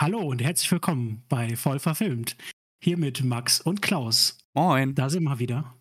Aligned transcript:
Hallo 0.00 0.20
und 0.20 0.40
herzlich 0.40 0.72
willkommen 0.72 1.22
bei 1.28 1.56
Voll 1.56 1.78
verfilmt. 1.78 2.34
Hier 2.82 2.96
mit 2.96 3.22
Max 3.22 3.60
und 3.60 3.82
Klaus. 3.82 4.38
Moin. 4.54 4.94
Da 4.94 5.10
sind 5.10 5.24
wir 5.24 5.38
wieder. 5.38 5.76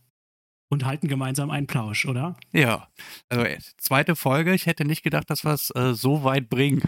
Und 0.69 0.83
halten 0.83 1.07
gemeinsam 1.07 1.49
einen 1.49 1.67
Plausch, 1.67 2.05
oder? 2.05 2.35
Ja. 2.51 2.89
Also 3.29 3.45
zweite 3.77 4.17
Folge. 4.17 4.53
Ich 4.53 4.65
hätte 4.65 4.83
nicht 4.83 5.03
gedacht, 5.03 5.29
dass 5.29 5.45
wir 5.45 5.53
es 5.53 5.73
äh, 5.73 5.93
so 5.93 6.25
weit 6.25 6.49
bringen. 6.49 6.81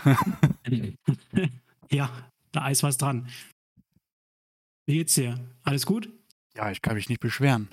ja, 1.90 2.12
da 2.52 2.68
ist 2.68 2.84
was 2.84 2.98
dran. 2.98 3.30
Wie 4.86 4.96
geht's 4.96 5.14
dir? 5.14 5.40
Alles 5.64 5.86
gut? 5.86 6.10
Ja, 6.54 6.70
ich 6.70 6.82
kann 6.82 6.96
mich 6.96 7.08
nicht 7.08 7.22
beschweren. 7.22 7.70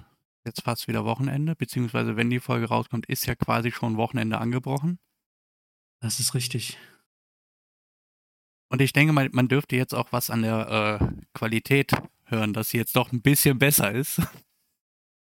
Jetzt 0.46 0.62
fast 0.62 0.86
wieder 0.86 1.04
Wochenende, 1.04 1.56
beziehungsweise 1.56 2.14
wenn 2.14 2.30
die 2.30 2.38
Folge 2.38 2.66
rauskommt, 2.66 3.06
ist 3.06 3.26
ja 3.26 3.34
quasi 3.34 3.72
schon 3.72 3.96
Wochenende 3.96 4.38
angebrochen. 4.38 5.00
Das 6.00 6.20
ist 6.20 6.34
richtig. 6.34 6.78
Und 8.68 8.82
ich 8.82 8.92
denke 8.92 9.12
mal, 9.12 9.28
man 9.32 9.48
dürfte 9.48 9.76
jetzt 9.76 9.94
auch 9.94 10.12
was 10.12 10.30
an 10.30 10.42
der 10.42 11.00
äh, 11.00 11.06
Qualität 11.34 11.92
hören, 12.26 12.52
dass 12.52 12.70
sie 12.70 12.76
jetzt 12.76 12.96
doch 12.96 13.12
ein 13.12 13.22
bisschen 13.22 13.58
besser 13.58 13.92
ist. 13.92 14.20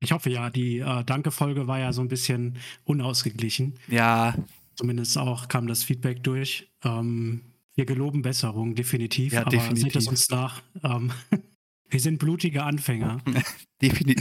Ich 0.01 0.13
hoffe 0.13 0.31
ja, 0.31 0.51
die 0.51 0.79
äh, 0.79 1.05
Danke-Folge 1.05 1.67
war 1.67 1.79
ja 1.79 1.93
so 1.93 2.01
ein 2.03 2.09
bisschen 2.09 2.59
unausgeglichen. 2.85 3.79
Ja. 3.89 4.35
Zumindest 4.75 5.17
auch 5.19 5.49
kam 5.49 5.67
das 5.67 5.85
Feedback 5.85 6.23
durch. 6.23 6.71
Ähm, 6.83 7.43
wir 7.75 7.87
geloben 7.87 8.23
Besserung, 8.23 8.75
definitiv. 8.75 9.33
Ja, 9.33 9.43
aber 9.43 9.51
definitiv. 9.51 9.83
seht 9.85 9.97
es 9.97 10.09
uns 10.09 10.29
nach. 10.31 10.63
Ähm, 10.83 11.13
wir 11.91 12.01
sind 12.01 12.19
blutige 12.19 12.63
Anfänger. 12.63 13.23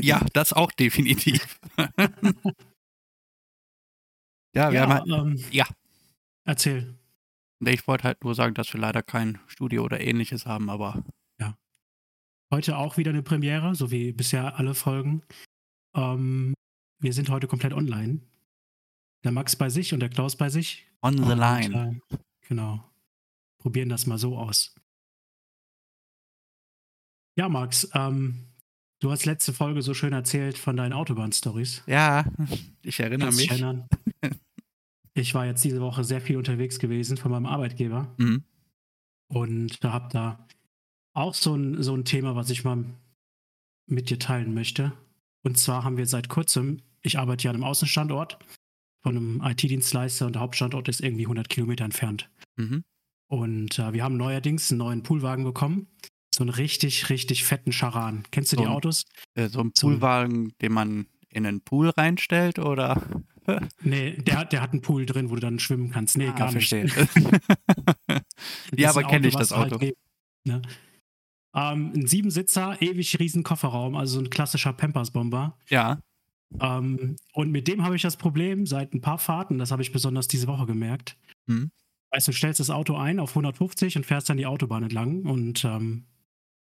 Ja, 0.01 0.25
das 0.33 0.51
auch 0.51 0.73
definitiv. 0.73 1.57
ja, 1.77 1.87
wir 4.53 4.73
ja, 4.73 4.81
haben 4.81 4.93
halt, 4.93 5.07
ähm, 5.07 5.41
ja. 5.51 5.65
Erzähl. 6.43 6.95
Ich 7.67 7.87
wollte 7.87 8.03
halt 8.05 8.23
nur 8.23 8.35
sagen, 8.35 8.53
dass 8.53 8.73
wir 8.73 8.79
leider 8.79 9.01
kein 9.01 9.39
Studio 9.47 9.83
oder 9.83 10.01
ähnliches 10.01 10.45
haben, 10.45 10.69
aber. 10.69 11.03
Ja. 11.39 11.57
Heute 12.51 12.77
auch 12.77 12.97
wieder 12.97 13.11
eine 13.11 13.23
Premiere, 13.23 13.75
so 13.75 13.91
wie 13.91 14.11
bisher 14.11 14.57
alle 14.57 14.73
Folgen. 14.75 15.23
Ähm, 15.95 16.53
wir 16.99 17.13
sind 17.13 17.29
heute 17.29 17.47
komplett 17.47 17.73
online. 17.73 18.21
Der 19.23 19.31
Max 19.31 19.55
bei 19.55 19.69
sich 19.69 19.93
und 19.93 19.99
der 19.99 20.09
Klaus 20.09 20.35
bei 20.35 20.49
sich. 20.49 20.85
On 21.01 21.17
the 21.17 21.23
und, 21.23 21.37
line. 21.37 22.01
Äh, 22.11 22.17
genau. 22.47 22.83
Probieren 23.59 23.89
das 23.89 24.05
mal 24.05 24.17
so 24.17 24.37
aus. 24.37 24.75
Ja, 27.35 27.49
Max, 27.49 27.89
ähm, 27.93 28.45
du 28.99 29.11
hast 29.11 29.25
letzte 29.25 29.53
Folge 29.53 29.81
so 29.81 29.93
schön 29.93 30.13
erzählt 30.13 30.57
von 30.57 30.77
deinen 30.77 30.93
Autobahn-Stories. 30.93 31.83
Ja, 31.87 32.25
ich 32.83 32.99
erinnere 32.99 33.27
Kannst 33.27 33.39
mich. 33.39 33.49
Erinnern? 33.49 33.87
Ich 35.15 35.33
war 35.33 35.45
jetzt 35.45 35.63
diese 35.63 35.81
Woche 35.81 36.03
sehr 36.03 36.21
viel 36.21 36.37
unterwegs 36.37 36.79
gewesen 36.79 37.17
von 37.17 37.31
meinem 37.31 37.45
Arbeitgeber. 37.45 38.13
Mhm. 38.17 38.43
Und 39.27 39.83
da 39.83 39.93
hab 39.93 40.09
da 40.09 40.47
auch 41.13 41.33
so 41.33 41.55
ein, 41.55 41.81
so 41.81 41.95
ein 41.95 42.05
Thema, 42.05 42.35
was 42.35 42.49
ich 42.49 42.63
mal 42.63 42.85
mit 43.87 44.09
dir 44.09 44.19
teilen 44.19 44.53
möchte. 44.53 44.93
Und 45.43 45.57
zwar 45.57 45.83
haben 45.83 45.97
wir 45.97 46.05
seit 46.05 46.29
kurzem, 46.29 46.81
ich 47.01 47.19
arbeite 47.19 47.43
ja 47.43 47.51
an 47.51 47.57
einem 47.57 47.65
Außenstandort 47.65 48.39
von 49.01 49.17
einem 49.17 49.41
IT-Dienstleister 49.43 50.25
und 50.25 50.33
der 50.33 50.41
Hauptstandort 50.41 50.87
ist 50.87 51.01
irgendwie 51.01 51.25
100 51.25 51.49
Kilometer 51.49 51.83
entfernt. 51.83 52.29
Mhm. 52.55 52.83
Und 53.27 53.79
äh, 53.79 53.93
wir 53.93 54.03
haben 54.03 54.17
neuerdings 54.17 54.71
einen 54.71 54.79
neuen 54.79 55.03
Poolwagen 55.03 55.43
bekommen. 55.43 55.87
So 56.33 56.43
einen 56.43 56.49
richtig, 56.49 57.09
richtig 57.09 57.43
fetten 57.43 57.71
Charan. 57.71 58.23
Kennst 58.31 58.53
du 58.53 58.57
so 58.57 58.63
die 58.63 58.67
Autos? 58.67 59.05
Äh, 59.35 59.49
so 59.49 59.59
ein 59.59 59.71
Poolwagen, 59.73 60.53
den 60.61 60.71
man 60.71 61.07
in 61.29 61.45
einen 61.45 61.61
Pool 61.61 61.89
reinstellt 61.89 62.59
oder? 62.59 63.01
nee, 63.81 64.11
der, 64.17 64.45
der 64.45 64.61
hat 64.61 64.71
einen 64.71 64.81
Pool 64.81 65.05
drin, 65.05 65.29
wo 65.29 65.35
du 65.35 65.41
dann 65.41 65.59
schwimmen 65.59 65.91
kannst. 65.91 66.17
Nee, 66.17 66.29
ah, 66.29 66.31
gar 66.31 66.51
verstehe. 66.51 66.85
nicht. 66.85 66.95
ja, 68.77 68.89
aber 68.89 69.03
kenne 69.03 69.27
ich 69.27 69.35
das 69.35 69.51
Auto. 69.51 69.79
Halt, 69.79 69.95
ne? 70.45 70.61
ähm, 71.55 71.93
ein 71.95 72.07
Siebensitzer, 72.07 72.81
ewig 72.81 73.19
riesen 73.19 73.43
Kofferraum, 73.43 73.95
also 73.95 74.15
so 74.15 74.19
ein 74.21 74.29
klassischer 74.29 74.73
Pampers-Bomber. 74.73 75.57
Ja. 75.69 75.99
Ähm, 76.59 77.15
und 77.33 77.51
mit 77.51 77.67
dem 77.67 77.83
habe 77.83 77.95
ich 77.95 78.01
das 78.01 78.17
Problem 78.17 78.65
seit 78.65 78.93
ein 78.93 79.01
paar 79.01 79.17
Fahrten, 79.17 79.57
das 79.57 79.71
habe 79.71 79.81
ich 79.81 79.91
besonders 79.91 80.27
diese 80.27 80.47
Woche 80.47 80.65
gemerkt. 80.65 81.17
Hm. 81.47 81.71
Weißt 82.11 82.27
du, 82.27 82.31
stellst 82.31 82.59
das 82.59 82.69
Auto 82.69 82.95
ein 82.95 83.19
auf 83.19 83.31
150 83.31 83.97
und 83.97 84.05
fährst 84.05 84.29
dann 84.29 84.37
die 84.37 84.45
Autobahn 84.45 84.83
entlang. 84.83 85.23
Und 85.23 85.65
ähm, 85.65 86.05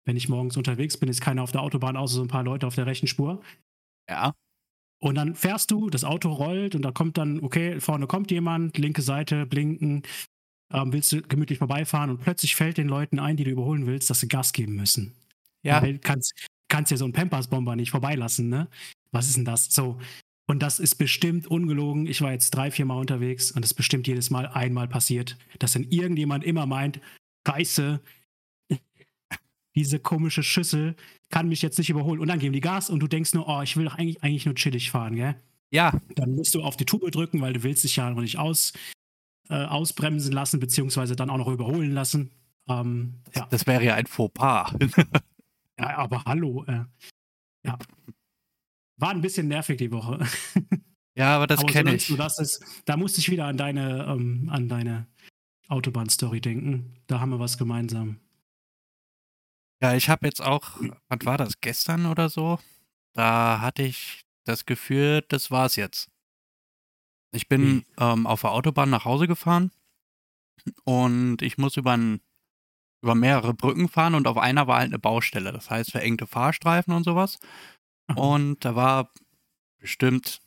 wenn 0.04 0.16
ich 0.16 0.28
morgens 0.28 0.56
unterwegs 0.56 0.96
bin, 0.96 1.08
ist 1.08 1.20
keiner 1.20 1.42
auf 1.42 1.52
der 1.52 1.62
Autobahn, 1.62 1.96
außer 1.96 2.14
so 2.14 2.22
ein 2.22 2.28
paar 2.28 2.44
Leute 2.44 2.66
auf 2.66 2.76
der 2.76 2.86
rechten 2.86 3.08
Spur. 3.08 3.40
Ja. 4.08 4.32
Und 5.02 5.16
dann 5.16 5.34
fährst 5.34 5.72
du, 5.72 5.90
das 5.90 6.04
Auto 6.04 6.30
rollt 6.30 6.76
und 6.76 6.82
da 6.82 6.92
kommt 6.92 7.18
dann, 7.18 7.40
okay, 7.42 7.80
vorne 7.80 8.06
kommt 8.06 8.30
jemand, 8.30 8.78
linke 8.78 9.02
Seite, 9.02 9.46
blinken, 9.46 10.04
ähm, 10.72 10.92
willst 10.92 11.10
du 11.10 11.22
gemütlich 11.22 11.58
vorbeifahren 11.58 12.08
und 12.08 12.20
plötzlich 12.20 12.54
fällt 12.54 12.78
den 12.78 12.86
Leuten 12.86 13.18
ein, 13.18 13.36
die 13.36 13.42
du 13.42 13.50
überholen 13.50 13.86
willst, 13.86 14.10
dass 14.10 14.20
sie 14.20 14.28
Gas 14.28 14.52
geben 14.52 14.76
müssen. 14.76 15.12
Ja. 15.64 15.82
Weil 15.82 15.98
kannst, 15.98 16.34
kannst 16.68 16.92
ja 16.92 16.96
so 16.96 17.04
einen 17.04 17.14
Pampers-Bomber 17.14 17.74
nicht 17.74 17.90
vorbeilassen, 17.90 18.48
ne? 18.48 18.68
Was 19.10 19.26
ist 19.26 19.36
denn 19.36 19.44
das? 19.44 19.64
So. 19.74 19.98
Und 20.46 20.62
das 20.62 20.78
ist 20.78 20.94
bestimmt 20.94 21.48
ungelogen. 21.48 22.06
Ich 22.06 22.22
war 22.22 22.30
jetzt 22.30 22.52
drei, 22.52 22.70
vier 22.70 22.84
Mal 22.84 22.98
unterwegs 22.98 23.50
und 23.50 23.64
es 23.64 23.72
ist 23.72 23.76
bestimmt 23.76 24.06
jedes 24.06 24.30
Mal 24.30 24.46
einmal 24.46 24.86
passiert, 24.86 25.36
dass 25.58 25.72
dann 25.72 25.82
irgendjemand 25.82 26.44
immer 26.44 26.66
meint, 26.66 27.00
Scheiße, 27.48 28.00
diese 29.74 29.98
komische 29.98 30.42
Schüssel 30.42 30.96
kann 31.30 31.48
mich 31.48 31.62
jetzt 31.62 31.78
nicht 31.78 31.90
überholen. 31.90 32.20
Und 32.20 32.28
dann 32.28 32.38
geben 32.38 32.52
die 32.52 32.60
Gas 32.60 32.90
und 32.90 33.00
du 33.00 33.08
denkst 33.08 33.34
nur, 33.34 33.48
oh, 33.48 33.62
ich 33.62 33.76
will 33.76 33.84
doch 33.84 33.94
eigentlich, 33.94 34.22
eigentlich 34.22 34.46
nur 34.46 34.54
chillig 34.54 34.90
fahren, 34.90 35.16
gell? 35.16 35.36
Ja. 35.70 35.98
Dann 36.14 36.34
musst 36.34 36.54
du 36.54 36.62
auf 36.62 36.76
die 36.76 36.84
Tube 36.84 37.10
drücken, 37.10 37.40
weil 37.40 37.54
du 37.54 37.62
willst 37.62 37.84
dich 37.84 37.96
ja 37.96 38.10
noch 38.10 38.20
nicht 38.20 38.38
aus, 38.38 38.74
äh, 39.48 39.64
ausbremsen 39.64 40.32
lassen, 40.32 40.60
beziehungsweise 40.60 41.16
dann 41.16 41.30
auch 41.30 41.38
noch 41.38 41.48
überholen 41.48 41.92
lassen. 41.92 42.30
Ähm, 42.68 43.22
ja. 43.34 43.46
Das 43.50 43.66
wäre 43.66 43.82
ja 43.82 43.94
ein 43.94 44.06
Fauxpas. 44.06 44.74
ja, 45.78 45.96
aber 45.96 46.24
hallo. 46.24 46.64
Äh, 46.66 46.84
ja. 47.64 47.78
War 48.98 49.10
ein 49.10 49.22
bisschen 49.22 49.48
nervig 49.48 49.78
die 49.78 49.90
Woche. 49.90 50.18
ja, 51.16 51.36
aber 51.36 51.46
das 51.46 51.64
kenne 51.64 51.94
ich. 51.94 52.10
Ist, 52.10 52.82
da 52.84 52.98
musste 52.98 53.20
ich 53.20 53.30
wieder 53.30 53.46
an 53.46 53.56
deine, 53.56 54.04
ähm, 54.04 54.50
an 54.52 54.68
deine 54.68 55.06
Autobahn-Story 55.68 56.42
denken. 56.42 56.96
Da 57.06 57.20
haben 57.20 57.30
wir 57.30 57.40
was 57.40 57.56
gemeinsam. 57.56 58.18
Ja, 59.82 59.94
ich 59.94 60.08
habe 60.08 60.26
jetzt 60.26 60.40
auch, 60.40 60.80
was 61.08 61.18
war 61.24 61.36
das, 61.36 61.60
gestern 61.60 62.06
oder 62.06 62.28
so? 62.28 62.60
Da 63.14 63.60
hatte 63.60 63.82
ich 63.82 64.22
das 64.44 64.64
Gefühl, 64.64 65.22
das 65.28 65.50
war's 65.50 65.74
jetzt. 65.74 66.08
Ich 67.34 67.48
bin 67.48 67.62
mhm. 67.62 67.84
ähm, 67.98 68.26
auf 68.28 68.42
der 68.42 68.52
Autobahn 68.52 68.90
nach 68.90 69.04
Hause 69.04 69.26
gefahren 69.26 69.72
und 70.84 71.42
ich 71.42 71.58
muss 71.58 71.76
über, 71.76 71.96
ein, 71.96 72.20
über 73.02 73.16
mehrere 73.16 73.54
Brücken 73.54 73.88
fahren 73.88 74.14
und 74.14 74.28
auf 74.28 74.36
einer 74.36 74.68
war 74.68 74.78
halt 74.78 74.90
eine 74.90 75.00
Baustelle. 75.00 75.50
Das 75.50 75.68
heißt 75.68 75.90
verengte 75.90 76.28
Fahrstreifen 76.28 76.94
und 76.94 77.02
sowas. 77.02 77.40
Mhm. 78.08 78.18
Und 78.18 78.64
da 78.64 78.76
war 78.76 79.12
bestimmt 79.80 80.40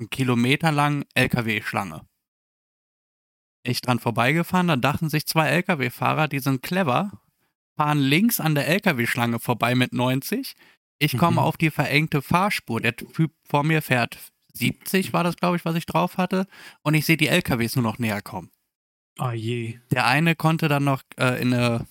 ein 0.00 0.08
Kilometer 0.08 0.72
lang 0.72 1.04
LKW-Schlange. 1.14 2.06
Ich 3.64 3.82
dran 3.82 3.98
vorbeigefahren, 3.98 4.68
dann 4.68 4.80
dachten 4.80 5.10
sich 5.10 5.26
zwei 5.26 5.48
LKW-Fahrer, 5.48 6.28
die 6.28 6.38
sind 6.38 6.62
clever 6.62 7.22
fahren 7.82 7.98
links 7.98 8.38
an 8.38 8.54
der 8.54 8.68
LKW-Schlange 8.68 9.40
vorbei 9.40 9.74
mit 9.74 9.92
90. 9.92 10.54
Ich 11.00 11.18
komme 11.18 11.40
mhm. 11.40 11.46
auf 11.46 11.56
die 11.56 11.70
verengte 11.70 12.22
Fahrspur. 12.22 12.80
Der 12.80 12.94
Typ 12.94 13.32
vor 13.42 13.64
mir 13.64 13.82
fährt 13.82 14.18
70, 14.54 15.12
war 15.12 15.24
das, 15.24 15.34
glaube 15.34 15.56
ich, 15.56 15.64
was 15.64 15.74
ich 15.74 15.84
drauf 15.84 16.16
hatte. 16.16 16.46
Und 16.82 16.94
ich 16.94 17.06
sehe 17.06 17.16
die 17.16 17.26
LKWs 17.26 17.74
nur 17.74 17.82
noch 17.82 17.98
näher 17.98 18.22
kommen. 18.22 18.50
Ah 19.18 19.32
je. 19.32 19.80
Der 19.90 20.06
eine 20.06 20.36
konnte 20.36 20.68
dann 20.68 20.84
noch 20.84 21.02
äh, 21.18 21.42
in 21.42 21.52
eine, 21.52 21.86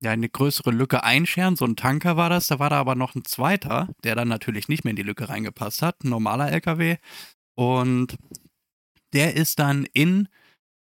ja, 0.00 0.12
eine 0.12 0.28
größere 0.28 0.70
Lücke 0.70 1.02
einscheren. 1.02 1.56
So 1.56 1.64
ein 1.64 1.74
Tanker 1.74 2.16
war 2.16 2.30
das. 2.30 2.46
Da 2.46 2.60
war 2.60 2.70
da 2.70 2.78
aber 2.78 2.94
noch 2.94 3.16
ein 3.16 3.24
zweiter, 3.24 3.88
der 4.04 4.14
dann 4.14 4.28
natürlich 4.28 4.68
nicht 4.68 4.84
mehr 4.84 4.90
in 4.90 4.96
die 4.96 5.02
Lücke 5.02 5.28
reingepasst 5.28 5.82
hat. 5.82 6.04
Ein 6.04 6.10
normaler 6.10 6.52
LKW. 6.52 6.98
Und 7.56 8.18
der 9.12 9.34
ist 9.34 9.58
dann 9.58 9.84
in 9.92 10.28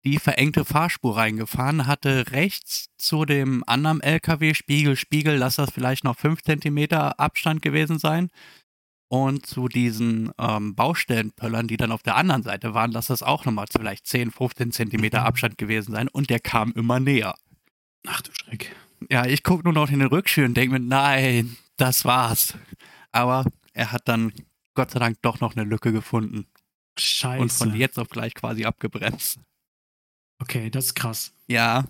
die 0.04 0.18
verengte 0.18 0.64
Fahrspur 0.64 1.16
reingefahren, 1.16 1.86
hatte 1.86 2.32
rechts 2.32 2.90
zu 2.98 3.24
dem 3.24 3.64
anderen 3.66 4.00
LKW 4.00 4.54
Spiegel, 4.54 4.96
Spiegel, 4.96 5.36
lass 5.36 5.56
das 5.56 5.70
vielleicht 5.70 6.04
noch 6.04 6.18
5 6.18 6.42
cm 6.42 6.92
Abstand 6.92 7.62
gewesen 7.62 7.98
sein. 7.98 8.30
Und 9.08 9.46
zu 9.46 9.68
diesen 9.68 10.32
ähm, 10.38 10.74
Baustellenpöllern, 10.74 11.68
die 11.68 11.76
dann 11.76 11.92
auf 11.92 12.02
der 12.02 12.16
anderen 12.16 12.42
Seite 12.42 12.74
waren, 12.74 12.90
lass 12.90 13.06
das 13.06 13.22
auch 13.22 13.44
nochmal 13.44 13.66
vielleicht 13.70 14.06
10, 14.06 14.30
15 14.30 14.72
Zentimeter 14.72 15.20
mhm. 15.20 15.26
Abstand 15.26 15.58
gewesen 15.58 15.92
sein. 15.92 16.08
Und 16.08 16.30
der 16.30 16.40
kam 16.40 16.72
immer 16.72 17.00
näher. 17.00 17.34
Ach 18.06 18.20
du 18.22 18.32
Schreck. 18.32 18.74
Ja, 19.10 19.26
ich 19.26 19.42
gucke 19.42 19.64
nur 19.64 19.72
noch 19.72 19.90
in 19.90 20.00
den 20.00 20.08
Rückschirm 20.08 20.46
und 20.46 20.56
denke 20.56 20.78
mir, 20.78 20.84
nein, 20.84 21.56
das 21.76 22.04
war's. 22.04 22.54
Aber 23.12 23.44
er 23.72 23.92
hat 23.92 24.08
dann 24.08 24.32
Gott 24.74 24.90
sei 24.90 24.98
Dank 24.98 25.22
doch 25.22 25.40
noch 25.40 25.54
eine 25.54 25.64
Lücke 25.64 25.92
gefunden. 25.92 26.46
Scheiße. 26.98 27.40
Und 27.42 27.52
von 27.52 27.74
jetzt 27.76 27.98
auf 27.98 28.08
gleich 28.08 28.34
quasi 28.34 28.64
abgebremst. 28.64 29.38
Okay, 30.44 30.68
das 30.68 30.86
ist 30.86 30.94
krass. 30.94 31.32
Ja. 31.48 31.86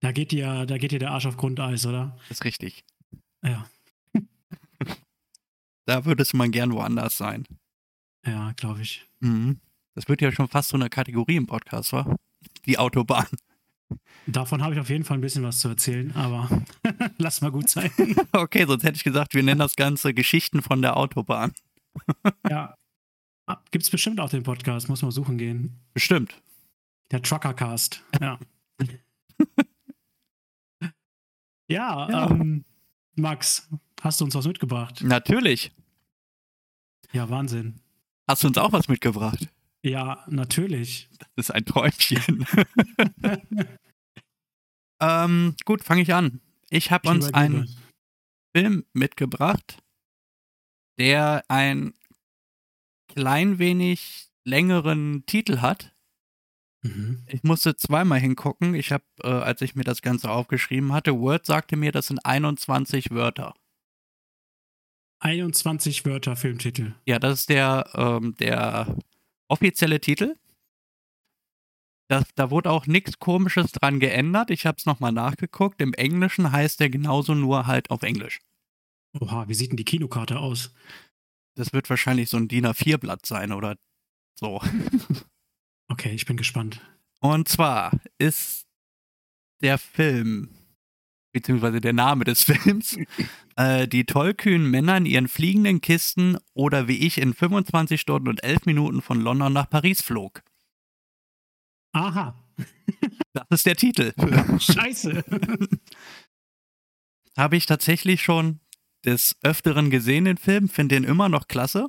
Da 0.00 0.10
geht 0.12 0.32
dir, 0.32 0.64
da 0.64 0.78
geht 0.78 0.90
dir 0.90 0.98
der 0.98 1.10
Arsch 1.10 1.26
auf 1.26 1.36
Grundeis, 1.36 1.84
oder? 1.84 2.16
Das 2.28 2.38
ist 2.38 2.44
richtig. 2.44 2.82
Ja. 3.44 3.68
da 5.86 6.06
würdest 6.06 6.32
man 6.32 6.50
gern 6.50 6.72
woanders 6.72 7.18
sein. 7.18 7.46
Ja, 8.26 8.52
glaube 8.52 8.80
ich. 8.80 9.06
Mhm. 9.20 9.60
Das 9.94 10.08
wird 10.08 10.22
ja 10.22 10.32
schon 10.32 10.48
fast 10.48 10.70
so 10.70 10.78
eine 10.78 10.88
Kategorie 10.88 11.36
im 11.36 11.46
Podcast, 11.46 11.92
wa? 11.92 12.16
Die 12.64 12.78
Autobahn. 12.78 13.26
Davon 14.26 14.62
habe 14.62 14.72
ich 14.72 14.80
auf 14.80 14.88
jeden 14.88 15.04
Fall 15.04 15.18
ein 15.18 15.20
bisschen 15.20 15.42
was 15.42 15.60
zu 15.60 15.68
erzählen, 15.68 16.10
aber 16.16 16.48
lass 17.18 17.42
mal 17.42 17.52
gut 17.52 17.68
sein. 17.68 17.90
Okay, 18.32 18.64
sonst 18.66 18.82
hätte 18.82 18.96
ich 18.96 19.04
gesagt, 19.04 19.34
wir 19.34 19.42
nennen 19.42 19.60
das 19.60 19.76
Ganze 19.76 20.14
Geschichten 20.14 20.62
von 20.62 20.80
der 20.80 20.96
Autobahn. 20.96 21.52
ja. 22.48 22.74
Gibt 23.70 23.84
es 23.84 23.90
bestimmt 23.90 24.20
auch 24.20 24.30
den 24.30 24.42
Podcast, 24.42 24.88
muss 24.88 25.02
man 25.02 25.10
suchen 25.10 25.36
gehen. 25.36 25.78
Bestimmt. 25.92 26.34
Der 27.10 27.22
Truckercast, 27.22 28.02
ja. 28.20 28.38
ja, 31.68 32.10
ja. 32.10 32.30
Ähm, 32.30 32.64
Max, 33.16 33.68
hast 34.00 34.20
du 34.20 34.24
uns 34.24 34.34
was 34.34 34.46
mitgebracht? 34.46 35.02
Natürlich. 35.02 35.72
Ja, 37.12 37.28
Wahnsinn. 37.30 37.80
Hast 38.28 38.42
du 38.42 38.48
uns 38.48 38.58
auch 38.58 38.72
was 38.72 38.88
mitgebracht? 38.88 39.48
Ja, 39.82 40.24
natürlich. 40.28 41.08
Das 41.18 41.28
ist 41.36 41.50
ein 41.50 41.64
Träumchen. 41.66 42.46
ähm, 45.00 45.54
gut, 45.64 45.84
fange 45.84 46.02
ich 46.02 46.14
an. 46.14 46.40
Ich 46.70 46.90
habe 46.90 47.08
uns 47.08 47.32
einen 47.34 47.68
Film 48.56 48.84
mitgebracht, 48.92 49.82
der 50.98 51.44
ein 51.48 51.92
klein 53.08 53.58
wenig 53.58 54.30
längeren 54.44 55.24
Titel 55.26 55.60
hat. 55.60 55.93
Mhm. 56.84 57.24
Ich 57.26 57.42
musste 57.42 57.76
zweimal 57.76 58.20
hingucken. 58.20 58.74
Ich 58.74 58.92
habe, 58.92 59.04
äh, 59.22 59.28
als 59.28 59.62
ich 59.62 59.74
mir 59.74 59.84
das 59.84 60.02
Ganze 60.02 60.30
aufgeschrieben 60.30 60.92
hatte, 60.92 61.18
Word 61.18 61.46
sagte 61.46 61.76
mir, 61.76 61.92
das 61.92 62.08
sind 62.08 62.24
21 62.24 63.10
Wörter. 63.10 63.54
21 65.20 66.04
Wörter 66.04 66.36
Filmtitel. 66.36 66.94
Ja, 67.06 67.18
das 67.18 67.40
ist 67.40 67.48
der, 67.48 67.88
ähm, 67.94 68.34
der 68.36 68.96
offizielle 69.48 69.98
Titel. 70.00 70.36
Das, 72.08 72.24
da 72.34 72.50
wurde 72.50 72.70
auch 72.70 72.86
nichts 72.86 73.18
Komisches 73.18 73.72
dran 73.72 73.98
geändert. 73.98 74.50
Ich 74.50 74.66
habe 74.66 74.76
es 74.76 74.84
nochmal 74.84 75.12
nachgeguckt. 75.12 75.80
Im 75.80 75.94
Englischen 75.94 76.52
heißt 76.52 76.80
der 76.80 76.90
genauso 76.90 77.34
nur 77.34 77.66
halt 77.66 77.90
auf 77.90 78.02
Englisch. 78.02 78.40
Oha, 79.18 79.48
wie 79.48 79.54
sieht 79.54 79.70
denn 79.70 79.78
die 79.78 79.84
Kinokarte 79.86 80.38
aus? 80.38 80.74
Das 81.56 81.72
wird 81.72 81.88
wahrscheinlich 81.88 82.28
so 82.28 82.36
ein 82.36 82.48
DIN 82.48 82.66
A4-Blatt 82.66 83.24
sein 83.24 83.52
oder 83.52 83.76
so. 84.38 84.60
Okay, 85.88 86.12
ich 86.14 86.26
bin 86.26 86.36
gespannt. 86.36 86.80
Und 87.20 87.48
zwar 87.48 87.92
ist 88.18 88.66
der 89.62 89.78
Film, 89.78 90.50
beziehungsweise 91.32 91.80
der 91.80 91.92
Name 91.92 92.24
des 92.24 92.42
Films, 92.44 92.98
äh, 93.56 93.88
die 93.88 94.04
tollkühnen 94.04 94.70
Männer 94.70 94.96
in 94.96 95.06
ihren 95.06 95.28
fliegenden 95.28 95.80
Kisten 95.80 96.38
oder 96.54 96.88
wie 96.88 96.98
ich 97.06 97.18
in 97.18 97.34
25 97.34 98.00
Stunden 98.00 98.28
und 98.28 98.42
11 98.42 98.66
Minuten 98.66 99.02
von 99.02 99.20
London 99.20 99.52
nach 99.52 99.68
Paris 99.68 100.02
flog. 100.02 100.42
Aha. 101.92 102.34
Das 103.32 103.46
ist 103.50 103.66
der 103.66 103.76
Titel. 103.76 104.12
Scheiße. 104.58 105.24
Habe 107.36 107.56
ich 107.56 107.66
tatsächlich 107.66 108.22
schon 108.22 108.60
des 109.04 109.36
Öfteren 109.42 109.90
gesehen, 109.90 110.24
den 110.24 110.38
Film, 110.38 110.68
finde 110.68 110.96
den 110.96 111.04
immer 111.04 111.28
noch 111.28 111.48
klasse. 111.48 111.88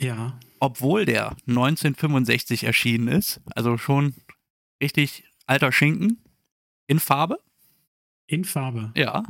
Ja. 0.00 0.38
Obwohl 0.60 1.04
der 1.04 1.36
1965 1.46 2.64
erschienen 2.64 3.08
ist, 3.08 3.40
also 3.54 3.76
schon 3.78 4.14
richtig 4.82 5.24
alter 5.46 5.72
Schinken, 5.72 6.22
in 6.86 7.00
Farbe. 7.00 7.38
In 8.26 8.44
Farbe. 8.44 8.92
Ja. 8.96 9.22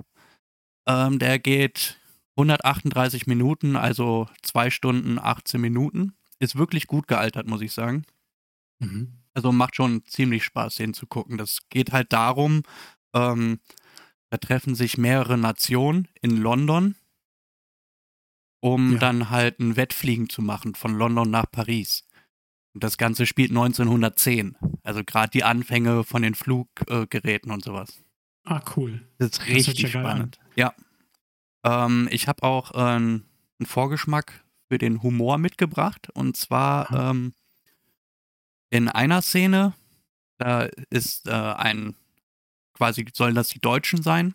Ähm, 0.87 1.19
der 1.19 1.39
geht 1.39 1.99
138 2.37 3.27
Minuten, 3.27 3.77
also 3.77 4.29
2 4.43 4.71
Stunden 4.71 5.19
18 5.19 5.61
Minuten. 5.61 6.15
Ist 6.39 6.57
wirklich 6.57 6.87
gut 6.87 7.09
gealtert, 7.09 7.47
muss 7.47 7.61
ich 7.61 7.73
sagen. 7.73 8.05
Mhm. 8.79 9.13
Also 9.35 9.53
macht 9.53 9.77
schon 9.77 10.05
ziemlich 10.07 10.45
Spaß, 10.45 10.77
den 10.77 10.95
zu 10.95 11.07
gucken. 11.07 11.37
Das 11.37 11.61
geht 11.69 11.93
halt 11.93 12.13
darum, 12.13 12.63
ähm, 13.15 13.61
da 14.31 14.37
treffen 14.37 14.75
sich 14.75 14.99
mehrere 14.99 15.39
Nationen 15.39 16.09
in 16.21 16.37
London 16.37 16.97
um 18.61 18.95
ja. 18.95 18.99
dann 18.99 19.31
halt 19.31 19.61
ein 19.61 19.77
Wettfliegen 19.77 20.29
zu 20.29 20.43
machen 20.43 20.75
von 20.75 20.97
London 20.97 21.31
nach 21.31 21.51
Paris. 21.51 22.05
Und 22.75 22.85
das 22.85 22.99
Ganze 22.99 23.27
spielt 23.27 23.51
1910. 23.51 24.57
Also 24.83 25.03
gerade 25.05 25.31
die 25.31 25.45
Anfänge 25.45 26.05
von 26.05 26.23
den 26.23 26.35
Fluggeräten 26.35 27.51
äh, 27.51 27.55
und 27.55 27.65
sowas. 27.65 28.03
Ah, 28.45 28.63
cool. 28.77 29.07
Das 29.19 29.31
ist 29.31 29.47
richtig 29.47 29.83
das 29.83 29.91
spannend. 29.91 30.39
Ja. 30.57 30.75
Ähm, 31.65 32.09
ich 32.11 32.29
habe 32.29 32.43
auch 32.43 32.73
äh, 32.75 32.79
einen 32.79 33.25
Vorgeschmack 33.63 34.45
für 34.69 34.79
den 34.79 35.03
Humor 35.03 35.39
mitgebracht. 35.39 36.09
Und 36.15 36.37
zwar 36.37 36.91
ähm, 36.93 37.35
in 38.71 38.89
einer 38.89 39.23
Szene, 39.23 39.75
da 40.39 40.69
ist 40.91 41.27
äh, 41.27 41.33
ein, 41.33 41.95
quasi 42.75 43.05
sollen 43.13 43.35
das 43.35 43.49
die 43.49 43.61
Deutschen 43.61 44.03
sein, 44.03 44.35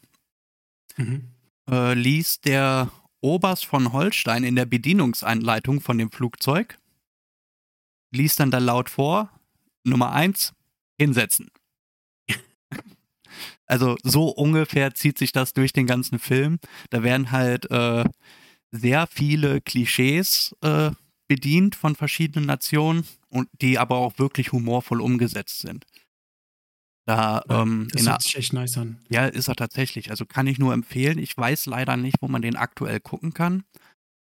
mhm. 0.97 1.29
äh, 1.69 1.93
liest 1.93 2.45
der 2.45 2.91
Oberst 3.23 3.65
von 3.65 3.93
Holstein 3.93 4.43
in 4.43 4.57
der 4.57 4.65
Bedienungsanleitung 4.65 5.79
von 5.79 5.97
dem 5.97 6.11
Flugzeug, 6.11 6.77
liest 8.11 8.39
dann 8.41 8.51
da 8.51 8.57
laut 8.57 8.89
vor, 8.89 9.31
Nummer 9.85 10.11
eins, 10.11 10.53
hinsetzen. 10.99 11.49
also 13.65 13.95
so 14.03 14.27
ungefähr 14.27 14.93
zieht 14.93 15.17
sich 15.17 15.31
das 15.31 15.53
durch 15.53 15.71
den 15.71 15.87
ganzen 15.87 16.19
Film. 16.19 16.59
Da 16.89 17.01
werden 17.01 17.31
halt 17.31 17.71
äh, 17.71 18.03
sehr 18.71 19.07
viele 19.07 19.61
Klischees 19.61 20.53
äh, 20.61 20.91
bedient 21.29 21.75
von 21.75 21.95
verschiedenen 21.95 22.45
Nationen 22.45 23.07
und 23.29 23.47
die 23.61 23.79
aber 23.79 23.95
auch 23.95 24.19
wirklich 24.19 24.51
humorvoll 24.51 24.99
umgesetzt 24.99 25.59
sind. 25.59 25.85
Da, 27.05 27.43
ja, 27.49 27.61
ähm, 27.61 27.89
das 27.91 28.07
hört 28.07 28.21
sich 28.21 28.37
echt 28.37 28.53
nice 28.53 28.77
an. 28.77 28.97
Ja, 29.09 29.25
ist 29.25 29.49
er 29.49 29.55
tatsächlich. 29.55 30.09
Also 30.09 30.25
kann 30.25 30.47
ich 30.47 30.57
nur 30.57 30.73
empfehlen. 30.73 31.17
Ich 31.17 31.35
weiß 31.37 31.65
leider 31.65 31.97
nicht, 31.97 32.17
wo 32.21 32.27
man 32.27 32.41
den 32.41 32.55
aktuell 32.55 32.99
gucken 32.99 33.33
kann. 33.33 33.63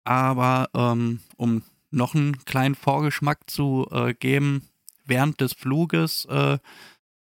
Aber 0.04 0.68
ähm, 0.74 1.20
um 1.36 1.62
noch 1.90 2.14
einen 2.14 2.44
kleinen 2.44 2.74
Vorgeschmack 2.74 3.48
zu 3.48 3.86
äh, 3.90 4.14
geben, 4.14 4.68
während 5.04 5.40
des 5.40 5.52
Fluges 5.52 6.24
äh, 6.26 6.58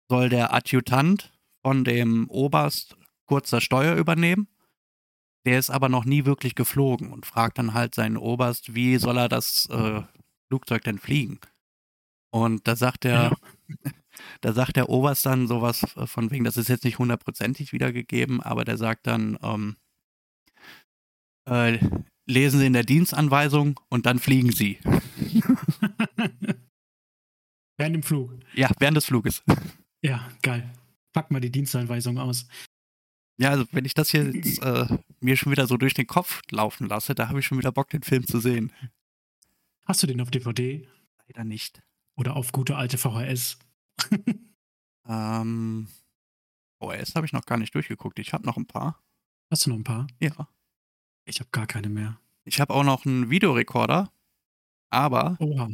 soll 0.08 0.28
der 0.28 0.52
Adjutant 0.52 1.32
von 1.62 1.84
dem 1.84 2.28
Oberst 2.28 2.96
kurz 3.26 3.50
das 3.50 3.62
Steuer 3.62 3.96
übernehmen. 3.96 4.48
Der 5.46 5.58
ist 5.58 5.70
aber 5.70 5.88
noch 5.88 6.04
nie 6.04 6.24
wirklich 6.24 6.54
geflogen 6.54 7.12
und 7.12 7.26
fragt 7.26 7.58
dann 7.58 7.74
halt 7.74 7.94
seinen 7.94 8.16
Oberst, 8.16 8.74
wie 8.74 8.96
soll 8.98 9.16
er 9.16 9.28
das 9.28 9.68
äh, 9.70 10.02
Flugzeug 10.48 10.82
denn 10.82 10.98
fliegen? 10.98 11.38
Und 12.30 12.66
da 12.66 12.76
sagt 12.76 13.04
er, 13.04 13.30
ja. 13.30 13.36
Da 14.40 14.52
sagt 14.52 14.76
der 14.76 14.88
Oberst 14.88 15.26
dann 15.26 15.46
sowas 15.46 15.84
von 16.06 16.30
wegen, 16.30 16.44
das 16.44 16.56
ist 16.56 16.68
jetzt 16.68 16.84
nicht 16.84 16.98
hundertprozentig 16.98 17.72
wiedergegeben, 17.72 18.40
aber 18.40 18.64
der 18.64 18.76
sagt 18.76 19.06
dann, 19.06 19.38
ähm, 19.42 19.76
äh, 21.46 21.78
lesen 22.26 22.60
Sie 22.60 22.66
in 22.66 22.72
der 22.72 22.84
Dienstanweisung 22.84 23.80
und 23.88 24.06
dann 24.06 24.18
fliegen 24.18 24.52
Sie. 24.52 24.78
während 27.78 27.96
dem 27.96 28.02
Flug. 28.02 28.32
Ja, 28.54 28.70
während 28.78 28.96
des 28.96 29.06
Fluges. 29.06 29.42
Ja, 30.02 30.28
geil. 30.42 30.70
Pack 31.12 31.30
mal 31.30 31.40
die 31.40 31.50
Dienstanweisung 31.50 32.18
aus. 32.18 32.46
Ja, 33.38 33.50
also 33.50 33.64
wenn 33.72 33.84
ich 33.84 33.94
das 33.94 34.10
hier 34.10 34.30
jetzt, 34.30 34.60
äh, 34.62 34.86
mir 35.20 35.36
schon 35.36 35.52
wieder 35.52 35.66
so 35.66 35.76
durch 35.76 35.94
den 35.94 36.06
Kopf 36.06 36.42
laufen 36.50 36.88
lasse, 36.88 37.14
da 37.14 37.28
habe 37.28 37.38
ich 37.38 37.46
schon 37.46 37.58
wieder 37.58 37.72
Bock, 37.72 37.88
den 37.90 38.02
Film 38.02 38.26
zu 38.26 38.40
sehen. 38.40 38.72
Hast 39.86 40.02
du 40.02 40.06
den 40.06 40.20
auf 40.20 40.30
DVD? 40.30 40.86
Leider 41.26 41.44
nicht. 41.44 41.80
Oder 42.16 42.36
auf 42.36 42.52
gute 42.52 42.76
alte 42.76 42.98
VHS? 42.98 43.58
ähm, 45.08 45.88
OS 46.80 47.14
habe 47.14 47.26
ich 47.26 47.32
noch 47.32 47.46
gar 47.46 47.58
nicht 47.58 47.74
durchgeguckt. 47.74 48.18
Ich 48.18 48.32
habe 48.32 48.46
noch 48.46 48.56
ein 48.56 48.66
paar. 48.66 49.02
Hast 49.50 49.66
du 49.66 49.70
noch 49.70 49.76
ein 49.76 49.84
paar? 49.84 50.06
Ja. 50.20 50.48
Ich 51.24 51.40
habe 51.40 51.50
gar 51.50 51.66
keine 51.66 51.88
mehr. 51.88 52.18
Ich 52.44 52.60
habe 52.60 52.72
auch 52.72 52.84
noch 52.84 53.04
einen 53.04 53.30
Videorekorder, 53.30 54.10
aber 54.90 55.36
Oha. 55.40 55.68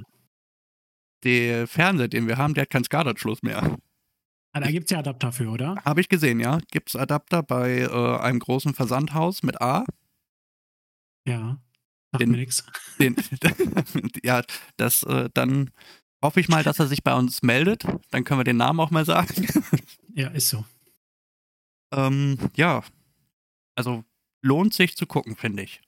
der 1.23 1.69
Fernseher, 1.69 2.09
den 2.09 2.27
wir 2.27 2.37
haben, 2.37 2.55
der 2.55 2.63
hat 2.63 2.71
keinen 2.71 2.85
SCART-Anschluss 2.85 3.43
mehr. 3.43 3.79
Ah, 4.53 4.61
da 4.61 4.71
gibt 4.71 4.87
es 4.87 4.91
ja 4.91 5.01
Adapter 5.01 5.33
für, 5.33 5.49
oder? 5.49 5.77
Habe 5.85 6.01
ich 6.01 6.09
gesehen, 6.09 6.39
ja. 6.39 6.59
Gibt 6.71 6.89
es 6.91 6.97
Adapter 6.97 7.43
bei 7.43 7.81
äh, 7.81 8.19
einem 8.19 8.39
großen 8.39 8.75
Versandhaus 8.75 9.43
mit 9.43 9.61
A. 9.61 9.85
Ja. 11.27 11.61
Sagt 12.13 12.23
den, 12.23 12.31
mir 12.31 12.37
nichts. 12.37 12.65
ja, 14.23 14.43
das 14.77 15.03
äh, 15.03 15.29
dann 15.35 15.71
hoffe 16.25 16.41
ich 16.41 16.49
mal, 16.49 16.63
dass 16.65 16.79
er 16.79 16.87
sich 16.87 17.05
bei 17.05 17.15
uns 17.15 17.43
meldet. 17.43 17.85
Dann 18.11 18.25
können 18.25 18.41
wir 18.41 18.45
den 18.45 18.57
Namen 18.57 18.81
auch 18.81 18.91
mal 18.91 19.05
sagen. 19.05 19.47
Ja, 20.17 20.29
ist 20.29 20.49
so. 20.49 20.65
ähm, 21.93 22.39
ja, 22.55 22.85
also 23.75 24.05
lohnt 24.43 24.73
sich 24.73 24.97
zu 24.97 25.09
gucken, 25.09 25.35
finde 25.35 25.65
ich. 25.65 25.81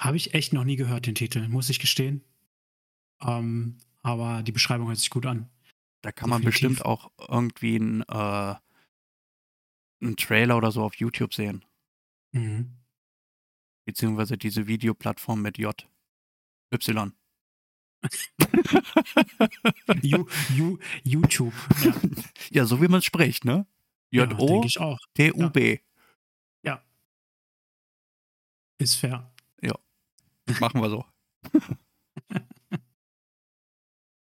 Habe 0.00 0.16
ich 0.16 0.34
echt 0.34 0.52
noch 0.52 0.64
nie 0.64 0.74
gehört, 0.74 1.06
den 1.06 1.14
Titel, 1.14 1.46
muss 1.46 1.70
ich 1.70 1.78
gestehen. 1.78 2.24
Ähm, 3.22 3.78
aber 4.02 4.42
die 4.42 4.50
Beschreibung 4.50 4.88
hört 4.88 4.98
sich 4.98 5.10
gut 5.10 5.26
an. 5.26 5.48
Da 6.02 6.10
kann 6.10 6.30
Definitiv. 6.30 6.30
man 6.30 6.42
bestimmt 6.42 6.84
auch 6.84 7.12
irgendwie 7.28 7.76
einen, 7.76 8.02
äh, 8.02 8.54
einen 10.02 10.16
Trailer 10.16 10.56
oder 10.56 10.72
so 10.72 10.82
auf 10.82 10.96
YouTube 10.96 11.32
sehen. 11.32 11.64
Mhm. 12.32 12.78
Beziehungsweise 13.84 14.36
diese 14.36 14.66
Videoplattform 14.66 15.40
mit 15.40 15.56
J. 15.56 15.88
Y. 16.74 17.12
you, 20.02 20.26
you, 20.56 20.78
YouTube. 21.04 21.54
Ja. 21.84 21.94
ja, 22.50 22.66
so 22.66 22.80
wie 22.80 22.88
man 22.88 23.02
spricht, 23.02 23.44
ne? 23.44 23.66
Ja, 24.10 24.26
denke 24.26 24.66
ich 24.66 24.80
auch. 24.80 24.98
J-O-T-U-B. 25.16 25.78
Ist 28.78 28.94
fair. 28.94 29.30
Machen 30.58 30.80
wir 30.80 30.90
so. 30.90 31.04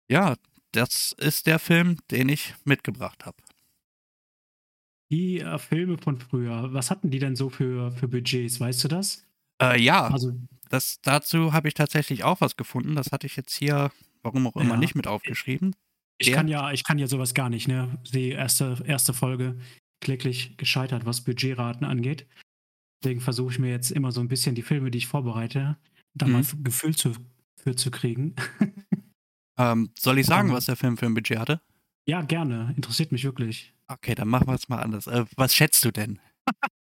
ja, 0.10 0.36
das 0.72 1.14
ist 1.18 1.48
der 1.48 1.60
Film, 1.60 1.98
den 2.12 2.30
ich 2.30 2.54
mitgebracht 2.64 3.26
habe. 3.26 3.38
Die 5.12 5.40
äh, 5.40 5.58
Filme 5.58 5.98
von 5.98 6.20
früher, 6.20 6.74
was 6.74 6.92
hatten 6.92 7.12
die 7.12 7.20
denn 7.20 7.36
so 7.36 7.50
für, 7.50 7.92
für 7.92 8.08
Budgets? 8.08 8.60
Weißt 8.60 8.84
du 8.84 8.88
das? 8.88 9.26
Äh, 9.72 9.82
ja, 9.82 10.08
Also, 10.08 10.34
das, 10.70 11.00
dazu 11.02 11.54
habe 11.54 11.68
ich 11.68 11.74
tatsächlich 11.74 12.24
auch 12.24 12.42
was 12.42 12.56
gefunden. 12.58 12.96
Das 12.96 13.12
hatte 13.12 13.28
ich 13.28 13.36
jetzt 13.36 13.54
hier, 13.56 13.92
warum 14.22 14.48
auch 14.48 14.56
immer, 14.56 14.74
Ja. 14.76 14.78
nicht 14.80 14.96
mit 14.96 15.08
aufgeschrieben. 15.08 15.76
ich 16.20 16.28
Der- 16.28 16.36
kann 16.36 16.48
ja, 16.48 16.72
ich 16.72 16.84
kann 16.84 16.98
ja 17.00 17.08
sowas 17.08 17.34
gar 17.34 17.50
nicht, 17.50 17.68
ne? 17.68 17.98
Die 18.14 18.30
erste, 18.30 18.82
erste 18.86 19.14
Folge 19.14 19.58
kläglich 20.02 20.58
gescheitert, 20.58 21.06
was 21.06 21.22
Budgetraten 21.22 21.86
angeht. 21.86 22.28
Deswegen 23.04 23.20
versuche 23.22 23.52
ich 23.54 23.60
mir 23.60 23.70
jetzt 23.72 23.92
immer 23.92 24.12
so 24.12 24.22
ein 24.22 24.28
bisschen 24.28 24.56
die 24.56 24.62
Filme, 24.62 24.92
die 24.92 25.00
ich 25.00 25.08
vorbereite, 25.08 25.78
da 26.14 26.28
mal 26.28 26.42
Mhm. 26.44 26.48
ein 26.60 26.64
Gefühl 26.64 26.96
zu, 26.96 27.14
für 27.62 27.76
zu 27.76 27.90
kriegen. 27.92 28.36
Ähm, 29.60 29.92
soll 30.00 30.18
ich 30.18 30.26
sagen, 30.26 30.50
Ähm. 30.50 30.56
was 30.56 30.66
der 30.66 30.76
Film 30.76 30.98
für 30.98 31.06
ein 31.06 31.14
Budget 31.14 31.38
hatte? 31.38 31.62
ja, 32.08 32.22
gerne. 32.24 32.74
Interessiert 32.76 33.12
mich 33.12 33.24
wirklich. 33.24 33.72
Okay, 33.88 34.16
dann 34.16 34.28
machen 34.28 34.48
wir 34.48 34.56
es 34.56 34.68
mal 34.68 34.80
anders. 34.82 35.06
Äh, 35.08 35.26
was 35.38 35.54
schätzt 35.56 35.86
du 35.86 35.92
denn? 35.92 36.20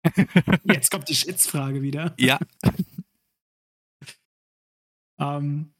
Jetzt 0.65 0.91
kommt 0.91 1.09
die 1.09 1.15
Schätzfrage 1.15 1.83
wieder. 1.83 2.15
Ja, 2.19 2.39
Ähm, 5.19 5.73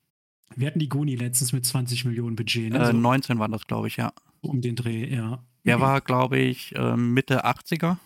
wir 0.55 0.67
hatten 0.67 0.79
die 0.79 0.89
Goni 0.89 1.17
letztens 1.17 1.53
mit 1.53 1.67
20 1.67 2.05
Millionen 2.05 2.37
Budget, 2.37 2.73
ne? 2.73 2.79
äh, 2.79 2.87
so 2.87 2.93
19 2.93 3.39
waren 3.39 3.53
das, 3.53 3.67
glaube 3.67 3.89
ich, 3.89 3.97
ja. 3.97 4.13
um 4.41 4.61
den 4.61 4.77
Dreh, 4.77 5.13
ja. 5.13 5.45
Der 5.65 5.81
war, 5.81 6.03
glaube 6.03 6.39
ich, 6.39 6.75
äh, 6.75 6.97
Mitte 6.97 7.47
80er, 7.47 7.97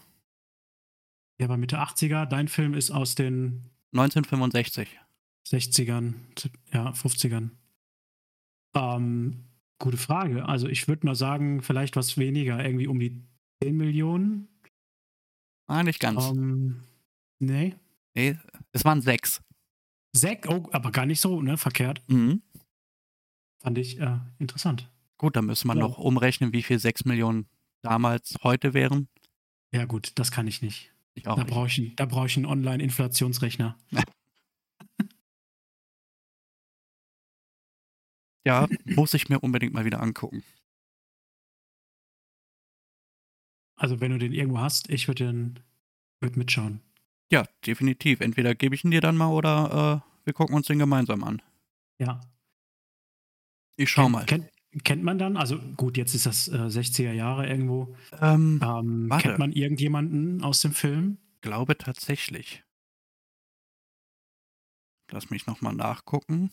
Der 1.41 1.49
war 1.49 1.57
Mitte 1.57 1.81
80er. 1.81 2.25
Dein 2.25 2.47
Film 2.47 2.75
ist 2.75 2.93
aus 2.93 3.17
den 3.17 3.71
1965. 3.93 4.89
60ern, 5.45 6.15
ja, 6.73 6.91
50ern. 6.91 7.51
Ähm, 8.77 9.49
gute 9.81 9.97
Frage. 9.97 10.47
Also 10.47 10.69
ich 10.69 10.87
würde 10.87 11.07
mal 11.07 11.17
sagen, 11.17 11.63
vielleicht 11.63 11.97
was 11.97 12.17
weniger, 12.17 12.65
irgendwie 12.65 12.87
um 12.87 13.01
die 13.01 13.25
10 13.63 13.77
Millionen. 13.77 14.49
Ah, 15.69 15.83
nicht 15.83 16.01
ganz. 16.01 16.25
Ähm, 16.27 16.83
nee. 17.39 17.75
Nee, 18.15 18.37
es 18.73 18.85
waren 18.85 19.01
sechs. 19.03 19.41
Sek, 20.17 20.47
oh, 20.49 20.69
aber 20.73 20.91
gar 20.91 21.07
nicht 21.07 21.21
so, 21.21 21.41
ne? 21.43 21.57
Verkehrt. 21.57 22.03
Mhm. 22.09 22.43
Fand 23.61 23.79
ich 23.79 24.01
äh, 24.01 24.19
interessant. 24.39 24.91
Gut, 25.19 25.37
dann 25.37 25.47
müsste 25.47 25.67
man 25.69 25.79
Ja. 25.79 25.85
noch 25.85 25.99
umrechnen, 25.99 26.53
wie 26.53 26.63
viel 26.63 26.79
6 26.79 27.05
Millionen 27.05 27.47
damals 27.83 28.37
heute 28.43 28.73
wären. 28.75 29.09
Ja, 29.73 29.85
gut, 29.85 30.13
das 30.19 30.31
kann 30.31 30.47
ich 30.47 30.63
nicht. 30.63 30.93
Ich 31.15 31.27
auch 31.29 31.37
Da 31.37 31.43
nicht. 31.45 31.53
brauche 31.53 31.67
ich, 31.69 31.95
da 31.97 32.07
brauch 32.07 32.25
ich 32.27 32.37
einen 32.37 32.47
Online-Inflationsrechner. 32.47 33.77
Ja, 38.47 38.67
muss 38.87 39.15
ich 39.15 39.29
mir 39.29 39.41
unbedingt 39.41 39.75
mal 39.75 39.85
wieder 39.85 40.01
angucken. 40.01 40.43
Also, 43.79 44.01
wenn 44.01 44.11
du 44.11 44.19
den 44.19 44.33
irgendwo 44.33 44.59
hast, 44.59 44.91
ich 44.91 45.09
würde 45.09 45.27
den 45.27 45.61
würd 46.21 46.37
mitschauen. 46.37 46.81
Ja, 47.31 47.45
definitiv. 47.67 48.21
Entweder 48.21 48.55
gebe 48.55 48.75
ich 48.75 48.85
ihn 48.85 48.91
dir 48.91 49.01
dann 49.01 49.17
mal 49.17 49.29
oder 49.33 50.03
äh, 50.05 50.25
wir 50.27 50.33
gucken 50.33 50.57
uns 50.57 50.67
den 50.67 50.79
gemeinsam 50.79 51.23
an. 51.25 51.41
Ja. 52.01 52.21
Ich 53.77 53.91
schau 53.91 54.03
Kennt- 54.03 54.13
mal. 54.13 54.25
Kennt, 54.27 54.51
kennt 54.85 55.03
man 55.05 55.19
dann, 55.19 55.37
also 55.37 55.59
gut, 55.77 55.97
jetzt 55.97 56.15
ist 56.15 56.27
das 56.27 56.49
äh, 56.49 56.57
60er 56.57 57.13
Jahre 57.13 57.47
irgendwo. 57.49 57.95
Ähm, 58.21 58.61
Ähm, 58.63 59.09
kennt 59.21 59.39
man 59.39 59.53
irgendjemanden 59.53 60.43
aus 60.43 60.61
dem 60.61 60.73
Film? 60.73 61.19
glaube 61.41 61.79
tatsächlich. 61.79 62.65
Lass 65.13 65.31
mich 65.31 65.47
nochmal 65.47 65.73
nachgucken. 65.75 66.51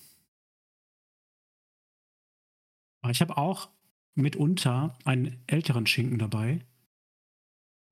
Ich 3.09 3.21
habe 3.21 3.37
auch 3.37 3.69
mitunter 4.15 4.97
einen 5.05 5.43
älteren 5.47 5.85
Schinken 5.87 6.17
dabei, 6.19 6.59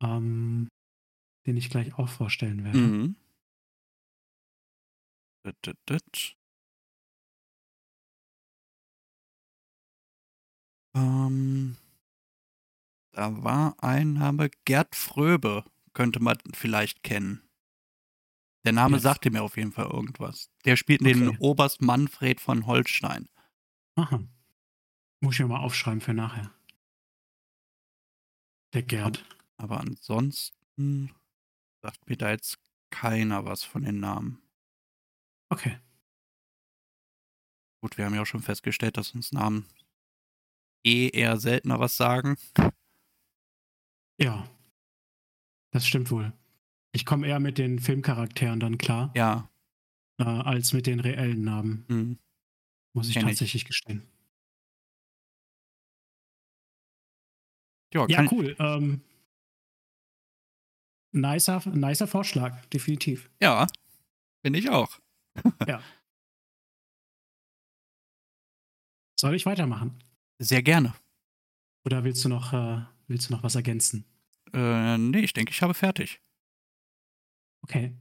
ähm, 0.03 0.67
den 1.47 1.57
ich 1.57 1.69
gleich 1.69 1.93
auch 1.97 2.09
vorstellen 2.09 2.63
werde. 2.63 2.77
Mhm. 2.77 3.15
Ähm, 10.95 11.77
da 13.13 13.43
war 13.43 13.75
ein 13.83 14.13
Name, 14.13 14.49
Gerd 14.65 14.95
Fröbe, 14.95 15.65
könnte 15.93 16.19
man 16.21 16.37
vielleicht 16.53 17.03
kennen. 17.03 17.41
Der 18.65 18.73
Name 18.73 18.93
Gerd- 18.93 19.03
sagte 19.03 19.31
mir 19.31 19.43
auf 19.43 19.57
jeden 19.57 19.71
Fall 19.71 19.87
irgendwas. 19.87 20.49
Der 20.65 20.77
spielt 20.77 21.01
den 21.01 21.27
Okay. 21.29 21.37
Oberst 21.39 21.81
Manfred 21.81 22.39
von 22.39 22.65
Holstein. 22.65 23.27
Aha. 23.95 24.23
Muss 25.21 25.35
ich 25.35 25.39
mir 25.41 25.47
mal 25.47 25.59
aufschreiben 25.59 26.01
für 26.01 26.13
nachher. 26.13 26.53
Der 28.73 28.83
Gerd. 28.83 29.25
Aber 29.57 29.79
ansonsten 29.79 31.13
sagt 31.81 32.09
mir 32.09 32.17
da 32.17 32.31
jetzt 32.31 32.57
keiner 32.89 33.45
was 33.45 33.63
von 33.63 33.83
den 33.83 33.99
Namen. 33.99 34.41
Okay. 35.49 35.77
Gut, 37.81 37.97
wir 37.97 38.05
haben 38.05 38.15
ja 38.15 38.21
auch 38.21 38.25
schon 38.25 38.41
festgestellt, 38.41 38.97
dass 38.97 39.13
uns 39.13 39.31
Namen 39.31 39.67
eh 40.85 41.09
eher 41.09 41.37
seltener 41.37 41.79
was 41.79 41.97
sagen. 41.97 42.37
Ja. 44.19 44.47
Das 45.71 45.85
stimmt 45.87 46.11
wohl. 46.11 46.31
Ich 46.91 47.05
komme 47.05 47.27
eher 47.27 47.39
mit 47.39 47.57
den 47.57 47.79
Filmcharakteren 47.79 48.59
dann 48.59 48.77
klar, 48.77 49.11
Ja, 49.15 49.49
äh, 50.19 50.23
als 50.23 50.73
mit 50.73 50.85
den 50.85 50.99
reellen 50.99 51.43
Namen, 51.43 51.85
hm. 51.87 52.19
muss 52.93 53.07
ich 53.09 53.15
Kenn 53.15 53.23
ich. 53.27 53.31
tatsächlich 53.31 53.65
gestehen. 53.65 54.03
ja, 57.93 58.05
Ja, 58.07 58.27
cool. 58.31 58.55
Ähm, 58.59 59.01
nicer, 61.13 61.61
nicer 61.69 62.07
Vorschlag, 62.07 62.65
definitiv. 62.67 63.29
ja, 63.41 63.67
bin 64.41 64.53
ich 64.53 64.69
auch. 64.69 64.99
Soll 69.19 69.35
ich 69.35 69.45
weitermachen? 69.45 69.97
Sehr 70.39 70.61
gerne. 70.61 70.93
Oder 71.85 72.03
willst 72.03 72.25
du 72.25 72.29
noch, 72.29 72.51
äh, 72.51 72.81
willst 73.07 73.29
du 73.29 73.33
noch 73.33 73.43
was 73.43 73.55
ergänzen? 73.55 74.05
Äh, 74.53 74.97
nee, 74.97 75.19
ich 75.19 75.33
denke, 75.33 75.51
ich 75.51 75.61
habe 75.61 75.73
fertig. 75.73 76.21
Okay. 77.61 77.95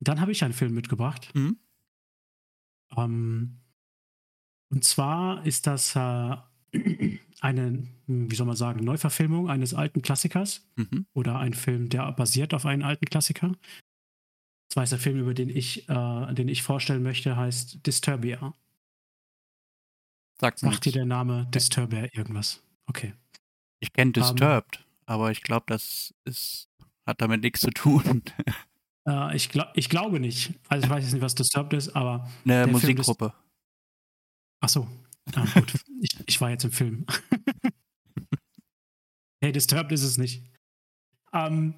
Dann 0.00 0.20
habe 0.20 0.32
ich 0.32 0.44
einen 0.44 0.52
Film 0.52 0.74
mitgebracht. 0.74 1.34
Mhm. 1.34 1.58
Ähm, 2.96 3.60
und 4.70 4.84
zwar 4.84 5.46
ist 5.46 5.66
das 5.66 5.96
äh, 5.96 6.36
eine, 7.40 7.86
wie 8.06 8.34
soll 8.34 8.46
man 8.46 8.56
sagen, 8.56 8.84
Neuverfilmung 8.84 9.48
eines 9.48 9.74
alten 9.74 10.02
Klassikers 10.02 10.68
Mhm. 10.76 11.06
oder 11.14 11.38
ein 11.38 11.54
Film, 11.54 11.88
der 11.88 12.10
basiert 12.12 12.54
auf 12.54 12.66
einem 12.66 12.84
alten 12.84 13.06
Klassiker. 13.06 13.52
Zwar 14.72 14.84
ist 14.84 14.90
der 14.90 14.98
Film, 15.00 15.18
über 15.18 15.34
den 15.34 15.48
ich, 15.48 15.88
äh, 15.88 16.34
den 16.34 16.48
ich 16.48 16.62
vorstellen 16.62 17.02
möchte, 17.02 17.36
heißt 17.36 17.84
Disturbia. 17.86 18.54
Sag's 20.40 20.60
Sagt 20.60 20.84
dir 20.84 20.92
der 20.92 21.04
Name 21.06 21.46
Disturbia 21.52 22.06
irgendwas? 22.12 22.62
Okay. 22.86 23.14
Ich 23.80 23.92
kenne 23.92 24.08
Ähm, 24.08 24.12
Disturbed, 24.12 24.84
aber 25.06 25.30
ich 25.30 25.42
glaube, 25.42 25.64
das 25.68 26.14
ist, 26.24 26.68
hat 27.06 27.20
damit 27.20 27.42
nichts 27.42 27.60
zu 27.60 27.70
tun. 27.70 28.22
Äh, 29.08 29.34
ich, 29.34 29.48
glaub, 29.48 29.68
ich 29.74 29.88
glaube 29.88 30.20
nicht. 30.20 30.52
Also 30.68 30.84
ich 30.84 30.90
weiß 30.90 31.02
jetzt 31.04 31.12
nicht, 31.14 31.22
was 31.22 31.34
Disturbed 31.34 31.72
ist, 31.72 31.96
aber 31.96 32.30
Eine 32.44 32.66
Musikgruppe. 32.66 33.32
Ach 34.60 34.68
so. 34.68 34.86
Ah, 35.34 35.44
gut. 35.54 35.74
ich, 36.00 36.16
ich 36.26 36.40
war 36.40 36.50
jetzt 36.50 36.64
im 36.64 36.72
Film. 36.72 37.06
hey, 39.42 39.52
Disturbed 39.52 39.92
ist 39.92 40.02
es 40.02 40.18
nicht. 40.18 40.44
Ähm, 41.32 41.74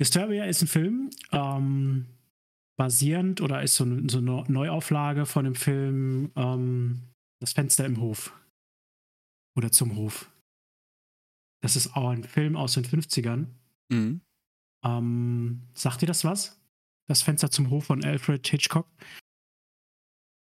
Disturbia 0.00 0.44
ist 0.44 0.62
ein 0.62 0.68
Film, 0.68 1.10
ähm, 1.32 2.06
basierend 2.78 3.40
oder 3.40 3.62
ist 3.62 3.76
so, 3.76 3.84
eine- 3.84 4.08
so 4.10 4.18
eine 4.18 4.44
Neuauflage 4.48 5.26
von 5.26 5.44
dem 5.44 5.54
Film 5.54 6.32
ähm, 6.36 7.02
Das 7.40 7.52
Fenster 7.52 7.84
im 7.86 8.00
Hof. 8.00 8.32
Oder 9.56 9.70
zum 9.72 9.96
Hof. 9.96 10.30
Das 11.62 11.76
ist 11.76 11.96
auch 11.96 12.10
ein 12.10 12.24
Film 12.24 12.56
aus 12.56 12.74
den 12.74 12.84
50ern. 12.84 13.46
Mhm. 13.90 14.20
Ähm, 14.84 15.62
sagt 15.74 16.02
dir 16.02 16.06
das 16.06 16.24
was? 16.24 16.60
Das 17.08 17.22
Fenster 17.22 17.50
zum 17.50 17.70
Hof 17.70 17.86
von 17.86 18.04
Alfred 18.04 18.46
Hitchcock? 18.46 18.86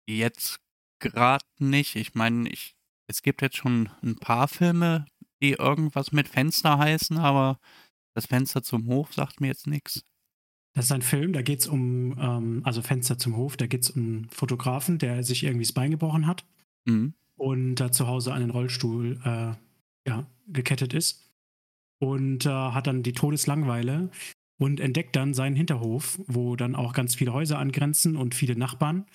Jetzt 0.09 0.55
gerade 1.11 1.45
nicht. 1.59 1.95
Ich 1.95 2.15
meine, 2.15 2.49
ich, 2.49 2.75
es 3.07 3.21
gibt 3.21 3.41
jetzt 3.41 3.57
schon 3.57 3.89
ein 4.01 4.15
paar 4.15 4.47
Filme, 4.47 5.05
die 5.41 5.51
irgendwas 5.51 6.11
mit 6.11 6.27
Fenster 6.27 6.77
heißen, 6.77 7.17
aber 7.17 7.59
das 8.15 8.25
Fenster 8.27 8.63
zum 8.63 8.87
Hof 8.87 9.13
sagt 9.13 9.41
mir 9.41 9.47
jetzt 9.47 9.67
nichts. 9.67 10.03
Das 10.75 10.85
ist 10.85 10.91
ein 10.91 11.01
Film, 11.03 11.33
da 11.33 11.41
geht 11.43 11.59
es 11.59 11.67
um, 11.67 12.17
ähm, 12.19 12.61
also 12.63 12.81
Fenster 12.81 13.17
zum 13.19 13.35
Hof, 13.37 13.57
da 13.57 13.67
geht 13.67 13.83
es 13.83 13.91
um 13.91 14.01
einen 14.01 14.29
Fotografen, 14.29 14.97
der 14.97 15.23
sich 15.23 15.43
irgendwie 15.43 15.65
das 15.65 15.73
Bein 15.73 15.91
gebrochen 15.91 16.25
hat 16.25 16.45
Mhm. 16.87 17.13
und 17.35 17.75
da 17.75 17.91
zu 17.91 18.07
Hause 18.07 18.33
an 18.33 18.41
den 18.41 18.49
Rollstuhl 18.49 19.19
äh, 19.23 20.09
ja, 20.09 20.25
gekettet 20.47 20.93
ist. 20.93 21.29
und 21.99 22.45
äh, 22.45 22.49
hat 22.49 22.87
dann 22.87 23.03
die 23.03 23.13
Todeslangweile 23.13 24.09
und 24.59 24.79
entdeckt 24.79 25.15
dann 25.15 25.33
seinen 25.33 25.55
Hinterhof, 25.55 26.19
wo 26.27 26.55
dann 26.55 26.75
auch 26.75 26.93
ganz 26.93 27.15
viele 27.15 27.33
Häuser 27.33 27.59
angrenzen 27.59 28.15
und 28.17 28.35
viele 28.35 28.55
Nachbarn, 28.57 29.05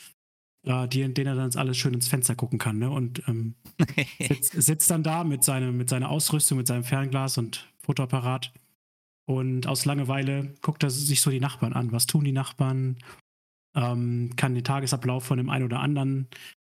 äh, 0.69 0.87
die, 0.87 1.01
denen 1.13 1.27
er 1.27 1.35
dann 1.35 1.55
alles 1.57 1.79
schön 1.79 1.95
ins 1.95 2.09
Fenster 2.09 2.35
gucken 2.35 2.59
kann. 2.59 2.79
Ne? 2.79 2.91
Und 2.91 3.27
ähm, 3.27 3.55
sitzt, 4.21 4.53
sitzt, 4.53 4.91
dann 4.91 5.03
da 5.03 5.25
mit, 5.25 5.43
seine, 5.43 5.73
mit 5.73 5.89
seiner 5.89 6.11
Ausrüstung, 6.11 6.59
mit 6.59 6.67
seinem 6.67 6.85
Fernglas 6.85 7.39
und 7.39 7.69
Fotoapparat. 7.79 8.53
Und 9.25 9.67
aus 9.67 9.87
Langeweile 9.87 10.55
guckt 10.61 10.83
er 10.83 10.91
sich 10.91 11.21
so 11.21 11.31
die 11.31 11.41
Nachbarn 11.41 11.73
an. 11.73 11.93
Was 11.93 12.07
tun 12.07 12.25
die 12.25 12.33
Nachbarn? 12.33 12.99
Ähm, 13.75 14.31
kann 14.37 14.55
den 14.55 14.65
Tagesablauf 14.65 15.25
von 15.25 15.39
dem 15.39 15.51
einen 15.51 15.65
oder 15.65 15.81
anderen 15.81 16.29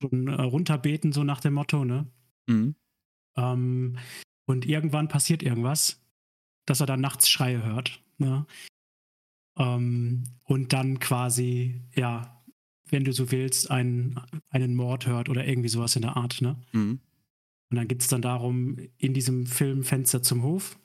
schon 0.00 0.28
äh, 0.28 0.40
runterbeten, 0.40 1.12
so 1.12 1.24
nach 1.24 1.40
dem 1.40 1.54
Motto, 1.54 1.84
ne? 1.84 2.06
Mhm. 2.46 2.74
Ähm, 3.36 3.98
und 4.46 4.66
irgendwann 4.66 5.08
passiert 5.08 5.42
irgendwas, 5.42 6.00
dass 6.66 6.80
er 6.80 6.86
dann 6.86 7.00
nachts 7.00 7.28
Schreie 7.28 7.62
hört. 7.62 8.02
Ne? 8.18 8.46
Ähm, 9.56 10.24
und 10.44 10.72
dann 10.72 10.98
quasi, 10.98 11.80
ja, 11.94 12.39
wenn 12.92 13.04
du 13.04 13.12
so 13.12 13.30
willst, 13.30 13.70
einen, 13.70 14.20
einen 14.50 14.74
Mord 14.74 15.06
hört 15.06 15.28
oder 15.28 15.46
irgendwie 15.46 15.68
sowas 15.68 15.96
in 15.96 16.02
der 16.02 16.16
Art. 16.16 16.40
Ne? 16.42 16.56
Mhm. 16.72 17.00
Und 17.70 17.76
dann 17.76 17.88
geht 17.88 18.00
es 18.00 18.08
dann 18.08 18.22
darum, 18.22 18.78
in 18.98 19.14
diesem 19.14 19.46
Film 19.46 19.84
Fenster 19.84 20.22
zum 20.22 20.42
Hof, 20.42 20.78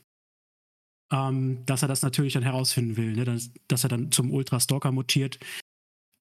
ähm, 1.12 1.66
dass 1.66 1.82
er 1.82 1.88
das 1.88 2.02
natürlich 2.02 2.34
dann 2.34 2.44
herausfinden 2.44 2.98
will, 2.98 3.14
ne? 3.14 3.26
dass, 3.26 3.52
dass 3.68 3.84
er 3.84 3.90
dann 3.90 4.12
zum 4.12 4.32
Ultra-Stalker 4.32 4.92
mutiert, 4.92 5.40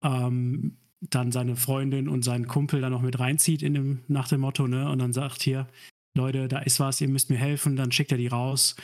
ähm, 0.02 0.78
dann 1.00 1.32
seine 1.32 1.56
Freundin 1.56 2.08
und 2.08 2.24
seinen 2.24 2.46
Kumpel 2.46 2.80
dann 2.80 2.92
noch 2.92 3.02
mit 3.02 3.18
reinzieht 3.18 3.62
in 3.62 3.74
dem, 3.74 4.00
nach 4.08 4.28
dem 4.28 4.40
Motto, 4.40 4.66
ne? 4.66 4.90
Und 4.90 4.98
dann 5.00 5.12
sagt 5.12 5.42
hier, 5.42 5.68
Leute, 6.16 6.48
da 6.48 6.60
ist 6.60 6.80
was, 6.80 7.00
ihr 7.00 7.08
müsst 7.08 7.30
mir 7.30 7.36
helfen, 7.36 7.76
dann 7.76 7.92
schickt 7.92 8.12
er 8.12 8.18
die 8.18 8.28
raus. 8.28 8.76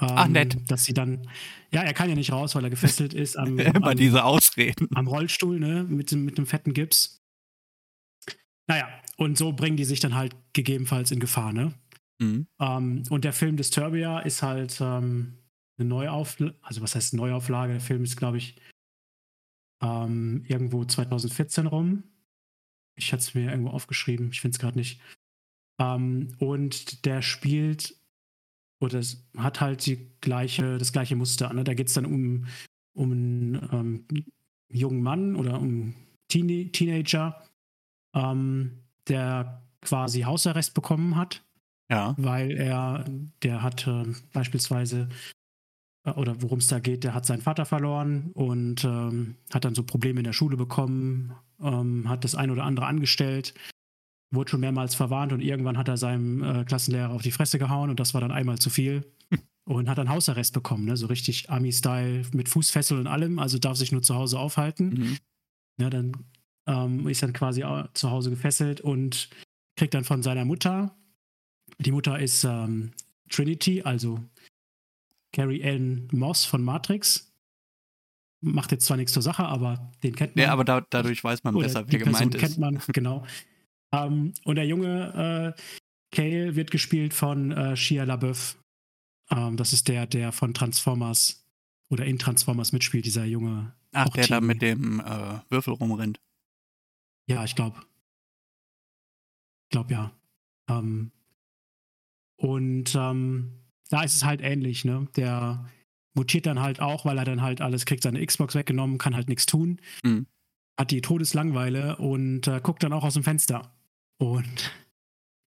Ähm, 0.00 0.08
Ach, 0.10 0.28
nett. 0.28 0.70
Dass 0.70 0.84
sie 0.84 0.94
dann, 0.94 1.28
ja, 1.72 1.82
er 1.82 1.94
kann 1.94 2.08
ja 2.08 2.14
nicht 2.14 2.32
raus, 2.32 2.54
weil 2.54 2.64
er 2.64 2.70
gefesselt 2.70 3.14
ist 3.14 3.36
am, 3.36 3.58
Immer 3.58 3.94
diese 3.94 4.24
Ausreden. 4.24 4.88
am 4.94 5.08
Rollstuhl, 5.08 5.58
ne, 5.58 5.84
mit, 5.84 6.12
mit 6.12 6.38
dem 6.38 6.46
fetten 6.46 6.72
Gips. 6.72 7.20
Naja, 8.68 8.88
und 9.16 9.38
so 9.38 9.52
bringen 9.52 9.76
die 9.76 9.84
sich 9.84 10.00
dann 10.00 10.14
halt 10.14 10.36
gegebenenfalls 10.52 11.10
in 11.10 11.20
Gefahr, 11.20 11.52
ne? 11.52 11.74
Mhm. 12.20 12.46
Ähm, 12.60 13.02
und 13.10 13.24
der 13.24 13.32
Film 13.32 13.56
Disturbia 13.56 14.20
ist 14.20 14.42
halt 14.42 14.78
ähm, 14.80 15.38
eine 15.78 15.88
Neuauflage, 15.88 16.56
also 16.62 16.82
was 16.82 16.94
heißt 16.94 17.14
Neuauflage? 17.14 17.72
Der 17.72 17.80
Film 17.80 18.04
ist, 18.04 18.16
glaube 18.16 18.38
ich, 18.38 18.60
ähm, 19.82 20.44
irgendwo 20.46 20.84
2014 20.84 21.66
rum. 21.66 22.04
Ich 22.96 23.12
hatte 23.12 23.22
es 23.22 23.34
mir 23.34 23.50
irgendwo 23.50 23.70
aufgeschrieben, 23.70 24.30
ich 24.30 24.40
finde 24.40 24.56
es 24.56 24.58
gerade 24.58 24.78
nicht. 24.78 25.00
Ähm, 25.80 26.34
und 26.38 27.04
der 27.04 27.22
spielt 27.22 27.97
oder 28.80 29.02
hat 29.36 29.60
halt 29.60 29.86
die 29.86 30.10
gleiche, 30.20 30.78
das 30.78 30.92
gleiche 30.92 31.16
Muster. 31.16 31.52
Ne? 31.52 31.64
Da 31.64 31.74
geht 31.74 31.88
es 31.88 31.94
dann 31.94 32.06
um, 32.06 32.46
um 32.94 33.12
einen 33.12 33.68
ähm, 33.72 34.24
jungen 34.68 35.02
Mann 35.02 35.36
oder 35.36 35.60
um 35.60 35.94
Teen 36.28 36.72
Teenager, 36.72 37.42
ähm, 38.14 38.82
der 39.08 39.62
quasi 39.80 40.22
Hausarrest 40.22 40.74
bekommen 40.74 41.16
hat. 41.16 41.44
Ja. 41.90 42.14
Weil 42.18 42.52
er, 42.52 43.04
der 43.42 43.62
hat 43.62 43.86
äh, 43.86 44.04
beispielsweise, 44.32 45.08
äh, 46.04 46.10
oder 46.10 46.42
worum 46.42 46.58
es 46.58 46.66
da 46.66 46.80
geht, 46.80 47.02
der 47.02 47.14
hat 47.14 47.24
seinen 47.24 47.40
Vater 47.40 47.64
verloren 47.64 48.30
und 48.34 48.84
ähm, 48.84 49.36
hat 49.52 49.64
dann 49.64 49.74
so 49.74 49.82
Probleme 49.82 50.20
in 50.20 50.24
der 50.24 50.34
Schule 50.34 50.58
bekommen, 50.58 51.32
ähm, 51.60 52.08
hat 52.08 52.24
das 52.24 52.34
ein 52.34 52.50
oder 52.50 52.64
andere 52.64 52.86
angestellt, 52.86 53.54
wurde 54.30 54.50
schon 54.50 54.60
mehrmals 54.60 54.94
verwarnt 54.94 55.32
und 55.32 55.40
irgendwann 55.40 55.78
hat 55.78 55.88
er 55.88 55.96
seinem 55.96 56.42
äh, 56.42 56.64
Klassenlehrer 56.64 57.10
auf 57.10 57.22
die 57.22 57.30
Fresse 57.30 57.58
gehauen 57.58 57.90
und 57.90 57.98
das 58.00 58.14
war 58.14 58.20
dann 58.20 58.32
einmal 58.32 58.58
zu 58.58 58.70
viel. 58.70 59.04
und 59.64 59.88
hat 59.88 59.98
dann 59.98 60.08
Hausarrest 60.08 60.54
bekommen, 60.54 60.86
ne? 60.86 60.96
so 60.96 61.06
richtig 61.06 61.50
Army-Style 61.50 62.22
mit 62.32 62.48
Fußfessel 62.48 62.98
und 62.98 63.06
allem, 63.06 63.38
also 63.38 63.58
darf 63.58 63.76
sich 63.76 63.92
nur 63.92 64.02
zu 64.02 64.14
Hause 64.14 64.38
aufhalten. 64.38 64.88
Mhm. 64.88 65.18
Ja, 65.80 65.90
dann 65.90 66.12
ähm, 66.66 67.06
ist 67.08 67.22
dann 67.22 67.32
quasi 67.32 67.64
zu 67.94 68.10
Hause 68.10 68.30
gefesselt 68.30 68.80
und 68.80 69.28
kriegt 69.76 69.94
dann 69.94 70.04
von 70.04 70.22
seiner 70.22 70.44
Mutter, 70.44 70.96
die 71.78 71.92
Mutter 71.92 72.18
ist 72.18 72.44
ähm, 72.44 72.92
Trinity, 73.30 73.82
also 73.82 74.20
Carrie 75.32 75.62
Ann 75.64 76.08
Moss 76.12 76.44
von 76.44 76.62
Matrix. 76.62 77.32
Macht 78.40 78.72
jetzt 78.72 78.86
zwar 78.86 78.96
nichts 78.96 79.12
zur 79.12 79.22
Sache, 79.22 79.44
aber 79.44 79.92
den 80.02 80.14
kennt 80.14 80.36
man. 80.36 80.44
Ja, 80.44 80.52
aber 80.52 80.64
da, 80.64 80.80
dadurch 80.80 81.22
weiß 81.22 81.42
man 81.44 81.56
besser, 81.58 81.84
wer 81.88 81.98
gemeint 81.98 82.34
ist. 82.34 82.40
kennt 82.40 82.58
man, 82.58 82.80
genau. 82.88 83.26
Ähm, 83.92 84.34
und 84.44 84.56
der 84.56 84.66
junge 84.66 85.54
äh, 85.56 85.62
Kale 86.14 86.56
wird 86.56 86.70
gespielt 86.70 87.14
von 87.14 87.52
äh, 87.52 87.76
Shia 87.76 88.04
LaBeouf. 88.04 88.58
Ähm, 89.30 89.56
das 89.56 89.72
ist 89.72 89.88
der, 89.88 90.06
der 90.06 90.32
von 90.32 90.54
Transformers 90.54 91.46
oder 91.90 92.04
in 92.04 92.18
Transformers 92.18 92.72
mitspielt, 92.72 93.04
dieser 93.04 93.24
junge. 93.24 93.74
Ach, 93.92 94.08
der 94.10 94.26
da 94.26 94.40
mit 94.40 94.62
dem 94.62 95.00
äh, 95.00 95.40
Würfel 95.48 95.74
rumrennt. 95.74 96.20
Ja, 97.26 97.44
ich 97.44 97.54
glaube. 97.54 97.80
Ich 99.64 99.70
glaube 99.70 99.92
ja. 99.92 100.12
Ähm, 100.68 101.12
und 102.36 102.94
ähm, 102.94 103.52
da 103.90 104.02
ist 104.02 104.16
es 104.16 104.24
halt 104.24 104.40
ähnlich, 104.42 104.84
ne? 104.84 105.08
Der 105.16 105.68
mutiert 106.14 106.46
dann 106.46 106.60
halt 106.60 106.80
auch, 106.80 107.04
weil 107.04 107.18
er 107.18 107.24
dann 107.24 107.42
halt 107.42 107.60
alles 107.60 107.86
kriegt, 107.86 108.02
seine 108.02 108.24
Xbox 108.24 108.54
weggenommen, 108.54 108.98
kann 108.98 109.14
halt 109.14 109.28
nichts 109.28 109.46
tun. 109.46 109.80
Mhm. 110.02 110.26
Hat 110.78 110.90
die 110.90 111.00
Todeslangweile 111.00 111.96
und 111.96 112.46
äh, 112.46 112.60
guckt 112.62 112.82
dann 112.82 112.92
auch 112.92 113.04
aus 113.04 113.14
dem 113.14 113.24
Fenster 113.24 113.74
und 114.18 114.72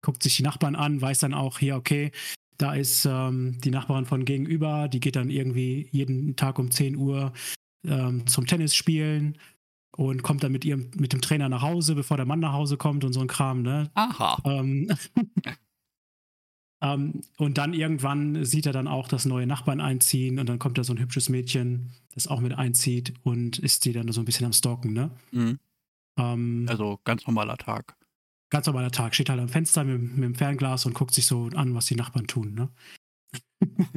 guckt 0.01 0.23
sich 0.23 0.37
die 0.37 0.43
Nachbarn 0.43 0.75
an, 0.75 1.01
weiß 1.01 1.19
dann 1.19 1.33
auch 1.33 1.59
hier, 1.59 1.75
okay, 1.75 2.11
da 2.57 2.73
ist 2.73 3.05
ähm, 3.05 3.59
die 3.61 3.71
Nachbarin 3.71 4.05
von 4.05 4.25
gegenüber, 4.25 4.87
die 4.87 4.99
geht 4.99 5.15
dann 5.15 5.29
irgendwie 5.29 5.87
jeden 5.91 6.35
Tag 6.35 6.59
um 6.59 6.71
10 6.71 6.95
Uhr 6.97 7.33
ähm, 7.85 8.27
zum 8.27 8.45
Tennis 8.45 8.75
spielen 8.75 9.37
und 9.95 10.23
kommt 10.23 10.43
dann 10.43 10.51
mit 10.51 10.65
ihrem, 10.65 10.91
mit 10.95 11.13
dem 11.13 11.21
Trainer 11.21 11.49
nach 11.49 11.61
Hause, 11.61 11.95
bevor 11.95 12.17
der 12.17 12.25
Mann 12.25 12.39
nach 12.39 12.53
Hause 12.53 12.77
kommt 12.77 13.03
und 13.03 13.13
so 13.13 13.21
ein 13.21 13.27
Kram, 13.27 13.61
ne? 13.61 13.89
Aha. 13.93 14.41
Ähm, 14.43 14.91
ähm, 16.81 17.21
und 17.37 17.57
dann 17.57 17.73
irgendwann 17.73 18.43
sieht 18.43 18.65
er 18.65 18.73
dann 18.73 18.87
auch, 18.87 19.07
dass 19.07 19.25
neue 19.25 19.47
Nachbarn 19.47 19.79
einziehen 19.79 20.37
und 20.39 20.47
dann 20.49 20.59
kommt 20.59 20.77
da 20.77 20.83
so 20.83 20.93
ein 20.93 20.99
hübsches 20.99 21.29
Mädchen, 21.29 21.93
das 22.13 22.27
auch 22.27 22.41
mit 22.41 22.53
einzieht 22.53 23.13
und 23.23 23.57
ist 23.59 23.85
die 23.85 23.93
dann 23.93 24.11
so 24.11 24.21
ein 24.21 24.25
bisschen 24.25 24.45
am 24.45 24.53
Stalken, 24.53 24.93
ne? 24.93 25.11
Mhm. 25.31 25.59
Ähm, 26.17 26.65
also 26.67 26.99
ganz 27.05 27.25
normaler 27.25 27.57
Tag 27.57 27.95
ganz 28.49 28.65
normaler 28.65 28.91
Tag, 28.91 29.13
steht 29.13 29.29
halt 29.29 29.39
am 29.39 29.49
Fenster 29.49 29.83
mit, 29.83 30.01
mit 30.01 30.23
dem 30.23 30.35
Fernglas 30.35 30.85
und 30.85 30.93
guckt 30.93 31.13
sich 31.13 31.25
so 31.25 31.47
an, 31.55 31.75
was 31.75 31.85
die 31.85 31.95
Nachbarn 31.95 32.27
tun. 32.27 32.53
Ne? 32.53 32.69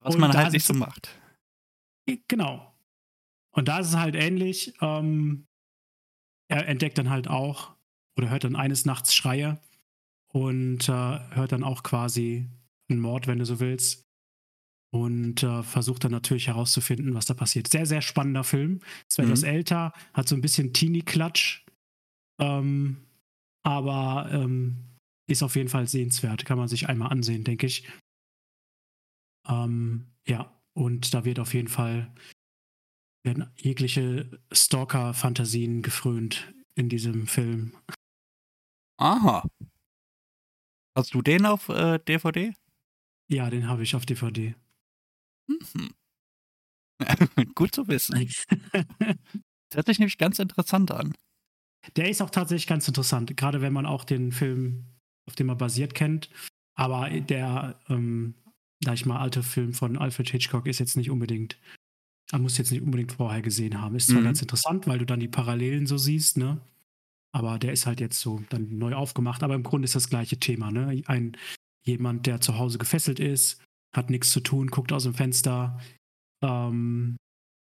was 0.00 0.14
und 0.14 0.20
man 0.20 0.32
halt 0.32 0.52
nicht 0.52 0.66
so 0.66 0.74
macht. 0.74 1.18
Genau. 2.28 2.72
Und 3.54 3.68
da 3.68 3.78
ist 3.80 3.88
es 3.88 3.96
halt 3.96 4.14
ähnlich. 4.14 4.74
Ähm, 4.80 5.46
er 6.48 6.68
entdeckt 6.68 6.98
dann 6.98 7.10
halt 7.10 7.28
auch 7.28 7.74
oder 8.16 8.30
hört 8.30 8.44
dann 8.44 8.56
eines 8.56 8.84
Nachts 8.84 9.14
Schreie 9.14 9.60
und 10.32 10.88
äh, 10.88 10.92
hört 10.92 11.52
dann 11.52 11.64
auch 11.64 11.82
quasi 11.82 12.48
einen 12.88 13.00
Mord, 13.00 13.26
wenn 13.26 13.38
du 13.38 13.44
so 13.44 13.60
willst. 13.60 14.04
Und 14.92 15.42
äh, 15.42 15.62
versucht 15.62 16.04
dann 16.04 16.12
natürlich 16.12 16.46
herauszufinden, 16.46 17.14
was 17.14 17.26
da 17.26 17.34
passiert. 17.34 17.68
Sehr, 17.68 17.84
sehr 17.86 18.00
spannender 18.00 18.44
Film. 18.44 18.80
Ist 19.08 19.18
mhm. 19.18 19.24
etwas 19.24 19.42
älter, 19.42 19.92
hat 20.14 20.28
so 20.28 20.36
ein 20.36 20.40
bisschen 20.40 20.72
Teenie-Klatsch 20.72 21.65
ähm, 22.38 23.06
aber 23.62 24.30
ähm, 24.32 24.96
ist 25.28 25.42
auf 25.42 25.56
jeden 25.56 25.68
Fall 25.68 25.88
sehenswert. 25.88 26.44
Kann 26.44 26.58
man 26.58 26.68
sich 26.68 26.88
einmal 26.88 27.10
ansehen, 27.10 27.44
denke 27.44 27.66
ich. 27.66 27.88
Ähm, 29.48 30.12
ja, 30.26 30.60
und 30.74 31.14
da 31.14 31.24
wird 31.24 31.38
auf 31.38 31.54
jeden 31.54 31.68
Fall 31.68 32.12
werden 33.24 33.50
jegliche 33.56 34.40
Stalker-Fantasien 34.52 35.82
gefrönt 35.82 36.52
in 36.76 36.88
diesem 36.88 37.26
Film. 37.26 37.76
Aha. 38.98 39.46
Hast 40.96 41.12
du 41.12 41.22
den 41.22 41.44
auf 41.44 41.68
äh, 41.68 41.98
DVD? 41.98 42.54
Ja, 43.28 43.50
den 43.50 43.68
habe 43.68 43.82
ich 43.82 43.94
auf 43.96 44.06
DVD. 44.06 44.54
Mhm. 45.48 45.90
Gut 47.54 47.74
zu 47.74 47.88
wissen. 47.88 48.14
das 48.24 48.46
hört 49.74 49.86
sich 49.86 49.98
nämlich 49.98 50.18
ganz 50.18 50.38
interessant 50.38 50.90
an. 50.90 51.14
Der 51.94 52.08
ist 52.10 52.20
auch 52.20 52.30
tatsächlich 52.30 52.66
ganz 52.66 52.88
interessant, 52.88 53.36
gerade 53.36 53.60
wenn 53.60 53.72
man 53.72 53.86
auch 53.86 54.04
den 54.04 54.32
Film, 54.32 54.86
auf 55.26 55.34
dem 55.34 55.48
er 55.48 55.56
basiert, 55.56 55.94
kennt. 55.94 56.30
Aber 56.74 57.08
der, 57.08 57.78
ähm, 57.88 58.34
da 58.80 58.92
ich 58.92 59.06
mal 59.06 59.20
alte 59.20 59.42
Film 59.42 59.72
von 59.72 59.96
Alfred 59.96 60.28
Hitchcock 60.28 60.66
ist 60.66 60.80
jetzt 60.80 60.96
nicht 60.96 61.10
unbedingt, 61.10 61.58
man 62.32 62.42
muss 62.42 62.58
jetzt 62.58 62.72
nicht 62.72 62.82
unbedingt 62.82 63.12
vorher 63.12 63.42
gesehen 63.42 63.80
haben. 63.80 63.96
Ist 63.96 64.08
zwar 64.08 64.20
mhm. 64.20 64.26
ganz 64.26 64.42
interessant, 64.42 64.86
weil 64.86 64.98
du 64.98 65.06
dann 65.06 65.20
die 65.20 65.28
Parallelen 65.28 65.86
so 65.86 65.96
siehst, 65.96 66.36
ne? 66.36 66.60
Aber 67.32 67.58
der 67.58 67.72
ist 67.72 67.86
halt 67.86 68.00
jetzt 68.00 68.20
so 68.20 68.42
dann 68.48 68.78
neu 68.78 68.94
aufgemacht. 68.94 69.42
Aber 69.42 69.54
im 69.54 69.62
Grunde 69.62 69.84
ist 69.84 69.94
das 69.94 70.10
gleiche 70.10 70.38
Thema, 70.38 70.70
ne? 70.70 71.02
Ein 71.06 71.36
jemand, 71.86 72.26
der 72.26 72.40
zu 72.40 72.58
Hause 72.58 72.78
gefesselt 72.78 73.20
ist, 73.20 73.62
hat 73.94 74.10
nichts 74.10 74.30
zu 74.30 74.40
tun, 74.40 74.68
guckt 74.68 74.92
aus 74.92 75.04
dem 75.04 75.14
Fenster, 75.14 75.78
ähm, 76.42 77.16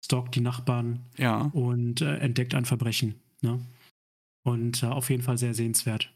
stalkt 0.04 0.36
die 0.36 0.42
Nachbarn 0.42 1.06
ja. 1.18 1.42
und 1.54 2.02
äh, 2.02 2.18
entdeckt 2.18 2.54
ein 2.54 2.66
Verbrechen. 2.66 3.16
Ne? 3.42 3.60
Und 4.44 4.84
äh, 4.84 4.88
auf 4.88 5.10
jeden 5.10 5.24
Fall 5.24 5.38
sehr 5.38 5.54
sehenswert. 5.54 6.14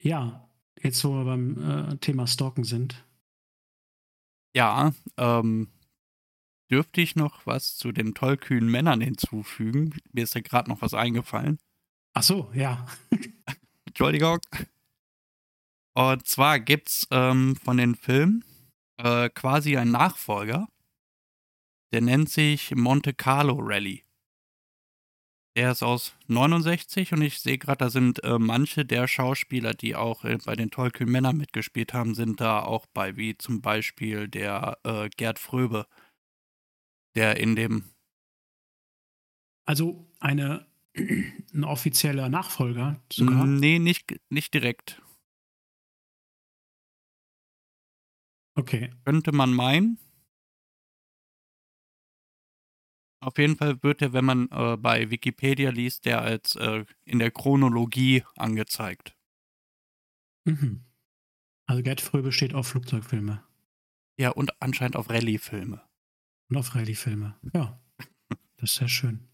Ja, 0.00 0.48
jetzt 0.80 1.02
wo 1.04 1.14
wir 1.14 1.24
beim 1.24 1.58
äh, 1.90 1.96
Thema 1.96 2.26
Stalken 2.26 2.64
sind. 2.64 3.04
Ja, 4.54 4.92
ähm, 5.16 5.68
dürfte 6.70 7.00
ich 7.00 7.16
noch 7.16 7.46
was 7.46 7.76
zu 7.76 7.92
den 7.92 8.14
tollkühnen 8.14 8.70
Männern 8.70 9.00
hinzufügen? 9.00 9.94
Mir 10.12 10.24
ist 10.24 10.34
ja 10.34 10.40
gerade 10.40 10.70
noch 10.70 10.82
was 10.82 10.94
eingefallen. 10.94 11.58
Ach 12.14 12.22
so, 12.22 12.50
ja. 12.54 12.86
Entschuldigung. 13.86 14.38
Und 15.94 16.26
zwar 16.26 16.60
gibt's 16.60 17.06
ähm, 17.10 17.56
von 17.56 17.76
den 17.76 17.94
Filmen 17.94 18.44
äh, 18.98 19.28
quasi 19.30 19.76
einen 19.76 19.92
Nachfolger. 19.92 20.68
Der 21.92 22.02
nennt 22.02 22.28
sich 22.28 22.74
Monte 22.74 23.14
Carlo 23.14 23.58
Rally. 23.60 24.04
Der 25.58 25.72
ist 25.72 25.82
aus 25.82 26.14
69 26.28 27.12
und 27.14 27.22
ich 27.22 27.40
sehe 27.40 27.58
gerade, 27.58 27.78
da 27.78 27.90
sind 27.90 28.22
äh, 28.22 28.38
manche 28.38 28.84
der 28.84 29.08
Schauspieler, 29.08 29.74
die 29.74 29.96
auch 29.96 30.22
äh, 30.22 30.38
bei 30.46 30.54
den 30.54 30.70
tollkühnen 30.70 31.10
Männern 31.10 31.36
mitgespielt 31.36 31.92
haben, 31.92 32.14
sind 32.14 32.40
da 32.40 32.62
auch 32.62 32.86
bei, 32.86 33.16
wie 33.16 33.36
zum 33.36 33.60
Beispiel 33.60 34.28
der 34.28 34.78
äh, 34.84 35.08
Gerd 35.16 35.40
Fröbe, 35.40 35.88
der 37.16 37.38
in 37.38 37.56
dem. 37.56 37.90
Also 39.64 40.06
eine, 40.20 40.68
ein 40.94 41.64
offizieller 41.64 42.28
Nachfolger 42.28 43.02
sogar? 43.12 43.44
Nee, 43.44 43.80
nicht, 43.80 44.14
nicht 44.30 44.54
direkt. 44.54 45.02
Okay. 48.54 48.92
Könnte 49.04 49.32
man 49.32 49.52
meinen. 49.52 49.98
Auf 53.20 53.38
jeden 53.38 53.56
Fall 53.56 53.82
wird 53.82 54.00
er, 54.00 54.12
wenn 54.12 54.24
man 54.24 54.48
äh, 54.50 54.76
bei 54.76 55.10
Wikipedia 55.10 55.70
liest, 55.70 56.04
der 56.04 56.22
als 56.22 56.54
äh, 56.56 56.84
in 57.04 57.18
der 57.18 57.30
Chronologie 57.30 58.22
angezeigt. 58.36 59.16
Mhm. 60.44 60.84
Also 61.66 61.82
Gerd 61.82 62.00
Fröbe 62.00 62.32
steht 62.32 62.54
auf 62.54 62.68
Flugzeugfilme. 62.68 63.44
Ja, 64.18 64.30
und 64.30 64.62
anscheinend 64.62 64.96
auf 64.96 65.10
Rallye-Filme. 65.10 65.82
Und 66.48 66.56
auf 66.56 66.74
Rallye-Filme. 66.74 67.38
Ja. 67.54 67.80
Das 68.60 68.72
ist 68.72 68.76
sehr 68.78 68.88
schön. 68.88 69.28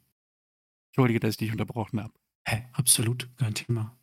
Entschuldige, 0.91 1.19
dass 1.19 1.31
ich 1.31 1.37
dich 1.39 1.51
unterbrochen 1.51 1.99
habe. 1.99 2.13
Hä, 2.47 2.69
absolut, 2.75 3.35
kein 3.39 3.55
Thema. 3.55 3.97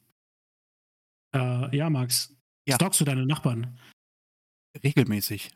Äh, 1.31 1.77
ja, 1.77 1.91
Max. 1.91 2.35
Ja. 2.67 2.75
Stalkst 2.75 2.99
du 3.01 3.05
deine 3.05 3.27
Nachbarn? 3.27 3.77
Regelmäßig. 4.83 5.51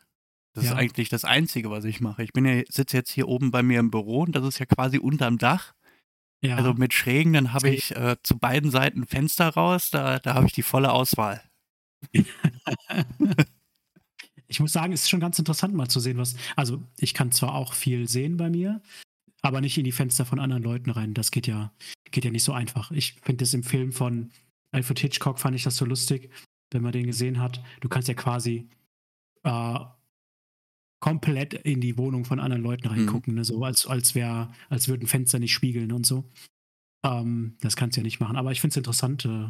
Das 0.55 0.63
Ja. 0.63 0.71
ist 0.71 0.77
eigentlich 0.77 1.09
das 1.09 1.25
Einzige, 1.25 1.69
was 1.69 1.83
ich 1.83 1.99
mache. 2.01 2.23
Ich 2.23 2.31
bin 2.33 2.45
ja, 2.45 2.63
sitze 2.69 2.95
jetzt 2.97 3.11
hier 3.11 3.27
oben 3.27 3.51
bei 3.51 3.61
mir 3.61 3.79
im 3.79 3.91
Büro 3.91 4.21
und 4.21 4.35
das 4.35 4.45
ist 4.45 4.57
ja 4.59 4.65
quasi 4.65 4.97
unterm 4.97 5.37
Dach. 5.37 5.73
Ja. 6.41 6.55
Also 6.55 6.73
mit 6.73 6.93
Schrägen, 6.93 7.33
dann 7.33 7.53
habe 7.53 7.69
ich 7.69 7.95
äh, 7.95 8.15
zu 8.23 8.37
beiden 8.37 8.71
Seiten 8.71 9.05
Fenster 9.05 9.49
raus, 9.49 9.89
da, 9.91 10.19
da 10.19 10.33
habe 10.33 10.47
ich 10.47 10.53
die 10.53 10.63
volle 10.63 10.91
Auswahl. 10.91 11.41
ich 14.47 14.59
muss 14.59 14.73
sagen, 14.73 14.93
es 14.93 15.03
ist 15.03 15.09
schon 15.09 15.19
ganz 15.19 15.39
interessant 15.39 15.73
mal 15.73 15.87
zu 15.89 15.99
sehen, 15.99 16.17
was. 16.17 16.35
Also, 16.55 16.83
ich 16.97 17.13
kann 17.13 17.31
zwar 17.31 17.55
auch 17.55 17.73
viel 17.73 18.07
sehen 18.07 18.37
bei 18.37 18.49
mir, 18.49 18.81
aber 19.41 19.59
nicht 19.61 19.77
in 19.77 19.83
die 19.83 19.91
Fenster 19.91 20.25
von 20.25 20.39
anderen 20.39 20.63
Leuten 20.63 20.89
rein. 20.91 21.13
Das 21.13 21.31
geht 21.31 21.47
ja, 21.47 21.73
geht 22.11 22.25
ja 22.25 22.31
nicht 22.31 22.43
so 22.43 22.53
einfach. 22.53 22.91
Ich 22.91 23.13
finde 23.23 23.43
das 23.43 23.53
im 23.53 23.63
Film 23.63 23.91
von 23.91 24.31
Alfred 24.71 24.99
Hitchcock 24.99 25.39
fand 25.39 25.55
ich 25.55 25.63
das 25.63 25.77
so 25.77 25.85
lustig, 25.85 26.31
wenn 26.71 26.83
man 26.83 26.91
den 26.91 27.07
gesehen 27.07 27.39
hat. 27.39 27.61
Du 27.81 27.89
kannst 27.89 28.07
ja 28.07 28.13
quasi 28.13 28.69
äh, 29.43 29.79
komplett 31.05 31.53
in 31.53 31.81
die 31.81 31.99
Wohnung 31.99 32.25
von 32.25 32.39
anderen 32.39 32.63
Leuten 32.63 32.87
reingucken, 32.87 33.35
ne? 33.35 33.45
so 33.45 33.63
als, 33.63 33.85
als 33.85 34.15
wäre, 34.15 34.51
als 34.69 34.87
würden 34.87 35.07
Fenster 35.07 35.37
nicht 35.37 35.53
spiegeln 35.53 35.91
und 35.91 36.03
so. 36.03 36.31
Ähm, 37.05 37.57
das 37.61 37.75
kannst 37.75 37.95
du 37.95 38.01
ja 38.01 38.03
nicht 38.03 38.19
machen. 38.19 38.37
Aber 38.37 38.51
ich 38.51 38.59
finde 38.59 38.71
es 38.73 38.77
interessant, 38.77 39.23
äh, 39.25 39.49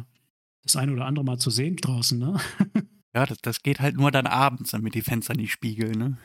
das 0.64 0.76
eine 0.76 0.92
oder 0.92 1.06
andere 1.06 1.24
mal 1.24 1.38
zu 1.38 1.48
sehen 1.48 1.76
draußen, 1.76 2.18
ne? 2.18 2.38
Ja, 3.16 3.24
das, 3.24 3.38
das 3.38 3.62
geht 3.62 3.80
halt 3.80 3.96
nur 3.96 4.10
dann 4.10 4.26
abends, 4.26 4.72
damit 4.72 4.94
die 4.94 5.00
Fenster 5.00 5.32
nicht 5.34 5.50
spiegeln. 5.50 5.98
Ne? 5.98 6.18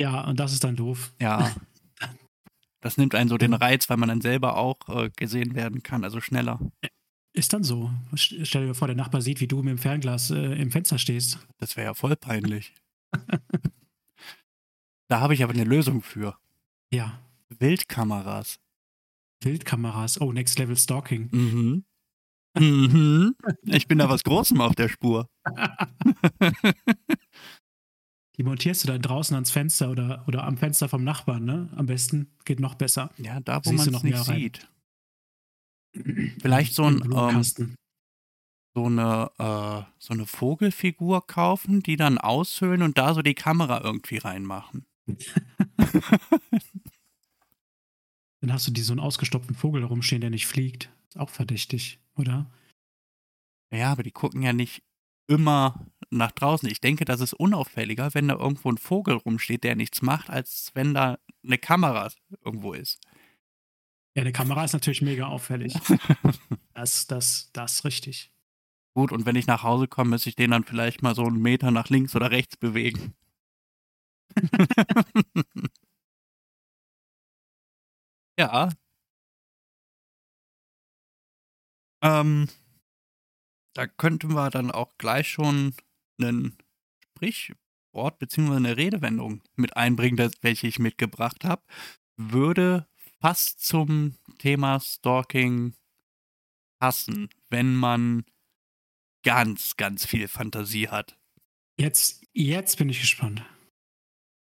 Ja, 0.00 0.24
und 0.28 0.38
das 0.38 0.52
ist 0.52 0.62
dann 0.62 0.76
doof. 0.76 1.12
Ja. 1.20 1.52
Das 2.82 2.96
nimmt 2.96 3.14
einen 3.14 3.28
so 3.28 3.36
den 3.36 3.52
Reiz, 3.52 3.90
weil 3.90 3.98
man 3.98 4.08
dann 4.08 4.20
selber 4.22 4.56
auch 4.56 4.78
äh, 4.88 5.10
gesehen 5.14 5.54
werden 5.54 5.82
kann, 5.82 6.02
also 6.02 6.20
schneller. 6.22 6.58
Ist 7.34 7.52
dann 7.52 7.62
so. 7.62 7.90
St- 8.14 8.46
Stell 8.46 8.68
dir 8.68 8.74
vor, 8.74 8.88
der 8.88 8.96
Nachbar 8.96 9.20
sieht, 9.20 9.40
wie 9.42 9.46
du 9.48 9.58
mit 9.62 9.72
dem 9.72 9.76
Fernglas 9.78 10.30
äh, 10.30 10.54
im 10.54 10.70
Fenster 10.70 10.96
stehst. 10.98 11.40
Das 11.58 11.76
wäre 11.76 11.88
ja 11.88 11.94
voll 11.94 12.16
peinlich. 12.16 12.72
da 15.10 15.20
habe 15.20 15.34
ich 15.34 15.42
aber 15.42 15.52
eine 15.52 15.64
Lösung 15.64 16.02
für. 16.02 16.38
Ja. 16.92 17.20
Wildkameras. 17.48 18.60
Wildkameras. 19.42 20.20
Oh, 20.20 20.32
Next 20.32 20.58
Level 20.58 20.76
Stalking. 20.76 21.28
Mhm. 21.32 21.84
Mhm. 22.58 23.36
Ich 23.62 23.86
bin 23.86 23.98
da 23.98 24.08
was 24.08 24.24
Großem 24.24 24.60
auf 24.60 24.74
der 24.74 24.88
Spur. 24.88 25.28
Die 28.36 28.42
montierst 28.42 28.82
du 28.82 28.88
dann 28.88 29.00
draußen 29.00 29.36
ans 29.36 29.52
Fenster 29.52 29.88
oder, 29.88 30.24
oder 30.26 30.42
am 30.42 30.56
Fenster 30.56 30.88
vom 30.88 31.04
Nachbarn, 31.04 31.44
ne? 31.44 31.68
Am 31.76 31.86
besten. 31.86 32.36
Geht 32.44 32.58
noch 32.58 32.74
besser. 32.74 33.12
Ja, 33.18 33.38
da, 33.38 33.64
wo 33.64 33.70
man 33.70 33.86
es 33.86 33.92
noch 33.92 34.02
nicht 34.02 34.14
mehr 34.14 34.26
rein. 34.26 34.36
sieht. 34.36 34.68
Vielleicht 36.40 36.74
so 36.74 36.86
ein, 36.86 36.98
Blumenkasten. 36.98 37.76
So 38.74 38.86
eine, 38.86 39.30
äh, 39.38 39.82
so 39.98 40.12
eine 40.12 40.26
Vogelfigur 40.26 41.24
kaufen, 41.28 41.84
die 41.84 41.94
dann 41.94 42.18
aushöhlen 42.18 42.82
und 42.82 42.98
da 42.98 43.14
so 43.14 43.22
die 43.22 43.34
Kamera 43.34 43.80
irgendwie 43.84 44.18
reinmachen. 44.18 44.86
Dann 48.40 48.52
hast 48.52 48.66
du 48.66 48.70
die 48.70 48.82
so 48.82 48.92
einen 48.92 49.00
ausgestopften 49.00 49.54
Vogel 49.54 49.82
herumstehen, 49.82 50.20
der 50.20 50.30
nicht 50.30 50.46
fliegt. 50.46 50.90
Ist 51.08 51.18
auch 51.18 51.30
verdächtig, 51.30 52.00
oder? 52.16 52.50
Ja, 53.72 53.92
aber 53.92 54.02
die 54.02 54.12
gucken 54.12 54.42
ja 54.42 54.52
nicht 54.52 54.82
immer 55.26 55.86
nach 56.10 56.32
draußen. 56.32 56.68
Ich 56.68 56.80
denke, 56.80 57.04
das 57.04 57.20
ist 57.20 57.34
unauffälliger, 57.34 58.14
wenn 58.14 58.28
da 58.28 58.34
irgendwo 58.34 58.70
ein 58.70 58.78
Vogel 58.78 59.14
rumsteht, 59.16 59.62
der 59.64 59.76
nichts 59.76 60.02
macht, 60.02 60.28
als 60.30 60.70
wenn 60.74 60.94
da 60.94 61.18
eine 61.44 61.58
Kamera 61.58 62.10
irgendwo 62.44 62.72
ist. 62.72 62.98
Ja, 64.16 64.22
eine 64.22 64.32
Kamera 64.32 64.64
ist 64.64 64.72
natürlich 64.72 65.02
mega 65.02 65.26
auffällig. 65.26 65.74
Das, 66.72 67.06
das, 67.06 67.50
das 67.52 67.74
ist 67.74 67.84
richtig. 67.84 68.32
Gut, 68.94 69.12
und 69.12 69.26
wenn 69.26 69.36
ich 69.36 69.46
nach 69.46 69.62
Hause 69.62 69.86
komme, 69.86 70.10
müsste 70.10 70.30
ich 70.30 70.36
den 70.36 70.50
dann 70.50 70.64
vielleicht 70.64 71.02
mal 71.02 71.14
so 71.14 71.26
einen 71.26 71.42
Meter 71.42 71.70
nach 71.70 71.90
links 71.90 72.16
oder 72.16 72.30
rechts 72.30 72.56
bewegen. 72.56 73.12
ja. 78.38 78.70
Ähm, 82.02 82.48
da 83.74 83.86
könnten 83.86 84.34
wir 84.34 84.50
dann 84.50 84.70
auch 84.70 84.96
gleich 84.98 85.28
schon 85.28 85.74
einen 86.20 86.56
Sprichwort 87.04 88.18
bzw. 88.18 88.56
eine 88.56 88.76
Redewendung 88.76 89.42
mit 89.56 89.76
einbringen, 89.76 90.16
das, 90.16 90.32
welche 90.42 90.66
ich 90.66 90.78
mitgebracht 90.78 91.44
habe. 91.44 91.62
Würde 92.16 92.88
fast 93.20 93.64
zum 93.64 94.16
Thema 94.38 94.80
Stalking 94.80 95.74
passen, 96.78 97.28
wenn 97.50 97.74
man 97.74 98.24
ganz, 99.22 99.76
ganz 99.76 100.06
viel 100.06 100.28
Fantasie 100.28 100.88
hat. 100.88 101.18
Jetzt, 101.78 102.26
jetzt 102.32 102.78
bin 102.78 102.88
ich 102.88 103.00
gespannt. 103.00 103.44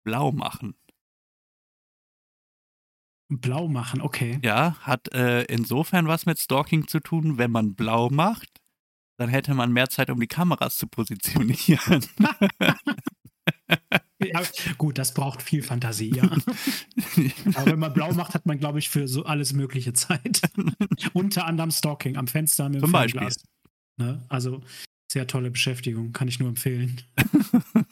Blau 0.05 0.33
machen. 0.33 0.75
Blau 3.29 3.69
machen, 3.69 4.01
okay. 4.01 4.38
Ja, 4.43 4.77
hat 4.81 5.12
äh, 5.12 5.45
insofern 5.45 6.07
was 6.07 6.27
mit 6.27 6.38
Stalking 6.38 6.87
zu 6.87 7.01
tun, 7.01 7.38
wenn 7.38 7.51
man 7.51 7.75
blau 7.75 8.11
macht, 8.11 8.61
dann 9.19 9.29
hätte 9.29 9.55
man 9.55 9.73
mehr 9.73 9.88
Zeit, 9.88 10.11
um 10.11 10.21
die 10.21 10.27
Kameras 10.27 10.77
zu 10.77 10.87
positionieren. 10.87 12.05
Ja, 14.23 14.40
gut, 14.79 14.97
das 14.97 15.12
braucht 15.12 15.43
viel 15.43 15.62
Fantasie, 15.62 16.14
ja. 16.14 16.23
Aber 17.55 17.73
wenn 17.73 17.79
man 17.79 17.93
blau 17.93 18.12
macht, 18.12 18.35
hat 18.35 18.47
man, 18.47 18.59
glaube 18.59 18.79
ich, 18.79 18.88
für 18.88 19.07
so 19.07 19.25
alles 19.25 19.53
mögliche 19.53 19.93
Zeit. 19.93 20.40
Unter 21.12 21.47
anderem 21.47 21.71
Stalking 21.71 22.17
am 22.17 22.27
Fenster 22.27 22.69
mit 22.69 22.77
dem 22.77 22.85
Zum 22.85 22.93
Beispiel. 22.93 23.29
Ne? 23.99 24.25
Also 24.29 24.62
sehr 25.11 25.27
tolle 25.27 25.51
Beschäftigung, 25.51 26.12
kann 26.12 26.29
ich 26.29 26.38
nur 26.38 26.49
empfehlen. 26.49 27.03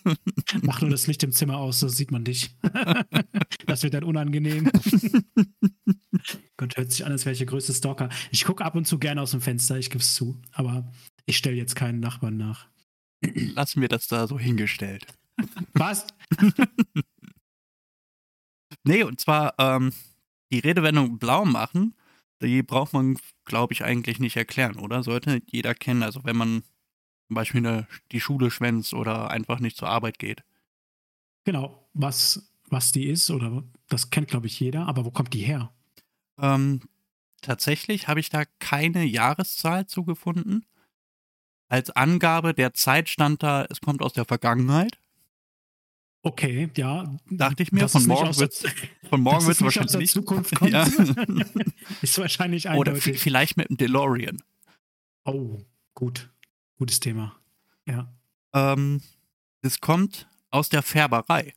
Mach 0.63 0.81
nur 0.81 0.91
das 0.91 1.07
Licht 1.07 1.23
im 1.23 1.33
Zimmer 1.33 1.57
aus, 1.59 1.81
so 1.81 1.89
sieht 1.89 2.11
man 2.11 2.25
dich. 2.25 2.57
das 3.67 3.83
wird 3.83 3.95
dann 3.95 4.05
unangenehm. 4.05 4.71
Gott, 6.57 6.77
hört 6.77 6.93
sich 6.93 7.05
an, 7.05 7.13
als 7.13 7.25
wäre 7.25 7.33
ich 7.33 7.39
der 7.39 7.47
größte 7.47 7.75
Stalker. 7.75 8.09
Ich 8.31 8.45
gucke 8.45 8.65
ab 8.65 8.75
und 8.75 8.87
zu 8.87 8.99
gerne 8.99 9.23
aus 9.23 9.33
dem 9.33 9.41
Fenster, 9.41 9.79
ich 9.79 9.91
gebe 9.91 10.03
es 10.03 10.15
zu. 10.15 10.41
Aber 10.53 10.91
ich 11.27 11.37
stelle 11.37 11.57
jetzt 11.57 11.77
keinen 11.77 12.01
Nachbarn 12.01 12.37
nach. 12.37 12.69
Lassen 13.35 13.81
wir 13.81 13.89
das 13.89 14.07
da 14.07 14.27
so 14.27 14.39
hingestellt. 14.39 15.07
Was? 15.75 16.07
Nee, 18.85 19.03
und 19.03 19.21
zwar 19.21 19.55
ähm, 19.59 19.93
die 20.53 20.59
Redewendung 20.59 21.19
blau 21.19 21.45
machen, 21.45 21.95
die 22.43 22.63
braucht 22.63 22.93
man, 22.93 23.17
glaube 23.45 23.73
ich, 23.73 23.85
eigentlich 23.85 24.19
nicht 24.19 24.37
erklären, 24.37 24.77
oder? 24.77 25.03
Sollte 25.03 25.41
jeder 25.47 25.75
kennen. 25.75 26.03
Also 26.03 26.25
wenn 26.25 26.37
man 26.37 26.63
zum 27.33 27.37
Beispiel 27.37 27.67
eine, 27.67 27.87
die 28.13 28.21
Schule 28.21 28.51
schwänzt 28.51 28.93
oder 28.93 29.31
einfach 29.31 29.59
nicht 29.59 29.79
zur 29.79 29.89
Arbeit 29.89 30.19
geht. 30.19 30.45
Genau, 31.45 31.89
was, 31.95 32.53
was 32.69 32.93
die 32.93 33.07
ist, 33.07 33.31
oder 33.31 33.65
das 33.89 34.11
kennt, 34.11 34.29
glaube 34.29 34.49
ich, 34.49 34.61
jeder, 34.61 34.87
aber 34.87 35.07
wo 35.07 35.11
kommt 35.11 35.33
die 35.33 35.41
her? 35.41 35.73
Ähm, 36.39 36.83
tatsächlich 37.41 38.07
habe 38.07 38.21
ich 38.21 38.29
da 38.29 38.45
keine 38.59 39.03
Jahreszahl 39.05 39.87
zugefunden. 39.87 40.67
als 41.69 41.89
Angabe 41.89 42.53
der 42.53 42.75
Zeit 42.75 43.09
stand 43.09 43.43
da, 43.43 43.65
es 43.71 43.81
kommt 43.81 44.03
aus 44.03 44.13
der 44.13 44.27
Vergangenheit. 44.27 44.99
Okay, 46.23 46.69
ja. 46.77 47.17
Dachte 47.31 47.63
ich 47.63 47.73
mir, 47.73 47.89
von 47.89 48.05
morgen 48.05 48.37
der- 48.37 48.51
von 49.09 49.23
morgen 49.23 49.47
wird's 49.47 49.61
es 49.63 49.65
nicht 49.65 49.81
aus 49.81 49.93
der 49.93 50.01
wahrscheinlich. 50.03 50.11
Zukunft 50.11 50.55
kommt. 50.55 50.71
Ja. 50.73 50.87
ist 52.03 52.19
wahrscheinlich 52.19 52.67
Oder 52.69 52.93
eindeutig. 52.93 53.19
vielleicht 53.21 53.57
mit 53.57 53.71
dem 53.71 53.79
DeLorean. 53.79 54.37
Oh, 55.25 55.63
gut. 55.95 56.29
Gutes 56.83 56.99
Thema. 56.99 57.39
Ja. 57.87 58.13
Ähm, 58.53 59.01
es 59.61 59.81
kommt 59.81 60.29
aus 60.51 60.69
der 60.69 60.83
Färberei. 60.83 61.55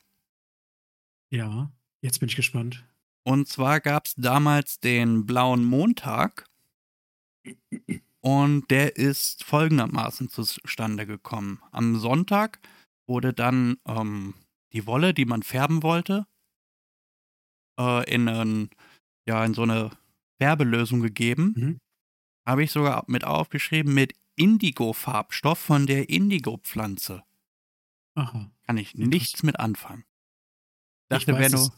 Ja. 1.32 1.72
Jetzt 2.02 2.20
bin 2.20 2.30
ich 2.30 2.36
gespannt. 2.36 2.86
Und 3.24 3.48
zwar 3.48 3.80
gab 3.80 4.06
es 4.06 4.14
damals 4.14 4.80
den 4.80 5.26
Blauen 5.26 5.64
Montag. 5.66 6.48
Und 8.22 8.70
der 8.70 8.98
ist 8.98 9.44
folgendermaßen 9.44 10.30
zustande 10.30 11.08
gekommen. 11.08 11.60
Am 11.72 11.98
Sonntag 11.98 12.60
wurde 13.08 13.34
dann 13.34 13.78
ähm, 13.88 14.36
die 14.74 14.86
Wolle, 14.86 15.16
die 15.16 15.26
man 15.26 15.42
färben 15.42 15.82
wollte, 15.82 16.28
äh, 17.80 18.08
in, 18.14 18.30
einen, 18.30 18.70
ja, 19.28 19.44
in 19.44 19.56
so 19.56 19.64
eine 19.64 19.90
Färbelösung 20.40 21.02
gegeben. 21.02 21.54
Mhm. 21.58 21.80
Habe 22.48 22.64
ich 22.64 22.72
sogar 22.72 23.06
mit 23.08 23.24
aufgeschrieben 23.24 23.92
mit 23.92 24.14
Indigo-Farbstoff 24.36 25.60
von 25.60 25.86
der 25.88 26.10
Indigo-Pflanze. 26.10 27.24
Aha. 28.16 28.52
Kann 28.64 28.78
ich 28.78 28.96
nichts 28.96 29.44
mit 29.44 29.60
anfangen. 29.60 30.06
Dachte, 31.10 31.34
weiß 31.34 31.40
wenn 31.40 31.52
du. 31.52 31.58
es. 31.58 31.72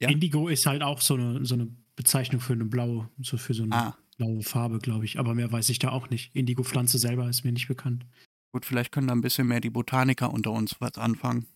Ja. 0.00 0.08
Indigo 0.08 0.48
ist 0.48 0.66
halt 0.66 0.82
auch 0.82 1.00
so 1.00 1.14
eine, 1.14 1.44
so 1.44 1.54
eine 1.54 1.68
Bezeichnung 1.96 2.40
für 2.40 2.52
eine 2.54 2.64
blaue, 2.64 3.08
so 3.20 3.36
für 3.36 3.54
so 3.54 3.62
eine 3.62 3.74
Ah, 3.74 3.98
blaue 4.16 4.42
Farbe, 4.42 4.78
glaube 4.78 5.04
ich. 5.04 5.18
Aber 5.18 5.34
mehr 5.34 5.50
weiß 5.50 5.68
ich 5.68 5.78
da 5.78 5.90
auch 5.90 6.10
nicht. 6.10 6.34
Indigo-Pflanze 6.34 6.98
selber 6.98 7.28
ist 7.28 7.44
mir 7.44 7.52
nicht 7.52 7.68
bekannt. 7.68 8.04
gut, 8.52 8.66
vielleicht 8.66 8.92
können 8.92 9.06
da 9.08 9.14
ein 9.14 9.20
bisschen 9.22 9.46
mehr 9.46 9.60
die 9.60 9.70
Botaniker 9.70 10.32
unter 10.32 10.50
uns 10.52 10.80
was 10.80 10.98
anfangen. 10.98 11.46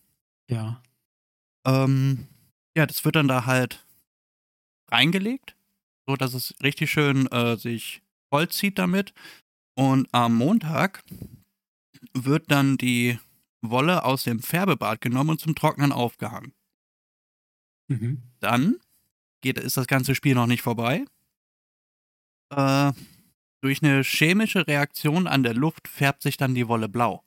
Ja. 0.49 0.81
Ähm, 1.65 2.27
ja, 2.75 2.85
das 2.85 3.03
wird 3.05 3.15
dann 3.17 3.27
da 3.27 3.45
halt 3.45 3.85
reingelegt, 4.89 5.55
so 6.07 6.15
dass 6.15 6.33
es 6.33 6.55
richtig 6.63 6.89
schön 6.89 7.27
äh, 7.27 7.57
sich 7.57 8.01
vollzieht 8.29 8.79
damit. 8.79 9.13
Und 9.77 10.07
am 10.11 10.35
Montag 10.35 11.03
wird 12.13 12.49
dann 12.49 12.77
die 12.77 13.19
Wolle 13.61 14.05
aus 14.05 14.23
dem 14.23 14.39
Färbebad 14.39 15.01
genommen 15.01 15.31
und 15.31 15.39
zum 15.39 15.53
Trocknen 15.53 15.91
aufgehangen. 15.91 16.53
Mhm. 17.87 18.23
Dann 18.39 18.79
geht, 19.41 19.59
ist 19.59 19.77
das 19.77 19.85
ganze 19.85 20.15
Spiel 20.15 20.33
noch 20.33 20.47
nicht 20.47 20.63
vorbei. 20.63 21.05
Äh, 22.49 22.91
durch 23.61 23.83
eine 23.83 24.01
chemische 24.01 24.65
Reaktion 24.65 25.27
an 25.27 25.43
der 25.43 25.53
Luft 25.53 25.87
färbt 25.87 26.23
sich 26.23 26.37
dann 26.37 26.55
die 26.55 26.67
Wolle 26.67 26.89
blau. 26.89 27.23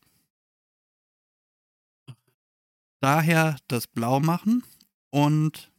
Daher 3.00 3.58
das 3.68 3.86
Blau 3.86 4.18
machen 4.18 4.64
und 5.10 5.70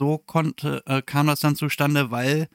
so 0.00 0.18
konnte, 0.18 0.82
äh, 0.86 1.00
kam 1.00 1.28
das 1.28 1.40
dann 1.40 1.54
zustande, 1.54 2.10
weil 2.10 2.48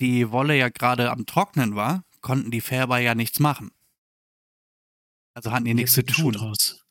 die 0.00 0.32
Wolle 0.32 0.56
ja 0.56 0.68
gerade 0.70 1.12
am 1.12 1.24
Trocknen 1.24 1.76
war, 1.76 2.04
konnten 2.20 2.50
die 2.50 2.60
Färber 2.60 2.98
ja 2.98 3.14
nichts 3.14 3.40
machen. 3.40 3.70
Also 5.34 5.52
hatten 5.52 5.64
die 5.64 5.74
nichts 5.74 5.92
zu 5.94 6.04
tun. 6.04 6.32
Draus. 6.32 6.84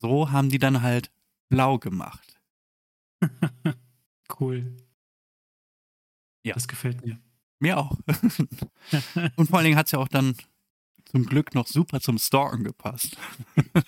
So 0.00 0.30
haben 0.32 0.48
die 0.48 0.58
dann 0.58 0.82
halt 0.82 1.12
blau 1.48 1.78
gemacht. 1.78 2.40
Cool. 4.40 4.76
Ja. 6.44 6.54
Das 6.54 6.66
gefällt 6.66 7.04
mir. 7.04 7.20
Mir 7.60 7.78
auch. 7.78 7.96
Und 9.36 9.48
vor 9.48 9.58
allen 9.58 9.64
Dingen 9.64 9.76
hat 9.76 9.86
es 9.86 9.92
ja 9.92 9.98
auch 9.98 10.08
dann 10.08 10.36
zum 11.04 11.26
Glück 11.26 11.54
noch 11.54 11.66
super 11.66 12.00
zum 12.00 12.18
Stalken 12.18 12.64
gepasst. 12.64 13.16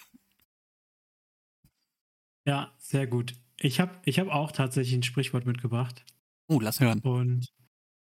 ja, 2.47 2.73
sehr 2.79 3.07
gut. 3.07 3.35
Ich 3.59 3.81
habe 3.81 3.99
ich 4.05 4.19
hab 4.19 4.29
auch 4.29 4.53
tatsächlich 4.53 4.95
ein 4.95 5.03
Sprichwort 5.03 5.47
mitgebracht. 5.47 6.05
Oh, 6.47 6.61
lass 6.61 6.81
hören. 6.81 7.01
Und 7.01 7.53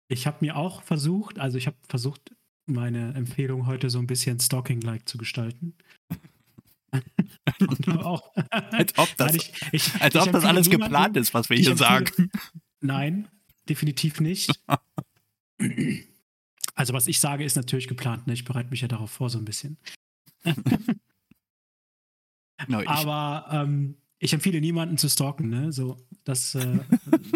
ich 0.08 0.26
habe 0.26 0.38
mir 0.40 0.56
auch 0.56 0.82
versucht, 0.82 1.38
also 1.38 1.56
ich 1.56 1.66
habe 1.66 1.76
versucht, 1.88 2.34
meine 2.66 3.14
Empfehlung 3.14 3.66
heute 3.66 3.90
so 3.90 3.98
ein 3.98 4.06
bisschen 4.06 4.38
Stalking-like 4.40 5.08
zu 5.08 5.18
gestalten. 5.18 5.74
Auch, 8.02 8.34
Als 8.50 8.96
ob 8.98 9.08
das, 9.16 9.34
ich, 9.34 9.52
ich, 9.72 9.94
als 10.00 10.14
ich 10.14 10.20
ob 10.20 10.32
das 10.32 10.44
alles 10.44 10.68
niemanden- 10.68 10.92
geplant 10.92 11.16
ist, 11.16 11.32
was 11.34 11.48
wir 11.50 11.56
hier 11.56 11.76
sagen. 11.76 12.30
Nein, 12.80 13.28
definitiv 13.68 14.20
nicht. 14.20 14.50
Also 16.74 16.94
was 16.94 17.06
ich 17.06 17.20
sage, 17.20 17.44
ist 17.44 17.54
natürlich 17.54 17.86
geplant. 17.86 18.26
Ne? 18.26 18.32
Ich 18.32 18.44
bereite 18.46 18.70
mich 18.70 18.80
ja 18.80 18.88
darauf 18.88 19.10
vor 19.10 19.28
so 19.28 19.36
ein 19.38 19.44
bisschen. 19.44 19.76
No, 22.66 22.82
Aber 22.86 23.46
ähm, 23.50 23.96
ich 24.18 24.32
empfehle 24.32 24.60
niemanden 24.60 24.96
zu 24.96 25.08
stalken. 25.10 25.48
Ne? 25.50 25.70
So, 25.70 25.98
das, 26.24 26.54
äh, 26.54 26.78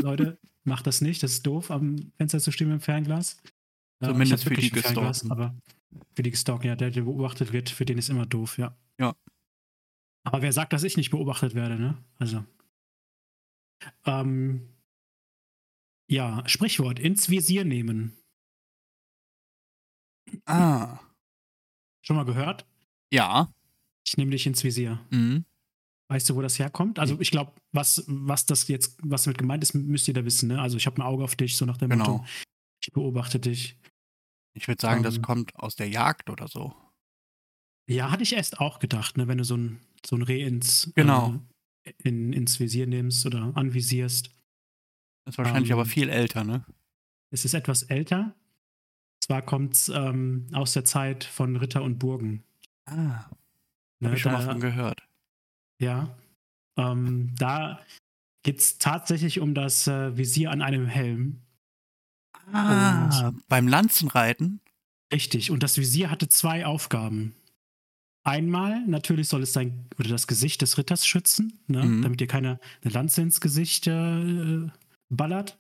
Leute, 0.01 0.39
macht 0.65 0.87
das 0.87 1.03
nicht. 1.03 1.23
Das 1.23 1.33
ist 1.33 1.47
doof, 1.47 1.71
am 1.71 2.13
Fenster 2.17 2.41
zu 2.41 2.51
stehen 2.51 2.69
mit 2.69 2.81
dem 2.81 2.83
Fernglas. 2.83 3.37
Ja, 4.03 4.09
Zumindest 4.09 4.45
für 4.45 4.55
die 4.55 4.71
Gestalkten. 4.71 5.31
Aber 5.31 5.55
für 6.15 6.23
die 6.23 6.31
gestalken, 6.31 6.67
ja, 6.67 6.77
der, 6.77 6.91
der 6.91 7.03
beobachtet 7.03 7.53
wird, 7.53 7.71
für 7.71 7.85
den 7.87 7.99
ist 7.99 8.09
immer 8.11 8.27
doof, 8.27 8.59
ja. 8.59 8.77
Ja. 8.99 9.15
Aber 10.25 10.43
wer 10.43 10.53
sagt, 10.53 10.73
dass 10.73 10.83
ich 10.83 10.97
nicht 10.97 11.11
beobachtet 11.11 11.55
werde, 11.55 11.77
ne? 11.79 11.97
Also. 12.19 12.45
Ähm, 14.05 14.69
ja, 16.11 16.47
Sprichwort, 16.49 16.99
ins 16.99 17.31
Visier 17.31 17.65
nehmen. 17.65 18.17
ah, 20.47 20.99
Schon 22.03 22.17
mal 22.17 22.25
gehört? 22.25 22.67
ja. 23.13 23.53
Ich 24.09 24.17
nehme 24.17 24.31
dich 24.31 24.47
ins 24.47 24.63
Visier. 24.63 25.01
Mhm. 25.11 25.45
Weißt 26.09 26.31
du, 26.31 26.37
wo 26.37 26.41
das 26.43 26.61
herkommt? 26.61 27.01
Also 27.01 27.21
ich 27.21 27.33
glaube, 27.33 27.51
was, 27.73 28.05
was 28.07 28.47
das 28.47 28.69
jetzt, 28.69 28.97
was 29.03 29.25
damit 29.25 29.37
gemeint 29.39 29.65
ist, 29.65 29.75
müsst 29.75 30.07
ihr 30.07 30.15
da 30.15 30.25
wissen, 30.25 30.47
ne? 30.47 30.61
Also 30.63 30.77
ich 30.77 30.87
habe 30.87 30.99
ein 30.99 31.03
Auge 31.03 31.25
auf 31.25 31.35
dich, 31.35 31.57
so 31.57 31.65
nach 31.67 31.77
dem 31.77 31.91
Genau. 31.91 32.19
Motto, 32.19 32.27
ich 32.81 32.93
beobachte 32.93 33.41
dich. 33.41 33.77
Ich 34.57 34.67
würde 34.69 34.81
sagen, 34.81 35.03
das 35.03 35.17
Ähm. 35.17 35.23
kommt 35.23 35.55
aus 35.57 35.77
der 35.77 35.89
Jagd 35.89 36.31
oder 36.31 36.49
so. 36.49 36.75
Ja, 37.89 38.11
hatte 38.11 38.23
ich 38.23 38.33
erst 38.35 38.59
auch 38.59 38.79
gedacht, 38.79 39.17
ne? 39.17 39.29
Wenn 39.29 39.39
du 39.39 39.45
so 39.45 39.57
ein, 39.57 39.81
so 40.05 40.17
ein 40.17 40.23
Reh 40.23 40.43
ins, 40.45 40.91
Genau. 40.95 41.41
äh, 41.85 41.93
in, 42.03 42.33
ins 42.33 42.59
Visier 42.59 42.87
nimmst 42.87 43.25
oder 43.27 43.53
anvisierst. 43.57 44.31
Ist 45.29 45.39
wahrscheinlich 45.39 45.71
Ähm. 45.71 45.77
aber 45.79 45.85
viel 45.87 46.09
älter, 46.09 46.43
ne? 46.45 46.65
Es 47.31 47.45
ist 47.45 47.55
etwas 47.55 47.83
älter. 47.85 48.35
Zwar 49.23 49.43
kommt 49.43 49.75
es 49.75 49.89
ähm, 49.89 50.47
aus 50.53 50.73
der 50.73 50.85
Zeit 50.85 51.25
von 51.25 51.57
Ritter 51.57 51.83
und 51.83 51.99
Burgen. 51.99 52.45
Ah, 52.87 53.27
Ne? 53.99 54.09
habe 54.09 54.17
ich 54.17 54.23
schon 54.23 54.33
mal 54.33 54.45
Da- 54.45 54.53
von 54.53 54.61
gehört. 54.61 55.03
Ja. 55.81 56.17
Ähm, 56.79 57.35
da 57.39 57.81
geht 58.43 58.59
es 58.61 58.79
tatsächlich 58.79 59.41
um 59.41 59.55
das 59.55 59.87
äh, 59.87 60.17
Visier 60.17 60.51
an 60.51 60.61
einem 60.63 60.87
Helm. 60.87 61.43
Ah, 62.53 63.33
beim 63.49 63.69
Lanzenreiten? 63.69 64.61
Richtig. 65.13 65.51
Und 65.51 65.63
das 65.63 65.79
Visier 65.79 66.11
hatte 66.11 66.29
zwei 66.29 66.67
Aufgaben. 66.67 67.35
Einmal, 68.25 68.85
natürlich 68.87 69.29
soll 69.29 69.43
es 69.45 69.53
sein, 69.53 69.87
oder 69.99 70.09
das 70.09 70.27
Gesicht 70.27 70.61
des 70.63 70.79
Ritters 70.79 71.07
schützen, 71.07 71.61
ne? 71.69 71.85
Mhm. 71.85 72.03
damit 72.03 72.21
dir 72.21 72.27
keine 72.27 72.59
eine 72.83 72.93
Lanze 72.93 73.23
ins 73.23 73.41
Gesicht 73.41 73.87
äh, 73.87 74.67
ballert. 75.09 75.59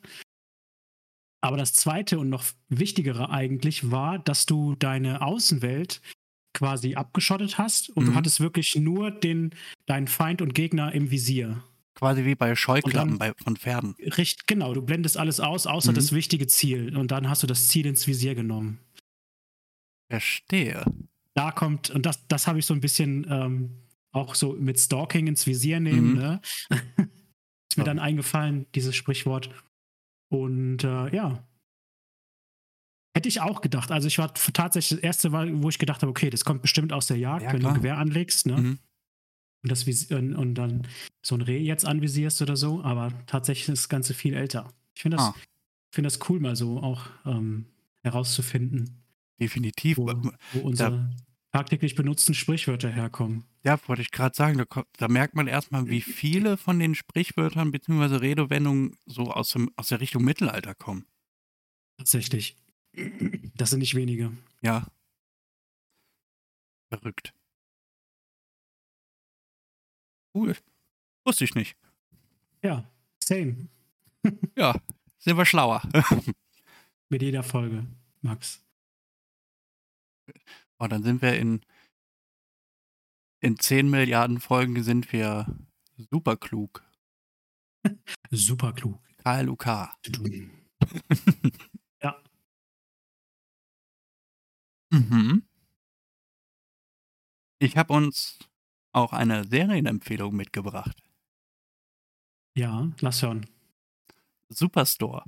Aber 1.40 1.56
das 1.56 1.74
zweite 1.74 2.18
und 2.18 2.28
noch 2.28 2.44
wichtigere 2.68 3.30
eigentlich 3.30 3.90
war, 3.92 4.18
dass 4.18 4.46
du 4.46 4.74
deine 4.74 5.22
Außenwelt 5.22 6.00
quasi 6.54 6.94
abgeschottet 6.96 7.56
hast 7.58 7.90
und 7.90 8.04
Mhm. 8.04 8.08
du 8.10 8.14
hattest 8.16 8.40
wirklich 8.40 8.74
nur 8.74 9.12
den, 9.12 9.50
deinen 9.86 10.08
Feind 10.08 10.42
und 10.42 10.54
Gegner 10.54 10.92
im 10.92 11.10
Visier. 11.12 11.62
Quasi 11.96 12.24
wie 12.24 12.34
bei 12.34 12.54
Scheuklappen 12.54 13.12
Und 13.14 13.18
bei, 13.18 13.32
von 13.42 13.56
Pferden. 13.56 13.94
Richt, 13.98 14.46
genau, 14.46 14.72
du 14.74 14.82
blendest 14.82 15.16
alles 15.16 15.40
aus, 15.40 15.66
außer 15.66 15.90
Mhm. 15.92 15.96
das 15.96 16.12
wichtige 16.12 16.46
Ziel. 16.46 16.96
Und 16.96 17.10
dann 17.10 17.28
hast 17.28 17.42
du 17.42 17.46
das 17.46 17.68
Ziel 17.68 17.86
ins 17.86 18.06
Visier 18.06 18.34
genommen. 18.34 18.78
Verstehe. 20.10 20.84
da 21.34 21.50
kommt, 21.52 21.90
und 21.90 22.06
das, 22.06 22.26
das 22.28 22.46
habe 22.46 22.58
ich 22.58 22.64
so 22.66 22.72
ein 22.72 22.80
bisschen 22.80 23.26
ähm, 23.28 23.82
auch 24.12 24.34
so 24.34 24.52
mit 24.54 24.78
Stalking 24.80 25.26
ins 25.26 25.46
Visier 25.46 25.80
nehmen, 25.80 26.12
Mhm. 26.12 26.18
ne? 26.18 26.40
Ist 27.70 27.76
mir 27.76 27.84
dann 27.84 27.98
eingefallen, 27.98 28.66
dieses 28.74 28.94
Sprichwort. 28.96 29.50
Und 30.30 30.84
äh, 30.84 31.14
ja. 31.14 31.46
Hätte 33.14 33.28
ich 33.28 33.40
auch 33.40 33.60
gedacht. 33.60 33.90
Also 33.90 34.08
ich 34.08 34.18
war 34.18 34.32
tatsächlich 34.32 34.98
das 35.00 35.04
erste 35.04 35.28
Mal, 35.30 35.62
wo 35.62 35.68
ich 35.68 35.78
gedacht 35.78 36.00
habe, 36.02 36.10
okay, 36.10 36.30
das 36.30 36.44
kommt 36.44 36.62
bestimmt 36.62 36.92
aus 36.92 37.06
der 37.06 37.18
Jagd, 37.18 37.42
Ja, 37.44 37.52
wenn 37.52 37.60
klar. 37.60 37.72
du 37.72 37.76
ein 37.78 37.82
Gewehr 37.82 37.98
anlegst, 37.98 38.46
ne? 38.46 38.56
Mhm. 38.56 38.78
Und, 39.66 39.70
das 39.72 39.84
und, 40.12 40.36
und 40.36 40.54
dann 40.54 40.86
so 41.22 41.34
ein 41.34 41.40
Reh 41.40 41.58
jetzt 41.58 41.84
anvisierst 41.84 42.40
oder 42.40 42.56
so, 42.56 42.84
aber 42.84 43.12
tatsächlich 43.26 43.68
ist 43.68 43.82
das 43.84 43.88
Ganze 43.88 44.14
viel 44.14 44.32
älter. 44.34 44.72
Ich 44.94 45.02
finde 45.02 45.16
das, 45.16 45.26
Ah. 45.26 45.34
ich 45.36 45.94
finde 45.94 46.06
das 46.06 46.20
cool, 46.28 46.38
mal 46.38 46.54
so 46.54 46.78
auch 46.80 47.08
ähm, 47.24 47.66
herauszufinden, 48.04 49.02
Definitiv. 49.40 49.98
wo, 49.98 50.06
wo 50.52 50.60
unsere 50.60 51.10
tagtäglich 51.50 51.96
benutzten 51.96 52.34
Sprichwörter 52.34 52.90
herkommen. 52.90 53.42
Ja, 53.64 53.76
wollte 53.88 54.02
ich 54.02 54.12
gerade 54.12 54.36
sagen, 54.36 54.56
da, 54.58 54.84
da 54.98 55.08
merkt 55.08 55.34
man 55.34 55.48
erstmal, 55.48 55.88
wie 55.88 56.00
viele 56.00 56.56
von 56.56 56.78
den 56.78 56.94
Sprichwörtern 56.94 57.72
bzw. 57.72 58.16
Redewendungen 58.18 58.96
so 59.04 59.32
aus, 59.32 59.50
dem, 59.50 59.70
aus 59.74 59.88
der 59.88 60.00
Richtung 60.00 60.22
Mittelalter 60.22 60.76
kommen. 60.76 61.06
Tatsächlich. 61.98 62.56
Das 63.56 63.70
sind 63.70 63.80
nicht 63.80 63.96
wenige. 63.96 64.30
Ja. 64.62 64.86
Verrückt. 66.88 67.32
Cool. 70.36 70.54
Wusste 71.24 71.44
ich 71.44 71.54
nicht. 71.54 71.78
Ja, 72.62 72.86
same. 73.24 73.68
Ja, 74.56 74.74
sind 75.18 75.38
wir 75.38 75.46
schlauer. 75.46 75.80
Mit 77.08 77.22
jeder 77.22 77.42
Folge, 77.42 77.86
Max. 78.20 78.62
Und 80.78 80.92
dann 80.92 81.04
sind 81.04 81.22
wir 81.22 81.38
in, 81.38 81.64
in 83.40 83.56
10 83.58 83.88
Milliarden 83.88 84.40
Folgen 84.40 84.82
sind 84.82 85.12
wir 85.12 85.46
super 86.10 86.36
klug. 86.36 86.84
Super 88.30 88.72
klug. 88.72 89.00
KLUK. 89.18 89.66
ja. 92.02 92.22
Mhm. 94.90 95.46
Ich 97.60 97.76
habe 97.76 97.92
uns 97.94 98.40
auch 98.96 99.12
eine 99.12 99.44
Serienempfehlung 99.44 100.34
mitgebracht. 100.34 100.96
Ja, 102.56 102.90
lass 103.00 103.22
hören. 103.22 103.46
Superstore. 104.48 105.24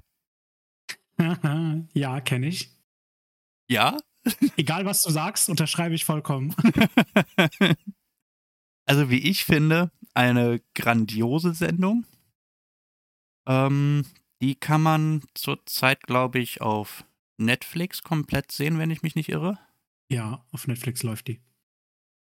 ja, 1.93 2.21
kenne 2.23 2.49
ich. 2.49 2.71
Ja? 3.69 3.99
Egal, 4.57 4.87
was 4.87 5.03
du 5.03 5.11
sagst, 5.11 5.51
unterschreibe 5.51 5.95
ich 5.95 6.05
vollkommen. 6.07 6.55
also, 8.87 9.11
wie 9.11 9.19
ich 9.29 9.45
finde, 9.45 9.91
eine 10.15 10.61
grandiose 10.75 11.53
Sendung. 11.53 12.07
Ähm, 13.47 14.07
die 14.41 14.55
kann 14.55 14.83
man 14.83 15.23
zurzeit, 15.35 16.03
glaube 16.05 16.39
ich, 16.39 16.63
auf 16.63 17.05
Netflix 17.37 18.03
komplett 18.03 18.51
sehen, 18.51 18.79
wenn 18.79 18.91
ich 18.91 19.03
mich 19.03 19.15
nicht 19.15 19.29
irre. 19.29 19.59
Ja, 20.11 20.45
auf 20.53 20.67
Netflix 20.67 21.03
läuft 21.03 21.29
die. 21.29 21.41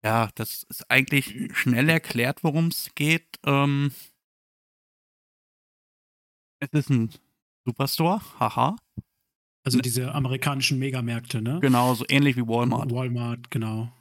Ja, 0.03 0.29
das 0.35 0.63
ist 0.63 0.89
eigentlich 0.89 1.55
schnell 1.55 1.89
erklärt, 1.89 2.43
worum 2.43 2.67
es 2.67 2.89
geht. 2.95 3.39
Ähm, 3.45 3.91
es 6.59 6.69
ist 6.71 6.89
ein 6.89 7.11
Superstore, 7.65 8.21
haha. 8.39 8.75
Also 9.63 9.79
diese 9.79 10.13
amerikanischen 10.13 10.79
Megamärkte, 10.79 11.41
ne? 11.41 11.59
Genau, 11.61 11.93
so 11.93 12.03
ähnlich 12.09 12.35
wie 12.35 12.47
Walmart. 12.47 12.91
Walmart, 12.91 13.51
genau. 13.51 13.91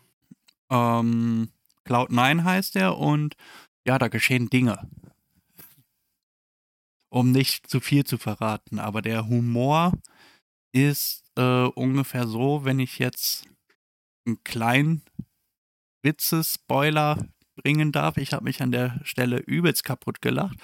Ähm, 0.70 1.50
Cloud9 1.86 2.44
heißt 2.44 2.76
er 2.76 2.96
und 2.96 3.36
ja, 3.86 3.98
da 3.98 4.08
geschehen 4.08 4.48
Dinge. 4.48 4.88
Um 7.10 7.32
nicht 7.32 7.66
zu 7.66 7.80
viel 7.80 8.04
zu 8.04 8.16
verraten, 8.16 8.78
aber 8.78 9.02
der 9.02 9.26
Humor 9.28 9.92
ist 10.72 11.24
äh, 11.36 11.64
ungefähr 11.64 12.26
so, 12.26 12.64
wenn 12.64 12.78
ich 12.78 12.98
jetzt 12.98 13.44
einen 14.24 14.42
kleinen 14.44 15.02
Witze-Spoiler 16.02 17.26
bringen 17.56 17.92
darf. 17.92 18.16
Ich 18.16 18.32
habe 18.32 18.44
mich 18.44 18.62
an 18.62 18.72
der 18.72 19.00
Stelle 19.04 19.38
übelst 19.38 19.84
kaputt 19.84 20.20
gelacht. 20.20 20.56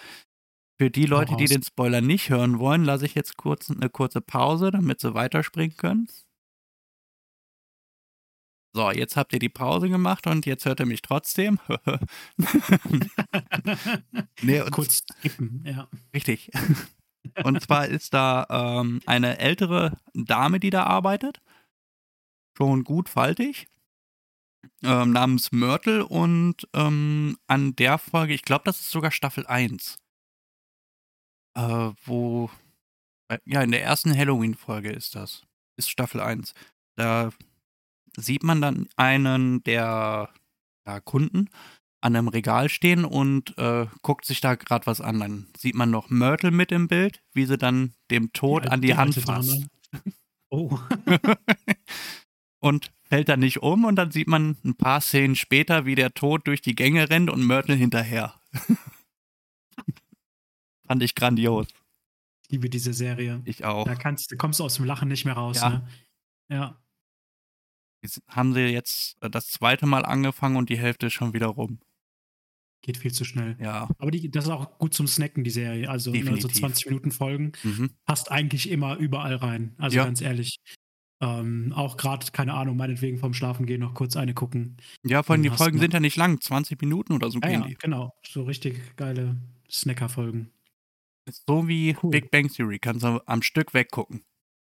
Für 0.78 0.90
die 0.90 1.06
Leute, 1.06 1.36
die 1.36 1.46
den 1.46 1.62
Spoiler 1.62 2.02
nicht 2.02 2.28
hören 2.28 2.58
wollen, 2.58 2.84
lasse 2.84 3.06
ich 3.06 3.14
jetzt 3.14 3.38
kurz 3.38 3.70
eine 3.70 3.88
kurze 3.88 4.20
Pause, 4.20 4.70
damit 4.70 5.00
sie 5.00 5.14
weiterspringen 5.14 5.76
können. 5.76 6.08
So, 8.74 8.90
jetzt 8.90 9.16
habt 9.16 9.32
ihr 9.32 9.38
die 9.38 9.48
Pause 9.48 9.88
gemacht 9.88 10.26
und 10.26 10.44
jetzt 10.44 10.66
hört 10.66 10.80
ihr 10.80 10.86
mich 10.86 11.00
trotzdem. 11.00 11.58
nee, 14.42 14.60
Kurz 14.70 15.02
skippen, 15.18 15.64
ja. 15.64 15.88
Richtig. 16.12 16.50
Und 17.42 17.62
zwar 17.62 17.86
ist 17.86 18.12
da 18.12 18.46
ähm, 18.50 19.00
eine 19.06 19.38
ältere 19.38 19.98
Dame, 20.12 20.60
die 20.60 20.68
da 20.68 20.82
arbeitet. 20.82 21.40
Schon 22.58 22.84
gut 22.84 23.08
faltig. 23.08 23.66
Ähm, 24.82 25.12
namens 25.12 25.52
Myrtle 25.52 26.06
und 26.06 26.68
ähm, 26.74 27.38
an 27.46 27.74
der 27.76 27.98
Folge, 27.98 28.34
ich 28.34 28.42
glaube, 28.42 28.64
das 28.64 28.80
ist 28.80 28.90
sogar 28.90 29.10
Staffel 29.10 29.46
1 29.46 29.96
äh, 31.56 31.92
wo, 32.04 32.50
äh, 33.28 33.38
ja, 33.44 33.62
in 33.62 33.70
der 33.70 33.82
ersten 33.82 34.16
Halloween-Folge 34.16 34.90
ist 34.90 35.14
das, 35.14 35.42
ist 35.76 35.90
Staffel 35.90 36.20
1. 36.20 36.52
Da 36.96 37.30
sieht 38.16 38.42
man 38.42 38.60
dann 38.60 38.88
einen 38.96 39.62
der 39.64 40.30
ja, 40.86 41.00
Kunden 41.00 41.48
an 42.02 42.14
einem 42.14 42.28
Regal 42.28 42.68
stehen 42.68 43.04
und 43.04 43.56
äh, 43.58 43.86
guckt 44.02 44.26
sich 44.26 44.40
da 44.40 44.54
gerade 44.54 44.86
was 44.86 45.00
an. 45.00 45.18
Dann 45.18 45.46
sieht 45.56 45.74
man 45.74 45.90
noch 45.90 46.10
Myrtle 46.10 46.50
mit 46.50 46.70
im 46.72 46.88
Bild, 46.88 47.22
wie 47.32 47.46
sie 47.46 47.58
dann 47.58 47.94
dem 48.10 48.32
Tod 48.32 48.66
die, 48.66 48.68
an 48.68 48.80
die, 48.80 48.88
die 48.88 48.96
Hand 48.96 49.14
fasst. 49.14 49.66
Oh. 50.50 50.78
und 52.60 52.92
fällt 53.08 53.28
dann 53.28 53.40
nicht 53.40 53.62
um 53.62 53.84
und 53.84 53.96
dann 53.96 54.10
sieht 54.10 54.28
man 54.28 54.56
ein 54.64 54.74
paar 54.74 55.00
Szenen 55.00 55.36
später, 55.36 55.86
wie 55.86 55.94
der 55.94 56.14
Tod 56.14 56.46
durch 56.46 56.60
die 56.60 56.74
Gänge 56.74 57.08
rennt 57.08 57.30
und 57.30 57.46
Myrtle 57.46 57.74
hinterher. 57.74 58.34
Fand 60.86 61.02
ich 61.02 61.14
grandios. 61.14 61.66
Ich 62.44 62.50
liebe 62.50 62.70
diese 62.70 62.92
Serie. 62.92 63.42
Ich 63.44 63.64
auch. 63.64 63.84
Da, 63.84 63.94
kannst, 63.96 64.30
da 64.30 64.36
kommst 64.36 64.60
du 64.60 64.64
aus 64.64 64.74
dem 64.74 64.84
Lachen 64.84 65.08
nicht 65.08 65.24
mehr 65.24 65.34
raus. 65.34 65.60
Ja. 65.60 65.68
Ne? 65.68 65.88
ja. 66.48 66.80
Jetzt 68.02 68.22
haben 68.28 68.54
sie 68.54 68.66
jetzt 68.66 69.16
äh, 69.20 69.30
das 69.30 69.48
zweite 69.48 69.86
Mal 69.86 70.04
angefangen 70.04 70.56
und 70.56 70.68
die 70.68 70.78
Hälfte 70.78 71.06
ist 71.06 71.14
schon 71.14 71.32
wieder 71.32 71.48
rum. 71.48 71.80
Geht 72.82 72.98
viel 72.98 73.12
zu 73.12 73.24
schnell. 73.24 73.56
Ja. 73.60 73.88
Aber 73.98 74.12
die, 74.12 74.30
das 74.30 74.44
ist 74.44 74.50
auch 74.50 74.78
gut 74.78 74.94
zum 74.94 75.08
Snacken, 75.08 75.42
die 75.42 75.50
Serie. 75.50 75.90
Also 75.90 76.12
ne, 76.12 76.40
so 76.40 76.46
20 76.46 76.86
Minuten 76.86 77.10
Folgen. 77.10 77.50
Mhm. 77.64 77.90
Passt 78.04 78.30
eigentlich 78.30 78.70
immer 78.70 78.96
überall 78.96 79.34
rein. 79.34 79.74
Also 79.78 79.96
ja. 79.96 80.04
ganz 80.04 80.20
ehrlich. 80.20 80.60
Ähm, 81.20 81.72
auch 81.74 81.96
gerade, 81.96 82.26
keine 82.30 82.52
Ahnung, 82.54 82.76
meinetwegen 82.76 83.18
vom 83.18 83.32
Schlafen 83.32 83.64
gehen 83.64 83.80
noch 83.80 83.94
kurz 83.94 84.16
eine 84.16 84.34
gucken. 84.34 84.76
Ja, 85.02 85.22
vor 85.22 85.34
allem 85.34 85.42
die 85.42 85.50
Folgen 85.50 85.78
sind 85.78 85.94
ja 85.94 86.00
nicht 86.00 86.16
lang, 86.16 86.40
20 86.40 86.80
Minuten 86.80 87.14
oder 87.14 87.30
so 87.30 87.38
ja, 87.40 87.48
gehen 87.48 87.64
die. 87.66 87.74
genau. 87.76 88.14
So 88.26 88.42
richtig 88.42 88.96
geile 88.96 89.36
Snacker-Folgen. 89.70 90.50
So 91.46 91.66
wie 91.68 91.96
cool. 92.02 92.10
Big 92.10 92.30
Bang 92.30 92.48
Theory, 92.48 92.78
kannst 92.78 93.02
du 93.02 93.20
am 93.26 93.42
Stück 93.42 93.72
weggucken. 93.72 94.24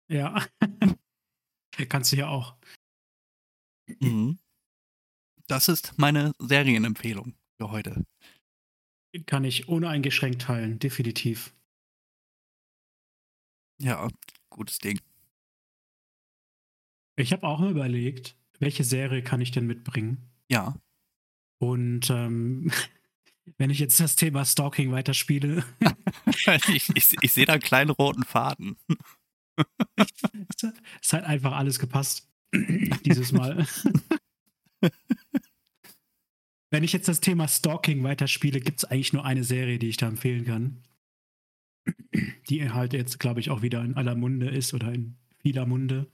Ja. 0.09 0.45
kannst 1.89 2.13
du 2.13 2.17
ja 2.17 2.29
auch. 2.29 2.57
Mhm. 4.01 4.39
Das 5.47 5.69
ist 5.69 5.99
meine 5.99 6.33
Serienempfehlung 6.39 7.35
für 7.59 7.71
heute. 7.71 8.05
Kann 9.27 9.45
ich 9.45 9.69
uneingeschränkt 9.69 10.43
teilen, 10.43 10.79
definitiv. 10.79 11.55
Ja, 13.81 14.09
gutes 14.51 14.79
Ding. 14.79 15.01
Ich 17.17 17.33
habe 17.33 17.47
auch 17.47 17.61
mal 17.61 17.71
überlegt, 17.71 18.37
welche 18.59 18.85
Serie 18.85 19.23
kann 19.23 19.41
ich 19.41 19.51
denn 19.51 19.67
mitbringen? 19.67 20.31
Ja. 20.51 20.77
Und 21.59 22.11
ähm, 22.11 22.71
wenn 23.59 23.71
ich 23.71 23.79
jetzt 23.79 24.01
das 24.01 24.17
Thema 24.17 24.45
Stalking 24.45 24.91
weiterspiele. 24.91 25.65
ich, 26.69 26.91
ich, 26.95 27.17
ich 27.21 27.33
sehe 27.33 27.47
da 27.47 27.55
einen 27.55 27.63
kleinen 27.63 27.91
roten 27.91 28.25
Faden. 28.25 28.77
es 31.03 31.13
hat 31.13 31.25
einfach 31.25 31.53
alles 31.53 31.79
gepasst. 31.79 32.29
Dieses 33.05 33.33
Mal. 33.33 33.67
wenn 36.71 36.85
ich 36.85 36.93
jetzt 36.93 37.09
das 37.09 37.21
Thema 37.21 37.47
Stalking 37.47 38.03
weiterspiele, 38.03 38.61
gibt 38.61 38.81
es 38.81 38.85
eigentlich 38.85 39.13
nur 39.13 39.25
eine 39.25 39.45
Serie, 39.45 39.79
die 39.79 39.89
ich 39.89 39.97
da 39.97 40.09
empfehlen 40.09 40.45
kann. 40.45 40.83
Die 42.49 42.71
halt 42.71 42.93
jetzt, 42.93 43.21
glaube 43.21 43.41
ich, 43.41 43.51
auch 43.51 43.63
wieder 43.63 43.85
in 43.85 43.97
aller 43.97 44.15
Munde 44.15 44.49
ist 44.49 44.75
oder 44.75 44.93
in 44.93 45.17
vieler 45.43 45.67
Munde. 45.67 46.11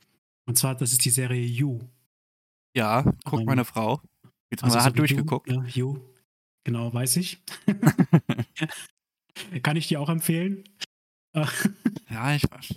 Und 0.51 0.57
zwar, 0.57 0.75
das 0.75 0.91
ist 0.91 1.05
die 1.05 1.11
Serie 1.11 1.47
You. 1.47 1.79
Ja, 2.77 3.03
guckt 3.03 3.43
um, 3.43 3.45
meine 3.45 3.65
Frau. 3.65 4.03
Also 4.61 4.81
hat 4.81 4.95
so 4.95 4.97
durchgeguckt. 4.97 5.49
Du, 5.49 5.55
ja, 5.55 5.65
You. 5.65 6.01
Genau, 6.65 6.93
weiß 6.93 7.19
ich. 7.19 7.41
Kann 9.63 9.77
ich 9.77 9.87
dir 9.87 10.01
auch 10.01 10.09
empfehlen? 10.09 10.65
ja, 12.11 12.35
ich 12.35 12.43
weiß. 12.51 12.75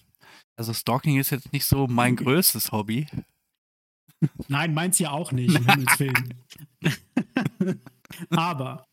Also 0.56 0.72
Stalking 0.72 1.18
ist 1.18 1.32
jetzt 1.32 1.52
nicht 1.52 1.66
so 1.66 1.88
mein 1.88 2.16
größtes 2.16 2.72
Hobby. 2.72 3.08
Nein, 4.48 4.76
meins 4.76 5.00
ja 5.00 5.10
auch 5.10 5.32
nicht, 5.32 5.58
um 5.58 5.68
Himmels 5.68 6.00
Willen. 6.00 6.44
Aber 8.30 8.86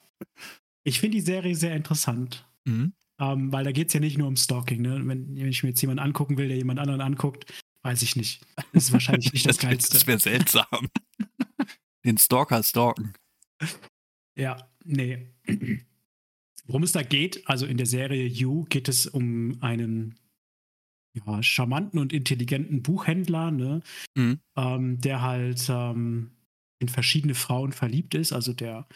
ich 0.85 1.01
finde 1.01 1.18
die 1.18 1.22
Serie 1.22 1.55
sehr 1.55 1.76
interessant. 1.76 2.49
Mhm. 2.64 2.95
Ähm, 3.20 3.53
weil 3.53 3.64
da 3.64 3.72
geht 3.72 3.89
es 3.89 3.93
ja 3.93 4.01
nicht 4.01 4.16
nur 4.16 4.28
um 4.28 4.37
Stalking. 4.37 4.81
Ne? 4.81 5.07
Wenn, 5.07 5.37
wenn, 5.37 5.49
ich 5.49 5.62
mir 5.62 5.68
jetzt 5.68 5.83
jemanden 5.83 6.03
angucken 6.03 6.39
will, 6.39 6.49
der 6.49 6.57
jemand 6.57 6.81
anderen 6.81 7.03
anguckt, 7.03 7.45
weiß 7.83 8.03
ich 8.03 8.16
nicht. 8.16 8.45
Das 8.72 8.85
ist 8.85 8.93
wahrscheinlich 8.93 9.33
nicht 9.33 9.47
das, 9.47 9.57
das 9.59 9.64
Geilste. 9.64 9.95
Das 9.95 10.07
wäre 10.07 10.18
seltsam. 10.18 10.89
Den 12.05 12.18
Stalker 12.18 12.62
stalken. 12.62 13.12
Ja, 14.37 14.68
nee. 14.85 15.35
Worum 16.66 16.83
es 16.83 16.93
da 16.93 17.03
geht, 17.03 17.47
also 17.49 17.66
in 17.66 17.76
der 17.76 17.87
Serie 17.87 18.26
You 18.26 18.64
geht 18.64 18.89
es 18.89 19.07
um 19.07 19.59
einen 19.61 20.18
ja, 21.14 21.43
charmanten 21.43 21.99
und 21.99 22.12
intelligenten 22.12 22.83
Buchhändler, 22.83 23.51
ne? 23.51 23.83
Mhm. 24.14 24.41
Ähm, 24.57 25.01
der 25.01 25.22
halt 25.22 25.66
ähm, 25.68 26.31
in 26.78 26.89
verschiedene 26.89 27.35
Frauen 27.35 27.72
verliebt 27.72 28.14
ist. 28.14 28.33
Also 28.33 28.53
der 28.53 28.87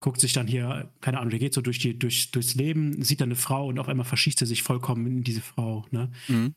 guckt 0.00 0.20
sich 0.20 0.32
dann 0.32 0.46
hier, 0.46 0.92
keine 1.00 1.18
Ahnung, 1.18 1.30
der 1.30 1.38
geht 1.38 1.54
so 1.54 1.60
durch 1.60 1.78
die, 1.78 1.98
durch, 1.98 2.30
durchs 2.30 2.54
Leben, 2.54 3.02
sieht 3.02 3.20
dann 3.20 3.28
eine 3.28 3.36
Frau 3.36 3.66
und 3.66 3.78
auf 3.78 3.88
einmal 3.88 4.06
verschießt 4.06 4.40
er 4.40 4.46
sich 4.46 4.62
vollkommen 4.62 5.06
in 5.06 5.24
diese 5.24 5.40
Frau, 5.40 5.84
ne? 5.90 6.12
Mhm. 6.28 6.54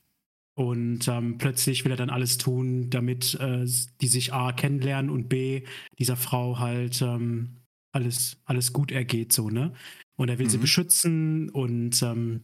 Und 0.59 1.07
ähm, 1.07 1.37
plötzlich 1.37 1.85
will 1.85 1.91
er 1.91 1.95
dann 1.95 2.09
alles 2.09 2.37
tun, 2.37 2.89
damit 2.89 3.33
äh, 3.35 3.65
die 4.01 4.07
sich 4.09 4.33
A 4.33 4.51
kennenlernen 4.51 5.09
und 5.09 5.29
B, 5.29 5.63
dieser 5.97 6.17
Frau 6.17 6.59
halt 6.59 7.01
ähm, 7.01 7.61
alles, 7.93 8.41
alles 8.43 8.73
gut 8.73 8.91
ergeht, 8.91 9.31
so, 9.31 9.49
ne? 9.49 9.71
Und 10.17 10.27
er 10.27 10.37
will 10.37 10.47
mhm. 10.47 10.49
sie 10.49 10.57
beschützen 10.57 11.49
und 11.49 12.03
ähm, 12.03 12.43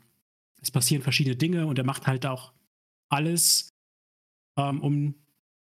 es 0.61 0.71
passieren 0.71 1.03
verschiedene 1.03 1.35
Dinge 1.35 1.67
und 1.67 1.77
er 1.77 1.83
macht 1.83 2.07
halt 2.07 2.25
auch 2.25 2.53
alles, 3.09 3.67
ähm, 4.57 4.79
um 4.79 5.15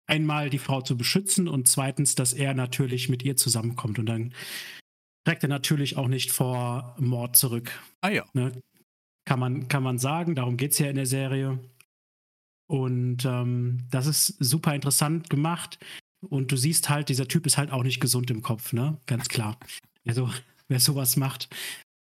einmal 0.08 0.50
die 0.50 0.58
Frau 0.58 0.82
zu 0.82 0.96
beschützen 0.96 1.46
und 1.46 1.68
zweitens, 1.68 2.16
dass 2.16 2.32
er 2.32 2.54
natürlich 2.54 3.08
mit 3.08 3.22
ihr 3.22 3.36
zusammenkommt. 3.36 4.00
Und 4.00 4.06
dann 4.06 4.34
trägt 5.24 5.44
er 5.44 5.48
natürlich 5.48 5.96
auch 5.96 6.08
nicht 6.08 6.32
vor 6.32 6.96
Mord 6.98 7.36
zurück. 7.36 7.80
Ah 8.00 8.10
ja. 8.10 8.24
Ne? 8.32 8.60
Kann, 9.24 9.38
man, 9.38 9.68
kann 9.68 9.84
man 9.84 9.98
sagen, 9.98 10.34
darum 10.34 10.56
geht 10.56 10.72
es 10.72 10.80
ja 10.80 10.88
in 10.88 10.96
der 10.96 11.06
Serie. 11.06 11.60
Und 12.70 13.24
ähm, 13.24 13.78
das 13.90 14.06
ist 14.06 14.36
super 14.38 14.76
interessant 14.76 15.28
gemacht. 15.28 15.80
Und 16.20 16.52
du 16.52 16.56
siehst 16.56 16.88
halt, 16.88 17.08
dieser 17.08 17.26
Typ 17.26 17.44
ist 17.46 17.58
halt 17.58 17.72
auch 17.72 17.82
nicht 17.82 17.98
gesund 17.98 18.30
im 18.30 18.42
Kopf, 18.42 18.72
ne? 18.72 18.96
Ganz 19.06 19.28
klar. 19.28 19.58
Also, 20.06 20.30
wer 20.68 20.80
sowas 20.80 21.16
macht, 21.16 21.50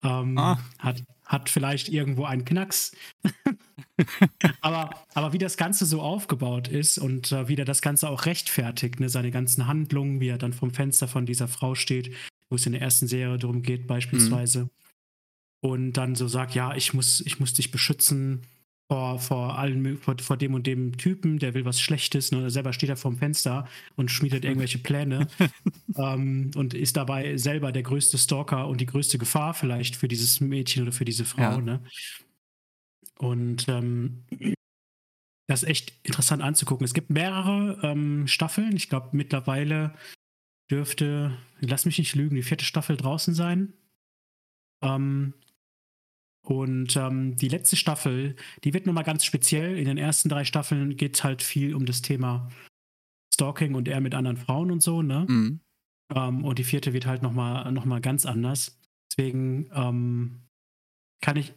ähm, 0.05 0.39
ah. 0.39 0.61
hat, 0.79 1.03
hat 1.27 1.51
vielleicht 1.51 1.89
irgendwo 1.89 2.25
einen 2.25 2.45
Knacks. 2.45 2.93
aber, 4.61 4.91
aber 5.13 5.33
wie 5.33 5.39
das 5.39 5.57
Ganze 5.57 5.87
so 5.87 6.01
aufgebaut 6.01 6.69
ist 6.69 6.99
und 6.99 7.33
äh, 7.33 7.49
wie 7.49 7.57
der 7.57 7.65
das 7.65 7.83
Ganze 7.83 8.09
auch 8.09 8.27
rechtfertigt, 8.27 9.01
ne? 9.01 9.09
seine 9.09 9.33
ganzen 9.33 9.67
Handlungen, 9.67 10.21
wie 10.21 10.29
er 10.29 10.39
dann 10.39 10.53
vom 10.53 10.71
Fenster 10.71 11.09
von 11.09 11.27
dieser 11.27 11.49
Frau 11.49 11.75
steht, 11.75 12.15
wo 12.49 12.55
es 12.55 12.65
in 12.65 12.73
der 12.73 12.81
ersten 12.81 13.09
Serie 13.09 13.39
darum 13.39 13.63
geht, 13.63 13.89
beispielsweise. 13.89 14.65
Mhm. 14.65 14.71
Und 15.63 15.93
dann 15.95 16.15
so 16.15 16.29
sagt, 16.29 16.55
ja, 16.55 16.77
ich 16.77 16.95
muss, 16.95 17.21
ich 17.23 17.41
muss 17.41 17.55
dich 17.55 17.73
beschützen 17.73 18.47
vor, 18.91 19.21
vor 19.21 19.57
allen, 19.57 19.99
vor, 19.99 20.17
vor, 20.19 20.37
dem 20.37 20.53
und 20.53 20.67
dem 20.67 20.97
Typen, 20.99 21.39
der 21.39 21.55
will 21.55 21.65
was 21.65 21.81
Schlechtes, 21.81 22.33
ne? 22.33 22.51
selber 22.51 22.73
steht 22.73 22.89
er 22.89 22.97
vorm 22.97 23.19
Fenster 23.19 23.69
und 23.95 24.11
schmiedet 24.11 24.45
irgendwelche 24.45 24.79
Pläne 24.79 25.29
ähm, 25.97 26.51
und 26.57 26.75
ist 26.75 26.97
dabei 26.97 27.37
selber 27.37 27.71
der 27.71 27.85
größte 27.85 28.19
Stalker 28.19 28.67
und 28.67 28.81
die 28.81 28.87
größte 28.87 29.17
Gefahr 29.17 29.55
vielleicht 29.55 29.95
für 29.95 30.09
dieses 30.09 30.41
Mädchen 30.41 30.83
oder 30.83 30.91
für 30.91 31.05
diese 31.05 31.25
Frau. 31.25 31.41
Ja. 31.41 31.59
Ne? 31.59 31.85
Und 33.19 33.69
ähm, 33.69 34.25
das 35.47 35.63
ist 35.63 35.69
echt 35.69 35.93
interessant 36.03 36.43
anzugucken. 36.43 36.85
Es 36.85 36.95
gibt 36.95 37.11
mehrere 37.11 37.79
ähm, 37.85 38.27
Staffeln. 38.27 38.75
Ich 38.75 38.89
glaube, 38.89 39.11
mittlerweile 39.13 39.95
dürfte, 40.69 41.39
lass 41.61 41.87
mich 41.87 41.99
nicht 41.99 42.17
lügen, 42.17 42.35
die 42.35 42.43
vierte 42.43 42.65
Staffel 42.65 42.97
draußen 42.97 43.35
sein. 43.35 43.73
Ähm, 44.83 45.35
und 46.51 46.97
ähm, 46.97 47.37
die 47.37 47.47
letzte 47.47 47.77
Staffel, 47.77 48.35
die 48.65 48.75
wird 48.75 48.85
nochmal 48.85 49.05
ganz 49.05 49.25
speziell. 49.25 49.79
In 49.79 49.85
den 49.85 49.99
ersten 49.99 50.29
drei 50.29 50.45
Staffeln 50.45 50.97
geht 50.97 51.15
es 51.15 51.23
halt 51.23 51.43
viel 51.43 51.77
um 51.77 51.87
das 51.87 52.03
Thema 52.03 52.51
Stalking 53.33 53.77
und 53.77 53.87
er 53.87 54.01
mit 54.01 54.17
anderen 54.17 54.37
Frauen 54.37 54.73
und 54.73 54.83
so, 54.83 55.01
ne? 55.01 55.27
Mhm. 55.29 55.61
Ähm, 56.13 56.45
und 56.45 56.59
die 56.59 56.65
vierte 56.65 56.93
wird 56.93 57.07
halt 57.07 57.23
nochmal 57.23 57.71
noch 57.71 57.85
mal 57.85 58.01
ganz 58.01 58.27
anders. 58.27 58.81
Deswegen 59.09 59.71
ähm, 59.73 60.41
kann 61.23 61.37
ich 61.37 61.55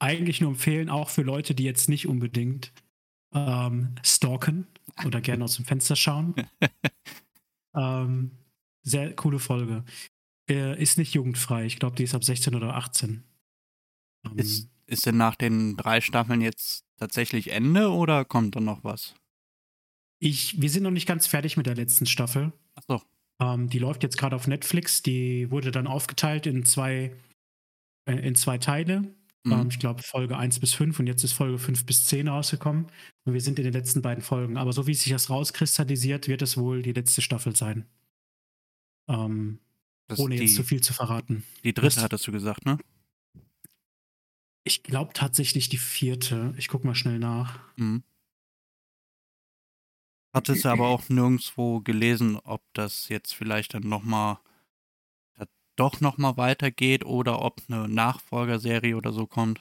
eigentlich 0.00 0.42
nur 0.42 0.50
empfehlen, 0.50 0.90
auch 0.90 1.08
für 1.08 1.22
Leute, 1.22 1.54
die 1.54 1.64
jetzt 1.64 1.88
nicht 1.88 2.06
unbedingt 2.06 2.74
ähm, 3.34 3.94
stalken 4.04 4.66
oder 5.06 5.22
gerne 5.22 5.44
aus 5.44 5.56
dem 5.56 5.64
Fenster 5.64 5.96
schauen. 5.96 6.34
Ähm, 7.72 8.32
sehr 8.82 9.14
coole 9.14 9.38
Folge. 9.38 9.84
Äh, 10.50 10.82
ist 10.82 10.98
nicht 10.98 11.14
jugendfrei. 11.14 11.66
Ich 11.66 11.78
glaube, 11.78 11.94
die 11.94 12.02
ist 12.02 12.16
ab 12.16 12.24
16 12.24 12.56
oder 12.56 12.74
18. 12.74 13.22
Ähm, 14.24 14.38
ist, 14.38 14.68
ist 14.86 15.06
denn 15.06 15.16
nach 15.16 15.36
den 15.36 15.76
drei 15.76 16.00
Staffeln 16.00 16.40
jetzt 16.40 16.84
tatsächlich 16.96 17.52
Ende 17.52 17.90
oder 17.90 18.24
kommt 18.24 18.56
dann 18.56 18.64
noch 18.64 18.84
was? 18.84 19.14
Ich, 20.18 20.60
wir 20.60 20.68
sind 20.68 20.82
noch 20.82 20.90
nicht 20.90 21.06
ganz 21.06 21.26
fertig 21.26 21.56
mit 21.56 21.66
der 21.66 21.74
letzten 21.74 22.06
Staffel. 22.06 22.52
Achso. 22.74 23.02
Ähm, 23.40 23.70
die 23.70 23.78
läuft 23.78 24.02
jetzt 24.02 24.18
gerade 24.18 24.36
auf 24.36 24.46
Netflix. 24.46 25.02
Die 25.02 25.50
wurde 25.50 25.70
dann 25.70 25.86
aufgeteilt 25.86 26.46
in 26.46 26.64
zwei, 26.64 27.16
äh, 28.04 28.16
in 28.16 28.34
zwei 28.34 28.58
Teile. 28.58 29.14
Mhm. 29.44 29.52
Ähm, 29.52 29.68
ich 29.70 29.78
glaube 29.78 30.02
Folge 30.02 30.36
1 30.36 30.60
bis 30.60 30.74
5 30.74 30.98
und 31.00 31.06
jetzt 31.06 31.24
ist 31.24 31.32
Folge 31.32 31.58
5 31.58 31.86
bis 31.86 32.06
10 32.06 32.28
rausgekommen. 32.28 32.86
Und 33.24 33.32
wir 33.32 33.40
sind 33.40 33.58
in 33.58 33.64
den 33.64 33.72
letzten 33.72 34.02
beiden 34.02 34.22
Folgen. 34.22 34.58
Aber 34.58 34.72
so 34.74 34.86
wie 34.86 34.94
sich 34.94 35.10
das 35.10 35.30
rauskristallisiert, 35.30 36.28
wird 36.28 36.42
es 36.42 36.58
wohl 36.58 36.82
die 36.82 36.92
letzte 36.92 37.22
Staffel 37.22 37.56
sein. 37.56 37.86
Ähm, 39.08 39.58
ohne 40.16 40.36
die, 40.36 40.42
jetzt 40.42 40.56
zu 40.56 40.62
viel 40.62 40.82
zu 40.82 40.92
verraten. 40.92 41.44
Die 41.64 41.72
dritte 41.72 41.96
Was? 41.96 42.02
hattest 42.02 42.26
du 42.26 42.32
gesagt, 42.32 42.66
ne? 42.66 42.78
Ich 44.64 44.82
glaube 44.82 45.12
tatsächlich 45.14 45.68
die 45.68 45.78
vierte. 45.78 46.54
Ich 46.56 46.68
guck 46.68 46.84
mal 46.84 46.94
schnell 46.94 47.18
nach. 47.18 47.60
Mhm. 47.76 48.02
Hattest 50.32 50.64
du 50.64 50.68
aber 50.68 50.88
auch 50.88 51.08
nirgendwo 51.08 51.80
gelesen, 51.80 52.36
ob 52.36 52.62
das 52.72 53.08
jetzt 53.08 53.34
vielleicht 53.34 53.74
dann 53.74 53.88
nochmal 53.88 54.38
doch 55.80 56.00
nochmal 56.02 56.36
weitergeht 56.36 57.06
oder 57.06 57.40
ob 57.40 57.62
eine 57.68 57.88
Nachfolgerserie 57.88 58.96
oder 58.96 59.12
so 59.12 59.26
kommt? 59.26 59.60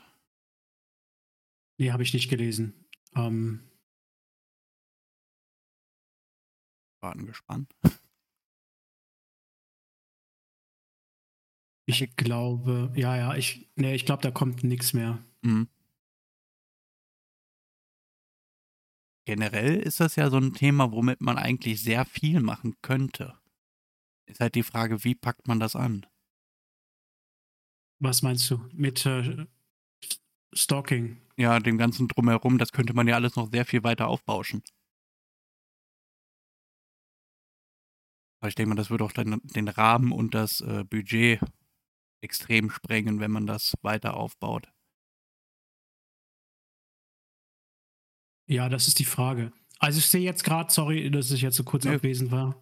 Nee, 1.78 1.92
habe 1.92 2.04
ich 2.04 2.14
nicht 2.14 2.30
gelesen. 2.30 2.74
Ähm, 3.16 3.62
Warten 7.02 7.26
gespannt. 7.26 7.74
Ich 11.90 12.16
glaube, 12.18 12.92
ja, 12.96 13.18
ja, 13.18 13.34
ich, 13.34 13.68
nee, 13.76 13.96
ich 13.96 14.06
glaube, 14.06 14.22
da 14.22 14.30
kommt 14.30 14.64
nichts 14.64 14.94
mehr. 14.94 15.26
Mhm. 15.42 15.68
Generell 19.26 19.78
ist 19.78 20.00
das 20.00 20.16
ja 20.16 20.30
so 20.30 20.38
ein 20.38 20.54
Thema, 20.54 20.92
womit 20.92 21.20
man 21.20 21.40
eigentlich 21.40 21.82
sehr 21.82 22.06
viel 22.06 22.42
machen 22.42 22.76
könnte. 22.84 23.40
Ist 24.28 24.40
halt 24.40 24.54
die 24.54 24.62
Frage, 24.62 25.04
wie 25.04 25.16
packt 25.16 25.48
man 25.48 25.60
das 25.60 25.76
an? 25.76 26.06
Was 27.98 28.22
meinst 28.22 28.48
du? 28.52 28.64
Mit 28.72 29.04
äh, 29.08 29.48
Stalking? 30.54 31.18
Ja, 31.38 31.60
dem 31.60 31.80
ganzen 31.80 32.08
Drumherum, 32.08 32.60
das 32.60 32.72
könnte 32.72 32.94
man 32.94 33.08
ja 33.08 33.16
alles 33.16 33.36
noch 33.36 33.50
sehr 33.50 33.66
viel 33.66 33.84
weiter 33.84 34.10
aufbauschen. 34.10 34.62
Aber 38.42 38.50
ich 38.50 38.56
denke 38.56 38.70
mal, 38.70 38.76
das 38.76 38.92
würde 38.92 39.06
auch 39.06 39.12
dann 39.12 39.42
den 39.44 39.68
Rahmen 39.68 40.12
und 40.12 40.36
das 40.36 40.62
äh, 40.62 40.84
Budget 40.84 41.42
extrem 42.22 42.70
sprengen, 42.70 43.20
wenn 43.20 43.32
man 43.32 43.46
das 43.46 43.74
weiter 43.82 44.16
aufbaut. 44.16 44.72
Ja, 48.48 48.68
das 48.68 48.88
ist 48.88 49.00
die 49.00 49.06
Frage. 49.06 49.52
Also 49.78 50.00
ich 50.00 50.08
sehe 50.08 50.22
jetzt 50.22 50.44
gerade, 50.44 50.72
sorry, 50.72 51.10
dass 51.12 51.32
ich 51.32 51.42
jetzt 51.42 51.56
so 51.56 51.64
kurz 51.64 51.86
ja. 51.86 51.94
abwesend 51.94 52.32
war. 52.32 52.62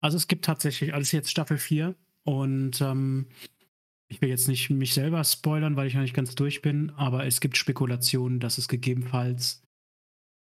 Also 0.00 0.16
es 0.16 0.28
gibt 0.28 0.44
tatsächlich 0.44 0.94
alles 0.94 1.12
jetzt 1.12 1.30
Staffel 1.30 1.58
4 1.58 1.94
und 2.24 2.80
ähm, 2.80 3.26
ich 4.08 4.20
will 4.20 4.28
jetzt 4.28 4.48
nicht 4.48 4.70
mich 4.70 4.94
selber 4.94 5.22
spoilern, 5.24 5.76
weil 5.76 5.88
ich 5.88 5.94
noch 5.94 6.02
nicht 6.02 6.14
ganz 6.14 6.34
durch 6.34 6.62
bin, 6.62 6.90
aber 6.90 7.26
es 7.26 7.40
gibt 7.40 7.56
Spekulationen, 7.56 8.40
dass 8.40 8.58
es 8.58 8.68
gegebenenfalls 8.68 9.62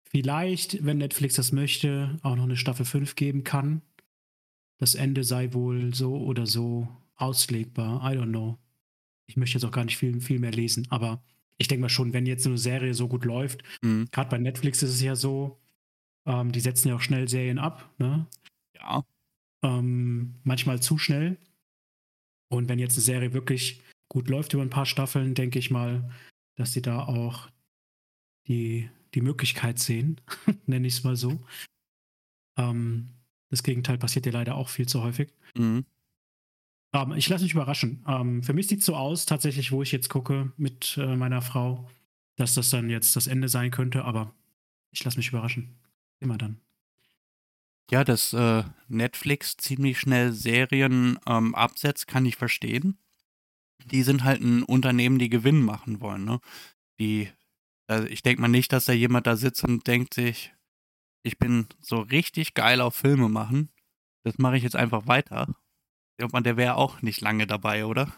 vielleicht, 0.04 0.84
wenn 0.84 0.98
Netflix 0.98 1.34
das 1.34 1.52
möchte, 1.52 2.18
auch 2.22 2.36
noch 2.36 2.44
eine 2.44 2.56
Staffel 2.56 2.84
5 2.84 3.16
geben 3.16 3.42
kann. 3.42 3.82
Das 4.78 4.94
Ende 4.94 5.24
sei 5.24 5.52
wohl 5.52 5.94
so 5.94 6.16
oder 6.16 6.46
so 6.46 6.88
auslegbar. 7.16 8.00
I 8.10 8.16
don't 8.16 8.30
know. 8.30 8.58
Ich 9.26 9.36
möchte 9.36 9.56
jetzt 9.56 9.64
auch 9.64 9.70
gar 9.70 9.84
nicht 9.84 9.96
viel, 9.96 10.20
viel 10.20 10.38
mehr 10.38 10.52
lesen, 10.52 10.86
aber 10.90 11.22
ich 11.56 11.68
denke 11.68 11.82
mal 11.82 11.88
schon, 11.88 12.12
wenn 12.12 12.26
jetzt 12.26 12.46
eine 12.46 12.58
Serie 12.58 12.94
so 12.94 13.08
gut 13.08 13.24
läuft, 13.24 13.62
mhm. 13.82 14.08
gerade 14.10 14.30
bei 14.30 14.38
Netflix 14.38 14.82
ist 14.82 14.90
es 14.90 15.00
ja 15.00 15.16
so, 15.16 15.60
ähm, 16.26 16.52
die 16.52 16.60
setzen 16.60 16.88
ja 16.88 16.96
auch 16.96 17.00
schnell 17.00 17.28
Serien 17.28 17.58
ab, 17.58 17.92
ne? 17.98 18.26
Ja. 18.74 19.04
Ähm, 19.62 20.34
manchmal 20.42 20.80
zu 20.80 20.98
schnell. 20.98 21.38
Und 22.48 22.68
wenn 22.68 22.78
jetzt 22.78 22.96
eine 22.96 23.02
Serie 23.02 23.32
wirklich 23.32 23.82
gut 24.08 24.28
läuft 24.28 24.52
über 24.52 24.62
ein 24.62 24.70
paar 24.70 24.86
Staffeln, 24.86 25.34
denke 25.34 25.58
ich 25.58 25.70
mal, 25.70 26.10
dass 26.56 26.72
sie 26.72 26.82
da 26.82 27.04
auch 27.04 27.48
die, 28.46 28.90
die 29.14 29.22
Möglichkeit 29.22 29.78
sehen, 29.78 30.20
nenne 30.66 30.86
ich 30.86 30.94
es 30.94 31.04
mal 31.04 31.16
so. 31.16 31.40
Ähm, 32.58 33.10
das 33.50 33.62
Gegenteil 33.62 33.98
passiert 33.98 34.26
ja 34.26 34.32
leider 34.32 34.56
auch 34.56 34.68
viel 34.68 34.86
zu 34.86 35.02
häufig. 35.02 35.32
Mhm. 35.56 35.84
Ähm, 36.94 37.12
ich 37.12 37.28
lasse 37.28 37.44
mich 37.44 37.52
überraschen. 37.52 38.02
Ähm, 38.08 38.42
für 38.42 38.54
mich 38.54 38.68
sieht 38.68 38.80
es 38.80 38.86
so 38.86 38.96
aus, 38.96 39.26
tatsächlich, 39.26 39.72
wo 39.72 39.82
ich 39.82 39.92
jetzt 39.92 40.08
gucke 40.08 40.52
mit 40.56 40.96
äh, 40.96 41.16
meiner 41.16 41.42
Frau, 41.42 41.90
dass 42.36 42.54
das 42.54 42.70
dann 42.70 42.88
jetzt 42.88 43.16
das 43.16 43.26
Ende 43.26 43.48
sein 43.48 43.70
könnte, 43.70 44.04
aber 44.04 44.32
ich 44.92 45.04
lasse 45.04 45.18
mich 45.18 45.28
überraschen. 45.28 45.76
Immer 46.20 46.38
dann. 46.38 46.60
Ja, 47.90 48.04
dass 48.04 48.32
äh, 48.32 48.62
Netflix 48.88 49.56
ziemlich 49.56 49.98
schnell 50.00 50.32
Serien 50.32 51.18
ähm, 51.26 51.54
absetzt, 51.54 52.06
kann 52.06 52.24
ich 52.24 52.36
verstehen. 52.36 52.96
Die 53.84 54.02
sind 54.02 54.24
halt 54.24 54.40
ein 54.40 54.62
Unternehmen, 54.62 55.18
die 55.18 55.28
Gewinn 55.28 55.60
machen 55.60 56.00
wollen. 56.00 56.24
Ne? 56.24 56.40
Die, 56.98 57.28
also 57.86 58.06
ich 58.06 58.22
denke 58.22 58.40
mal 58.40 58.48
nicht, 58.48 58.72
dass 58.72 58.86
da 58.86 58.92
jemand 58.92 59.26
da 59.26 59.36
sitzt 59.36 59.64
und 59.64 59.86
denkt 59.86 60.14
sich, 60.14 60.54
ich 61.22 61.38
bin 61.38 61.66
so 61.80 62.00
richtig 62.00 62.54
geil 62.54 62.80
auf 62.80 62.94
Filme 62.94 63.28
machen. 63.28 63.68
Das 64.22 64.38
mache 64.38 64.56
ich 64.56 64.62
jetzt 64.62 64.76
einfach 64.76 65.06
weiter. 65.06 65.54
Ich 66.16 66.18
glaube, 66.18 66.42
der 66.42 66.56
wäre 66.56 66.76
auch 66.76 67.02
nicht 67.02 67.20
lange 67.20 67.46
dabei, 67.46 67.86
oder? 67.86 68.14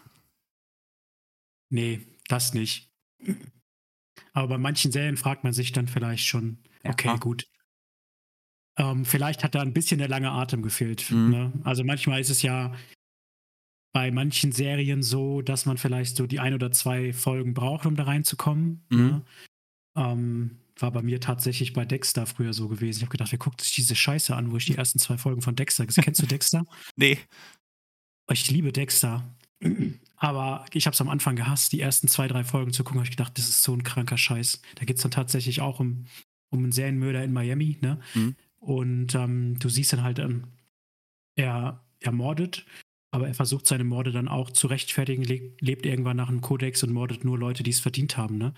Nee, 1.69 2.01
das 2.27 2.53
nicht. 2.53 2.91
Aber 4.33 4.47
bei 4.47 4.57
manchen 4.57 4.91
Serien 4.91 5.17
fragt 5.17 5.43
man 5.43 5.53
sich 5.53 5.71
dann 5.71 5.87
vielleicht 5.87 6.25
schon, 6.25 6.59
okay, 6.83 7.17
gut. 7.19 7.47
Ähm, 8.77 9.05
vielleicht 9.05 9.43
hat 9.43 9.55
da 9.55 9.61
ein 9.61 9.73
bisschen 9.73 9.97
der 9.97 10.07
lange 10.07 10.31
Atem 10.31 10.61
gefehlt. 10.61 11.09
Mhm. 11.09 11.29
Ne? 11.29 11.51
Also 11.63 11.83
manchmal 11.83 12.21
ist 12.21 12.29
es 12.29 12.43
ja 12.43 12.75
bei 13.93 14.11
manchen 14.11 14.51
Serien 14.51 15.01
so, 15.01 15.41
dass 15.41 15.65
man 15.65 15.79
vielleicht 15.79 16.15
so 16.15 16.27
die 16.27 16.39
ein 16.39 16.53
oder 16.53 16.71
zwei 16.71 17.13
Folgen 17.13 17.55
braucht, 17.55 17.87
um 17.87 17.95
da 17.95 18.03
reinzukommen. 18.03 18.85
Mhm. 18.89 18.97
Ne? 18.97 19.25
Ähm, 19.95 20.57
war 20.79 20.91
bei 20.91 21.01
mir 21.01 21.19
tatsächlich 21.19 21.73
bei 21.73 21.85
Dexter 21.85 22.27
früher 22.27 22.53
so 22.53 22.67
gewesen. 22.67 22.99
Ich 22.99 23.03
habe 23.03 23.11
gedacht, 23.11 23.31
wer 23.31 23.39
guckt 23.39 23.61
sich 23.61 23.73
diese 23.73 23.95
Scheiße 23.95 24.35
an, 24.35 24.51
wo 24.51 24.57
ich 24.57 24.65
die 24.65 24.75
ersten 24.75 24.99
zwei 24.99 25.17
Folgen 25.17 25.41
von 25.41 25.55
Dexter. 25.55 25.87
Kennst 25.87 26.21
du 26.21 26.27
Dexter? 26.27 26.65
Nee. 26.95 27.17
Ich 28.31 28.49
liebe 28.49 28.71
Dexter. 28.71 29.23
Aber 30.17 30.65
ich 30.73 30.85
habe 30.85 30.93
es 30.93 31.01
am 31.01 31.09
Anfang 31.09 31.35
gehasst, 31.35 31.71
die 31.71 31.81
ersten 31.81 32.07
zwei, 32.07 32.27
drei 32.27 32.43
Folgen 32.43 32.73
zu 32.73 32.83
gucken. 32.83 32.99
habe 32.99 33.05
ich 33.07 33.15
gedacht, 33.15 33.37
das 33.37 33.47
ist 33.47 33.63
so 33.63 33.73
ein 33.73 33.83
kranker 33.83 34.17
Scheiß. 34.17 34.61
Da 34.75 34.85
geht 34.85 34.97
es 34.97 35.03
dann 35.03 35.11
tatsächlich 35.11 35.61
auch 35.61 35.79
um, 35.79 36.05
um 36.49 36.63
einen 36.63 36.71
Serienmörder 36.71 37.23
in 37.23 37.33
Miami. 37.33 37.77
Ne? 37.81 37.99
Mhm. 38.15 38.35
Und 38.59 39.15
ähm, 39.15 39.59
du 39.59 39.69
siehst 39.69 39.93
dann 39.93 40.03
halt, 40.03 40.19
ähm, 40.19 40.45
er, 41.35 41.83
er 41.99 42.11
mordet, 42.11 42.65
aber 43.11 43.27
er 43.27 43.33
versucht 43.35 43.67
seine 43.67 43.83
Morde 43.83 44.11
dann 44.11 44.27
auch 44.27 44.49
zu 44.49 44.67
rechtfertigen, 44.67 45.23
lebt, 45.23 45.61
lebt 45.61 45.85
irgendwann 45.85 46.17
nach 46.17 46.29
einem 46.29 46.41
Kodex 46.41 46.83
und 46.83 46.91
mordet 46.91 47.23
nur 47.23 47.37
Leute, 47.37 47.63
die 47.63 47.71
es 47.71 47.79
verdient 47.79 48.17
haben. 48.17 48.37
Ne? 48.37 48.53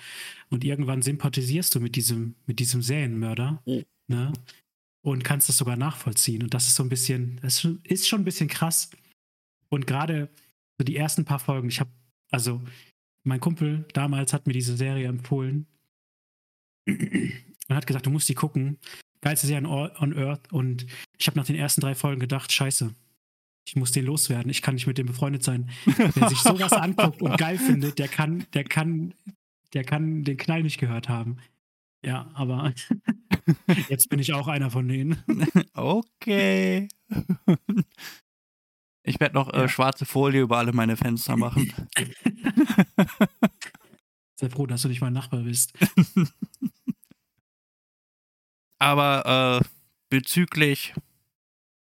Und 0.50 0.64
irgendwann 0.64 1.02
sympathisierst 1.02 1.76
du 1.76 1.82
mit 1.82 1.96
diesem, 1.96 2.36
mit 2.46 2.60
diesem 2.60 2.82
Serienmörder. 2.82 3.62
Oh. 3.66 3.84
Ne? 4.08 4.34
Und 5.02 5.24
kannst 5.24 5.50
das 5.50 5.58
sogar 5.58 5.78
nachvollziehen. 5.78 6.44
Und 6.44 6.54
das 6.54 6.68
ist 6.68 6.76
so 6.76 6.84
ein 6.84 6.90
bisschen, 6.90 7.40
das 7.42 7.66
ist 7.84 8.08
schon 8.08 8.22
ein 8.22 8.26
bisschen 8.26 8.50
krass. 8.50 8.90
Und 9.70 9.88
gerade 9.88 10.30
so 10.78 10.84
die 10.84 10.96
ersten 10.96 11.26
paar 11.26 11.40
Folgen, 11.40 11.70
ich 11.70 11.80
habe, 11.80 11.92
also 12.32 12.62
mein 13.24 13.40
Kumpel 13.40 13.86
damals 13.94 14.34
hat 14.34 14.48
mir 14.48 14.54
diese 14.54 14.76
Serie 14.76 15.08
empfohlen 15.08 15.68
und 16.88 17.76
hat 17.76 17.88
gesagt, 17.88 18.06
du 18.06 18.10
musst 18.10 18.30
die 18.30 18.36
gucken. 18.36 18.78
Geilste 19.22 19.48
Serie 19.48 19.68
on, 19.68 19.92
on 20.00 20.18
Earth. 20.18 20.52
Und 20.52 20.86
ich 21.18 21.28
habe 21.28 21.38
nach 21.38 21.46
den 21.46 21.56
ersten 21.56 21.82
drei 21.82 21.96
Folgen 21.96 22.20
gedacht, 22.20 22.52
scheiße, 22.52 22.94
ich 23.68 23.76
muss 23.76 23.92
den 23.92 24.06
loswerden. 24.06 24.50
Ich 24.50 24.62
kann 24.62 24.76
nicht 24.76 24.88
mit 24.88 24.98
dem 24.98 25.08
befreundet 25.08 25.44
sein. 25.44 25.70
Wer 25.86 26.30
sich 26.30 26.40
sowas 26.40 26.74
anguckt 26.74 27.22
und 27.22 27.38
geil 27.38 27.58
findet, 27.58 28.00
der 28.00 28.08
kann, 28.08 28.46
der 28.54 28.64
kann, 28.64 29.14
der 29.74 29.84
kann 29.84 30.24
den 30.24 30.38
Knall 30.38 30.64
nicht 30.64 30.80
gehört 30.80 31.10
haben. 31.10 31.38
Ja, 32.04 32.32
aber 32.34 32.74
jetzt 33.90 34.10
bin 34.10 34.20
ich 34.20 34.34
auch 34.34 34.48
einer 34.48 34.72
von 34.72 34.88
denen. 34.88 35.22
Okay. 35.74 36.88
Ich 39.10 39.20
werde 39.20 39.34
noch 39.34 39.52
äh, 39.52 39.62
Ja. 39.62 39.68
schwarze 39.68 40.06
Folie 40.06 40.42
über 40.42 40.60
alle 40.60 40.72
meine 40.72 40.96
Fenster 40.96 41.36
machen. 41.36 41.74
Sei 44.40 44.50
froh, 44.52 44.68
dass 44.68 44.84
du 44.84 44.88
nicht 44.88 45.02
mein 45.02 45.14
Nachbar 45.14 45.40
bist. 45.42 45.74
Aber 48.80 49.62
äh, 49.62 49.66
bezüglich 50.12 50.94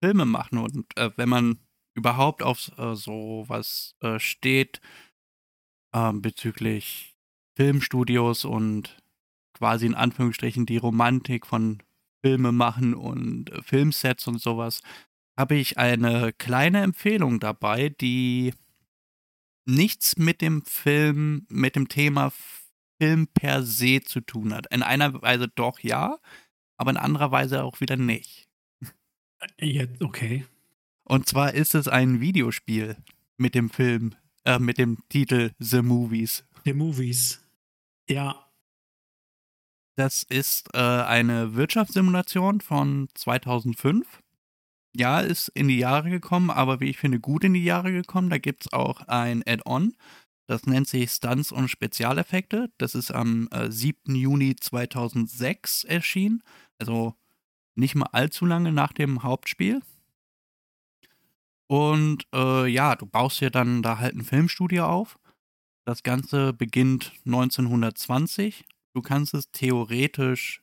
Filme 0.03 0.27
machen 0.27 0.59
und 0.59 0.85
äh, 0.99 1.11
wenn 1.17 1.31
man 1.31 1.59
überhaupt 1.97 2.43
auf 2.43 2.71
äh, 2.77 2.95
sowas 2.95 3.95
äh, 4.01 4.19
steht, 4.19 4.83
ähm, 5.95 6.21
bezüglich 6.21 7.17
Filmstudios 7.57 8.45
und 8.45 8.99
quasi 9.55 9.87
in 9.87 9.95
Anführungsstrichen 9.95 10.67
die 10.67 10.77
Romantik 10.77 11.47
von 11.47 11.83
Filme 12.23 12.53
machen 12.53 12.93
und 12.95 13.51
äh, 13.51 13.63
Filmsets 13.63 14.27
und 14.29 14.43
sowas, 14.43 14.83
habe 15.37 15.57
ich 15.57 15.79
eine 15.79 16.33
kleine 16.33 16.83
Empfehlung 16.83 17.41
dabei, 17.41 17.89
die 17.89 18.55
nichts 19.67 20.17
mit 20.17 20.41
dem 20.41 20.65
Film, 20.65 21.47
mit 21.49 21.77
dem 21.77 21.89
Thema 21.89 22.33
Film 22.99 23.27
per 23.29 23.63
se 23.63 24.03
zu 24.03 24.21
tun 24.21 24.55
hat. 24.55 24.73
In 24.73 24.83
einer 24.83 25.23
Weise 25.23 25.49
doch 25.49 25.81
ja, 25.81 26.19
aber 26.77 26.91
in 26.91 26.97
anderer 26.97 27.31
Weise 27.31 27.65
auch 27.65 27.81
wieder 27.81 27.97
nicht. 27.97 28.49
Ja, 29.61 29.85
okay. 30.01 30.47
Und 31.05 31.29
zwar 31.29 31.53
ist 31.55 31.75
es 31.75 31.89
ein 31.89 32.21
Videospiel 32.21 32.97
mit 33.37 33.55
dem 33.55 33.69
Film, 33.69 34.15
äh, 34.45 34.59
mit 34.59 34.79
dem 34.79 34.99
Titel 35.09 35.51
The 35.59 35.83
Movies. 35.83 36.45
The 36.65 36.73
Movies. 36.73 37.41
Ja, 38.09 38.41
Das 39.97 40.25
ist 40.25 40.69
äh, 40.75 40.79
eine 40.79 41.55
Wirtschaftssimulation 41.55 42.61
von 42.61 43.09
2005. 43.15 44.23
Ja, 44.97 45.21
ist 45.21 45.49
in 45.49 45.69
die 45.69 45.79
Jahre 45.79 46.11
gekommen, 46.11 46.51
aber 46.51 46.81
wie 46.81 46.89
ich 46.91 46.99
finde, 46.99 47.19
gut 47.21 47.45
in 47.45 47.55
die 47.55 47.65
Jahre 47.65 47.93
gekommen. 47.93 48.31
Da 48.31 48.39
gibt 48.39 48.67
es 48.67 48.73
auch 48.73 49.01
ein 49.09 49.43
Add-on. 49.47 49.95
Das 50.47 50.67
nennt 50.67 50.87
sich 50.87 51.11
Stunts 51.11 51.53
und 51.53 51.69
Spezialeffekte. 51.69 52.71
Das 52.79 52.95
ist 52.95 53.11
am 53.11 53.49
äh, 53.51 53.71
7. 53.71 54.15
Juni 54.15 54.57
2006 54.57 55.85
erschienen. 55.85 56.43
Also 56.79 57.15
nicht 57.77 57.95
mal 57.95 58.09
allzu 58.13 58.47
lange 58.47 58.73
nach 58.73 58.93
dem 58.93 59.23
Hauptspiel. 59.23 59.81
Und 61.67 62.27
äh, 62.35 62.67
ja, 62.67 62.95
du 62.95 63.07
baust 63.07 63.41
dir 63.41 63.51
dann 63.51 63.83
da 63.83 63.99
halt 63.99 64.15
ein 64.15 64.25
Filmstudio 64.25 64.87
auf. 64.87 65.19
Das 65.87 66.03
Ganze 66.03 66.53
beginnt 66.53 67.13
1920 67.25 68.65
du 68.95 69.03
kannst 69.03 69.35
es 69.35 69.51
theoretisch 69.51 70.63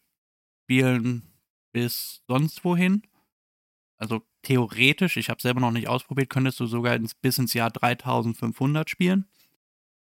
spielen 0.64 1.24
bis 1.74 2.24
sonst 2.28 2.64
wohin. 2.64 3.04
Also 4.02 4.22
theoretisch, 4.42 5.18
ich 5.18 5.30
habe 5.30 5.42
selber 5.42 5.62
noch 5.62 5.72
nicht 5.72 5.88
ausprobiert, 5.88 6.30
könntest 6.32 6.60
du 6.60 6.66
sogar 6.66 6.96
ins, 6.96 7.14
bis 7.14 7.38
ins 7.38 7.54
Jahr 7.54 7.70
3500 7.70 8.90
spielen. 8.90 9.28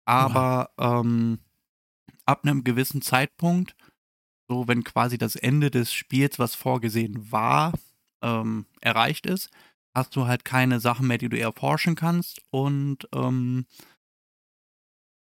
Aber 0.06 0.72
ähm, 0.80 1.40
ab 2.26 2.44
einem 2.46 2.64
gewissen 2.64 3.02
Zeitpunkt, 3.02 3.76
so 4.50 4.68
wenn 4.68 4.84
quasi 4.84 5.18
das 5.18 5.36
Ende 5.36 5.72
des 5.72 5.94
Spiels, 5.94 6.40
was 6.40 6.56
vorgesehen 6.56 7.32
war, 7.32 7.74
ähm, 8.24 8.66
erreicht 8.82 9.26
ist, 9.28 9.50
hast 9.96 10.16
du 10.16 10.28
halt 10.28 10.46
keine 10.46 10.80
Sachen 10.80 11.08
mehr, 11.08 11.18
die 11.20 11.30
du 11.30 11.40
erforschen 11.40 11.96
kannst 11.96 12.42
und 12.52 13.08
ähm, 13.14 13.66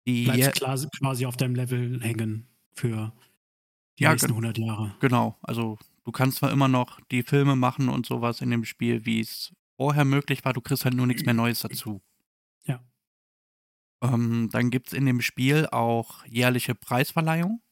die 0.06 0.24
bleibst 0.24 0.60
quasi 0.98 1.26
auf 1.26 1.36
deinem 1.36 1.54
Level 1.54 2.00
hängen 2.02 2.48
für 2.74 3.12
die 3.98 4.04
Ja, 4.04 4.12
nächsten 4.12 4.28
gen- 4.28 4.36
100 4.36 4.58
Jahre. 4.58 4.94
Genau, 5.00 5.38
also 5.42 5.78
du 6.04 6.12
kannst 6.12 6.38
zwar 6.38 6.50
immer 6.52 6.68
noch 6.68 7.00
die 7.10 7.22
Filme 7.22 7.56
machen 7.56 7.88
und 7.88 8.06
sowas 8.06 8.40
in 8.40 8.50
dem 8.50 8.64
Spiel, 8.64 9.04
wie 9.06 9.20
es 9.20 9.52
vorher 9.76 10.04
möglich 10.04 10.44
war, 10.44 10.52
du 10.52 10.60
kriegst 10.60 10.84
halt 10.84 10.94
nur 10.94 11.06
nichts 11.06 11.24
mehr 11.24 11.34
Neues 11.34 11.60
dazu. 11.60 12.02
Ja. 12.64 12.82
Ähm, 14.02 14.48
dann 14.52 14.70
gibt 14.70 14.88
es 14.88 14.92
in 14.92 15.06
dem 15.06 15.20
Spiel 15.20 15.66
auch 15.70 16.24
jährliche 16.26 16.74
Preisverleihungen. 16.74 17.62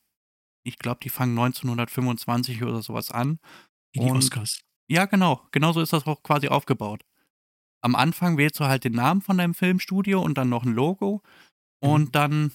Ich 0.65 0.79
glaube, 0.79 1.01
die 1.03 1.09
fangen 1.09 1.35
1925 1.35 2.63
oder 2.63 2.83
sowas 2.83 3.11
an. 3.11 3.39
Wie 3.93 4.01
die 4.01 4.07
Und- 4.11 4.19
Oscars. 4.19 4.61
Ja, 4.91 5.05
genau. 5.07 5.47
Genauso 5.53 5.81
ist 5.81 5.93
das 5.93 6.07
auch 6.07 6.23
quasi 6.23 6.49
aufgebaut. 6.49 7.05
Am 7.83 7.95
Anfang 7.95 8.37
wählst 8.39 8.59
du 8.59 8.65
halt 8.65 8.85
den 8.85 8.95
Namen 8.95 9.21
von 9.23 9.39
deinem 9.39 9.55
Filmstudio 9.55 10.21
und 10.21 10.37
dann 10.39 10.49
noch 10.49 10.65
ein 10.65 10.73
Logo. 10.73 11.23
Und 11.81 12.07
Mhm. 12.07 12.13
dann 12.13 12.53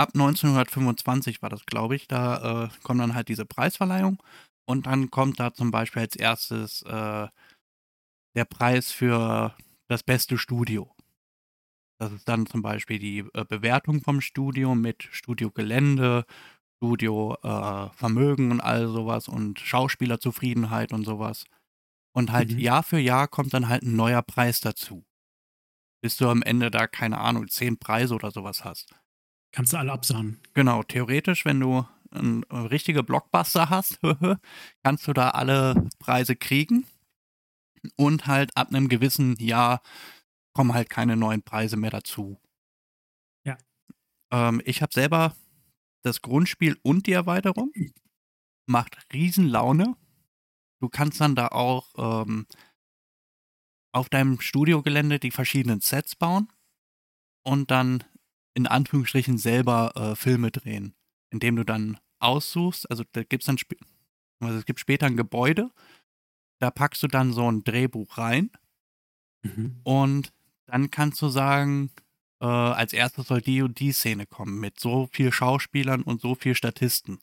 ab 0.00 0.10
1925 0.14 1.42
war 1.42 1.50
das, 1.50 1.66
glaube 1.66 1.94
ich, 1.96 2.08
da 2.08 2.64
äh, 2.64 2.68
kommt 2.82 3.00
dann 3.00 3.14
halt 3.14 3.28
diese 3.28 3.44
Preisverleihung. 3.46 4.22
Und 4.66 4.86
dann 4.86 5.10
kommt 5.10 5.40
da 5.40 5.52
zum 5.52 5.70
Beispiel 5.70 6.02
als 6.02 6.16
erstes 6.16 6.82
äh, 6.82 7.28
der 8.36 8.44
Preis 8.44 8.92
für 8.92 9.54
das 9.88 10.02
beste 10.02 10.38
Studio. 10.38 10.94
Das 12.00 12.12
ist 12.12 12.28
dann 12.28 12.46
zum 12.46 12.62
Beispiel 12.62 12.98
die 12.98 13.18
äh, 13.34 13.44
Bewertung 13.44 14.00
vom 14.00 14.20
Studio 14.20 14.74
mit 14.74 15.02
Studiogelände, 15.02 16.24
Studio 16.78 17.36
äh, 17.42 17.90
Vermögen 17.90 18.52
und 18.52 18.60
all 18.60 18.88
sowas 18.88 19.28
und 19.28 19.60
Schauspielerzufriedenheit 19.60 20.92
und 20.92 21.04
sowas. 21.04 21.44
Und 22.14 22.32
halt 22.32 22.52
Mhm. 22.52 22.58
Jahr 22.58 22.82
für 22.82 22.98
Jahr 22.98 23.28
kommt 23.28 23.54
dann 23.54 23.68
halt 23.68 23.82
ein 23.82 23.96
neuer 23.96 24.22
Preis 24.22 24.60
dazu. 24.60 25.04
Bis 26.02 26.16
du 26.16 26.28
am 26.28 26.42
Ende 26.42 26.70
da, 26.70 26.86
keine 26.86 27.18
Ahnung, 27.18 27.48
zehn 27.48 27.78
Preise 27.78 28.14
oder 28.14 28.30
sowas 28.30 28.64
hast. 28.64 28.94
Kannst 29.52 29.72
du 29.72 29.78
alle 29.78 29.92
absahen. 29.92 30.40
Genau, 30.54 30.82
theoretisch, 30.82 31.44
wenn 31.44 31.60
du 31.60 31.86
ein 32.12 32.44
äh, 32.44 32.56
richtige 32.56 33.02
Blockbuster 33.02 33.70
hast, 33.70 33.98
kannst 34.82 35.06
du 35.08 35.12
da 35.12 35.30
alle 35.30 35.88
Preise 35.98 36.36
kriegen. 36.36 36.86
Und 37.96 38.26
halt 38.26 38.56
ab 38.56 38.68
einem 38.68 38.88
gewissen 38.88 39.36
Jahr 39.36 39.80
kommen 40.52 40.74
halt 40.74 40.90
keine 40.90 41.16
neuen 41.16 41.42
Preise 41.42 41.76
mehr 41.76 41.90
dazu. 41.90 42.38
Ja. 43.44 43.56
Ähm, 44.30 44.60
ich 44.64 44.82
habe 44.82 44.92
selber 44.92 45.34
das 46.02 46.20
Grundspiel 46.22 46.78
und 46.82 47.06
die 47.06 47.12
Erweiterung. 47.12 47.72
Macht 48.66 48.98
riesen 49.12 49.48
Laune. 49.48 49.96
Du 50.80 50.88
kannst 50.88 51.20
dann 51.20 51.34
da 51.34 51.48
auch 51.48 51.88
ähm, 51.96 52.46
auf 53.92 54.08
deinem 54.08 54.40
Studiogelände 54.40 55.18
die 55.18 55.30
verschiedenen 55.30 55.80
Sets 55.80 56.16
bauen 56.16 56.52
und 57.42 57.70
dann 57.70 58.04
in 58.54 58.66
Anführungsstrichen 58.66 59.38
selber 59.38 59.92
äh, 59.96 60.16
Filme 60.16 60.50
drehen, 60.50 60.94
indem 61.30 61.56
du 61.56 61.64
dann 61.64 61.98
aussuchst, 62.18 62.90
also 62.90 63.04
da 63.12 63.22
gibt's 63.22 63.46
dann 63.46 63.56
sp 63.60 63.76
also 64.40 64.58
es 64.58 64.64
gibt 64.64 64.80
später 64.80 65.06
ein 65.06 65.16
Gebäude, 65.16 65.70
da 66.60 66.70
packst 66.70 67.02
du 67.02 67.06
dann 67.08 67.32
so 67.32 67.50
ein 67.50 67.62
Drehbuch 67.64 68.16
rein 68.18 68.50
Mhm. 69.42 69.80
und 69.84 70.32
dann 70.66 70.90
kannst 70.90 71.20
du 71.22 71.28
sagen, 71.30 71.90
äh, 72.42 72.46
als 72.46 72.92
erstes 72.92 73.26
soll 73.28 73.40
die 73.40 73.62
und 73.62 73.80
die 73.80 73.92
Szene 73.92 74.26
kommen 74.26 74.60
mit 74.60 74.78
so 74.78 75.08
viel 75.12 75.32
Schauspielern 75.32 76.02
und 76.02 76.20
so 76.20 76.34
viel 76.34 76.54
Statisten. 76.54 77.18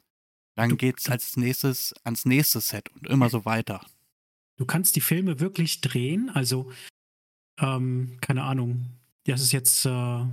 Dann 0.56 0.72
Du- 0.72 0.78
geht's 0.78 1.10
als 1.10 1.38
nächstes 1.38 1.94
ans 2.04 2.26
nächste 2.26 2.60
Set 2.62 2.90
und 2.90 3.08
immer 3.08 3.30
so 3.30 3.46
weiter. 3.46 3.86
Du 4.58 4.66
kannst 4.66 4.96
die 4.96 5.02
Filme 5.02 5.40
wirklich 5.40 5.82
drehen, 5.82 6.32
also, 6.32 6.72
ähm, 7.60 8.18
keine 8.22 8.44
Ahnung, 8.44 8.86
das 9.26 9.42
ist 9.42 9.52
jetzt 9.52 9.86
äh, 9.86 10.26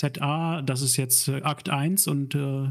ZA, 0.00 0.62
das 0.62 0.82
ist 0.82 0.96
jetzt 0.96 1.28
äh, 1.28 1.42
Akt 1.42 1.68
1 1.68 2.06
und 2.08 2.34
äh, 2.34 2.68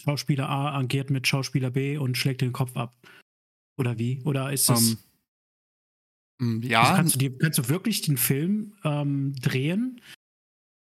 Schauspieler 0.00 0.48
A 0.48 0.78
agiert 0.78 1.10
mit 1.10 1.26
Schauspieler 1.26 1.70
B 1.70 1.96
und 1.96 2.18
schlägt 2.18 2.40
den 2.40 2.52
Kopf 2.52 2.76
ab. 2.76 2.94
Oder 3.78 3.98
wie? 3.98 4.22
Oder 4.24 4.52
ist 4.52 4.68
das. 4.68 4.96
Ähm, 6.40 6.56
mm, 6.56 6.56
also 6.56 6.68
ja, 6.68 6.96
kannst, 6.96 7.14
du 7.14 7.18
die, 7.18 7.30
kannst 7.36 7.58
du 7.58 7.68
wirklich 7.68 8.02
den 8.02 8.16
Film 8.16 8.74
ähm, 8.84 9.34
drehen? 9.40 10.00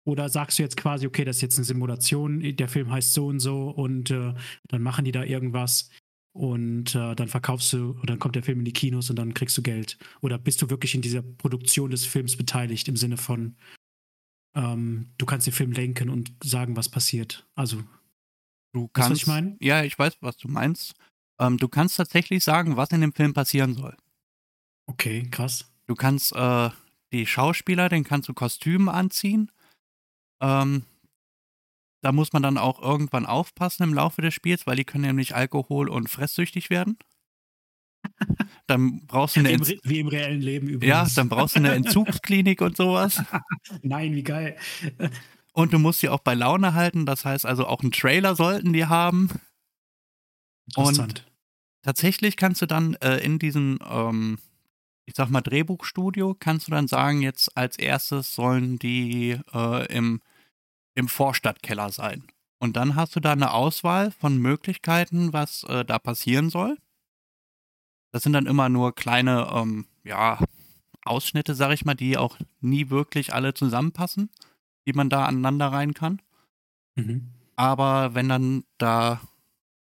Oder 0.06 0.30
sagst 0.30 0.60
du 0.60 0.64
jetzt 0.64 0.78
quasi, 0.78 1.08
okay, 1.08 1.24
das 1.24 1.38
ist 1.38 1.42
jetzt 1.42 1.58
eine 1.58 1.66
Simulation, 1.66 2.42
der 2.42 2.68
Film 2.68 2.92
heißt 2.92 3.14
so 3.14 3.28
und 3.28 3.40
so 3.40 3.70
und 3.70 4.12
äh, 4.12 4.34
dann 4.68 4.82
machen 4.82 5.06
die 5.06 5.14
da 5.14 5.24
irgendwas 5.24 5.90
und 6.34 6.94
äh, 6.94 7.16
dann 7.16 7.30
verkaufst 7.30 7.72
du 7.72 7.92
und 7.92 8.10
dann 8.10 8.20
kommt 8.20 8.36
der 8.36 8.44
Film 8.44 8.60
in 8.60 8.66
die 8.66 8.74
Kinos 8.74 9.10
und 9.10 9.16
dann 9.16 9.34
kriegst 9.34 9.58
du 9.58 9.62
Geld. 9.62 9.98
Oder 10.22 10.38
bist 10.38 10.62
du 10.62 10.70
wirklich 10.70 10.94
in 10.94 11.02
dieser 11.02 11.22
Produktion 11.22 11.92
des 11.92 12.06
Films 12.06 12.36
beteiligt 12.36 12.90
im 12.90 12.98
Sinne 12.98 13.16
von, 13.16 13.56
ähm, 14.56 15.14
du 15.18 15.26
kannst 15.26 15.48
den 15.48 15.54
Film 15.54 15.72
lenken 15.72 16.10
und 16.10 16.34
sagen, 16.44 16.76
was 16.76 16.90
passiert? 16.90 17.48
Also, 17.56 17.84
du 18.74 18.90
Weißt 18.94 19.10
du, 19.10 19.14
was 19.14 19.20
kannst. 19.20 19.22
ich 19.22 19.28
meine? 19.28 19.58
Ja, 19.60 19.84
ich 19.84 19.98
weiß, 19.98 20.18
was 20.22 20.38
du 20.38 20.48
meinst. 20.48 20.94
Ähm, 21.40 21.58
du 21.58 21.68
kannst 21.68 21.98
tatsächlich 21.98 22.44
sagen, 22.44 22.78
was 22.78 22.92
in 22.92 23.02
dem 23.02 23.14
Film 23.14 23.34
passieren 23.34 23.74
soll. 23.76 23.96
okay, 24.88 25.24
krass. 25.30 25.70
Du 25.88 25.96
kannst 25.96 26.34
äh, 26.34 26.70
die 27.12 27.26
Schauspieler, 27.26 27.90
den 27.90 28.04
kannst 28.04 28.30
du 28.30 28.34
Kostüme 28.34 28.94
anziehen. 28.94 29.52
Ähm, 30.42 30.86
da 32.02 32.12
muss 32.12 32.34
man 32.34 32.44
dann 32.44 32.58
auch 32.58 32.82
irgendwann 32.82 33.26
aufpassen 33.26 33.84
im 33.84 33.94
Laufe 33.94 34.22
des 34.22 34.34
Spiels, 34.34 34.68
weil 34.68 34.76
die 34.76 34.86
können 34.86 35.06
nämlich 35.06 35.36
alkohol- 35.36 35.90
und 35.90 36.10
fresssüchtig 36.10 36.70
werden. 36.70 36.98
Dann 38.68 39.06
brauchst 39.08 39.36
du 39.36 39.42
eine, 39.42 39.50
Wie 39.50 39.74
im, 39.74 39.80
wie 39.84 40.00
im 40.00 40.08
reellen 40.08 40.42
Leben 40.42 40.68
übrigens. 40.68 40.90
ja, 40.90 41.06
dann 41.16 41.30
brauchst 41.30 41.56
du 41.56 41.60
eine 41.60 41.74
Entzugsklinik 41.74 42.62
und 42.62 42.78
sowas. 42.78 43.22
Nein, 43.82 44.16
wie 44.16 44.24
geil. 44.24 44.56
Und 45.54 45.74
du 45.74 45.80
musst 45.80 46.00
sie 46.00 46.10
auch 46.10 46.20
bei 46.20 46.34
Laune 46.34 46.74
halten. 46.74 47.06
Das 47.06 47.26
heißt 47.26 47.46
also, 47.46 47.68
auch 47.68 47.82
einen 47.82 47.92
Trailer 47.92 48.36
sollten 48.36 48.74
die 48.74 48.86
haben. 48.86 49.30
Interessant. 50.68 51.30
tatsächlich 51.82 52.38
kannst 52.38 52.62
du 52.62 52.66
dann 52.66 52.94
äh, 52.96 53.18
in 53.18 53.38
diesem, 53.38 53.80
ähm, 53.86 54.40
ich 55.06 55.14
sag 55.16 55.30
mal, 55.30 55.42
Drehbuchstudio, 55.42 56.36
kannst 56.40 56.68
du 56.68 56.72
dann 56.72 56.88
sagen, 56.88 57.22
jetzt 57.22 57.58
als 57.58 57.78
erstes 57.78 58.34
sollen 58.34 58.80
die 58.80 59.38
äh, 59.54 59.86
im, 59.94 60.22
im 60.96 61.10
Vorstadtkeller 61.10 61.92
sein. 61.92 62.24
Und 62.60 62.78
dann 62.78 62.96
hast 62.96 63.16
du 63.18 63.20
da 63.20 63.34
eine 63.34 63.52
Auswahl 63.52 64.12
von 64.12 64.38
Möglichkeiten, 64.38 65.34
was 65.34 65.66
äh, 65.66 65.84
da 65.84 66.00
passieren 66.00 66.50
soll. 66.50 66.78
Das 68.14 68.22
sind 68.24 68.34
dann 68.34 68.46
immer 68.46 68.70
nur 68.70 68.94
kleine, 68.94 69.50
ähm, 69.54 69.88
ja, 70.04 70.40
Ausschnitte, 71.04 71.56
sag 71.56 71.74
ich 71.74 71.84
mal, 71.84 71.96
die 71.96 72.18
auch 72.18 72.38
nie 72.62 72.90
wirklich 72.90 73.34
alle 73.34 73.54
zusammenpassen, 73.54 74.30
die 74.86 74.94
man 74.94 75.10
da 75.10 75.26
aneinander 75.26 75.68
rein 75.68 75.94
kann. 75.94 76.22
Mhm. 76.96 77.34
Aber 77.56 78.14
wenn 78.14 78.30
dann 78.30 78.64
da, 78.78 79.20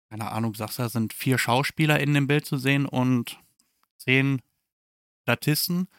keine 0.10 0.32
Ahnung, 0.32 0.56
sagst 0.56 0.80
du, 0.80 0.84
da 0.84 0.90
sind 0.90 1.14
vier 1.14 1.38
Schauspieler 1.38 2.00
in 2.00 2.14
dem 2.14 2.26
Bild 2.26 2.46
zu 2.46 2.58
sehen 2.58 2.86
und 2.86 3.38
zehn 3.98 4.42
Statisten, 5.24 5.90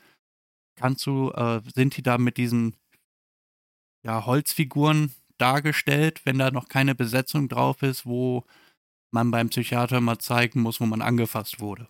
kannst 0.75 1.05
du, 1.07 1.31
äh, 1.33 1.61
sind 1.75 1.97
die 1.99 2.03
da 2.03 2.17
mit 2.17 2.39
diesen 2.39 2.77
ja, 4.03 4.25
Holzfiguren 4.25 5.12
dargestellt, 5.37 6.23
wenn 6.25 6.39
da 6.39 6.51
noch 6.51 6.69
keine 6.69 6.95
Besetzung 6.95 7.49
drauf 7.49 7.83
ist, 7.83 8.07
wo 8.07 8.45
man 9.11 9.31
beim 9.31 9.51
Psychiater 9.51 10.01
mal 10.01 10.19
zeigen 10.19 10.62
muss, 10.62 10.81
wo 10.81 10.87
man 10.87 11.03
angefasst 11.03 11.61
wurde. 11.61 11.89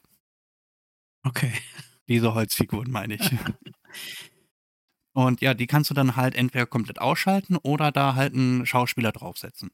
Okay. 1.27 1.53
Diese 2.09 2.35
Holzfiguren 2.35 2.91
meine 2.91 3.15
ich. 3.15 3.31
Und 5.13 5.41
ja, 5.41 5.55
die 5.55 5.67
kannst 5.67 5.91
du 5.91 5.95
dann 5.95 6.17
halt 6.17 6.35
entweder 6.35 6.67
komplett 6.67 7.01
ausschalten 7.01 7.57
oder 7.57 7.91
da 7.91 8.15
halt 8.15 8.35
einen 8.35 8.67
Schauspieler 8.67 9.13
draufsetzen. 9.13 9.71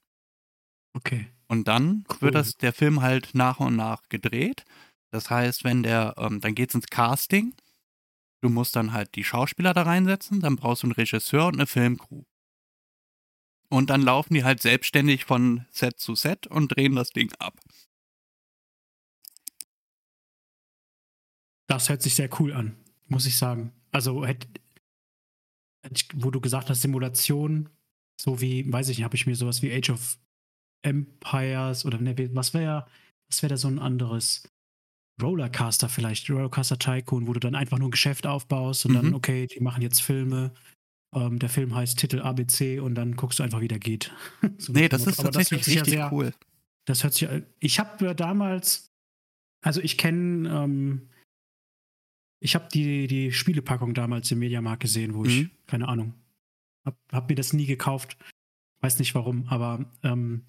Okay. 0.95 1.27
Und 1.49 1.69
dann 1.69 2.05
Cool. 2.09 2.21
wird 2.23 2.35
das, 2.37 2.57
der 2.57 2.73
Film 2.73 3.03
halt 3.03 3.31
nach 3.35 3.59
und 3.61 3.77
nach 3.77 4.09
gedreht. 4.09 4.65
Das 5.11 5.31
heißt, 5.31 5.65
wenn 5.65 5.83
der, 5.83 6.15
ähm, 6.17 6.41
dann 6.41 6.55
geht's 6.55 6.75
ins 6.75 6.87
Casting. 6.87 7.55
Du 8.41 8.49
musst 8.49 8.77
dann 8.77 8.93
halt 8.93 9.15
die 9.15 9.25
Schauspieler 9.25 9.75
da 9.75 9.83
reinsetzen, 9.83 10.41
dann 10.41 10.57
brauchst 10.57 10.83
du 10.83 10.87
einen 10.87 10.93
Regisseur 10.95 11.47
und 11.47 11.55
eine 11.55 11.67
Filmcrew. 11.67 12.23
Und 13.69 13.91
dann 13.91 14.03
laufen 14.03 14.35
die 14.35 14.45
halt 14.45 14.61
selbstständig 14.63 15.25
von 15.25 15.65
Set 15.71 15.99
zu 15.99 16.15
Set 16.15 16.47
und 16.47 16.69
drehen 16.69 16.95
das 16.95 17.11
Ding 17.11 17.33
ab. 17.39 17.59
Das 21.73 21.89
hört 21.89 22.03
sich 22.03 22.15
sehr 22.15 22.29
cool 22.39 22.53
an, 22.53 22.77
muss 23.09 23.25
ich 23.25 23.37
sagen. 23.37 23.73
Also, 23.93 24.27
hätte, 24.27 24.47
wo 26.15 26.31
du 26.31 26.41
gesagt 26.41 26.69
hast, 26.71 26.83
Simulation, 26.83 27.71
so 28.21 28.41
wie, 28.43 28.71
weiß 28.71 28.89
ich 28.91 28.99
nicht, 28.99 29.05
habe 29.05 29.17
ich 29.17 29.27
mir 29.27 29.35
sowas 29.37 29.63
wie 29.63 29.73
Age 29.73 29.91
of 29.91 30.19
Empires 30.83 31.85
oder 31.87 31.99
ne, 31.99 32.15
was 32.35 32.53
wäre 32.55 32.87
was 33.31 33.43
wäre 33.43 33.51
da 33.51 33.57
so 33.57 33.69
ein 33.69 33.79
anderes 33.79 34.43
Rollercaster 35.23 35.89
vielleicht, 35.89 36.29
Rollercaster 36.29 36.79
Tycoon, 36.79 37.27
wo 37.27 37.33
du 37.33 37.41
dann 37.41 37.55
einfach 37.55 37.79
nur 37.79 37.89
ein 37.89 37.93
Geschäft 37.93 38.27
aufbaust 38.27 38.85
und 38.85 38.95
dann, 38.95 39.07
Mhm. 39.09 39.15
okay, 39.15 39.47
die 39.47 39.61
machen 39.61 39.81
jetzt 39.83 40.03
Filme. 40.03 40.53
Ähm, 41.15 41.39
der 41.39 41.49
Film 41.49 41.75
heißt 41.75 41.99
Titel 41.99 42.21
ABC 42.21 42.81
und 42.81 42.95
dann 42.95 43.17
guckst 43.17 43.39
du 43.39 43.43
einfach, 43.43 43.61
wie 43.61 43.69
der 43.69 43.79
geht. 43.79 44.13
So 44.59 44.73
Nee, 44.73 44.89
das 44.91 45.07
ist 45.07 45.19
Aber 45.21 45.31
tatsächlich 45.31 45.59
hört 45.59 45.65
sich 45.65 45.75
ja 45.75 45.81
richtig 45.83 45.95
sehr- 45.95 46.13
cool. 46.13 46.35
Das 46.87 47.03
hört 47.05 47.15
sich. 47.15 47.29
Ich 47.61 47.79
habe 47.79 48.05
ja 48.05 48.13
damals, 48.15 48.91
also 49.65 49.81
ich 49.81 49.97
kenne, 49.97 50.49
ähm, 50.51 51.09
ich 52.43 52.55
habe 52.55 52.69
die, 52.73 53.07
die 53.07 53.33
Spielepackung 53.33 53.95
damals 53.95 54.31
im 54.31 54.41
Mediamarkt 54.41 54.83
gesehen, 54.83 55.15
wo 55.15 55.25
ich, 55.25 55.43
Mhm. 55.45 55.51
keine 55.67 55.89
Ahnung, 55.89 56.15
hab, 56.85 56.99
hab 57.13 57.29
mir 57.29 57.37
das 57.37 57.53
nie 57.53 57.67
gekauft. 57.67 58.17
Weiß 58.81 58.99
nicht 58.99 59.15
warum, 59.15 59.47
aber 59.49 59.85
ähm, 60.03 60.45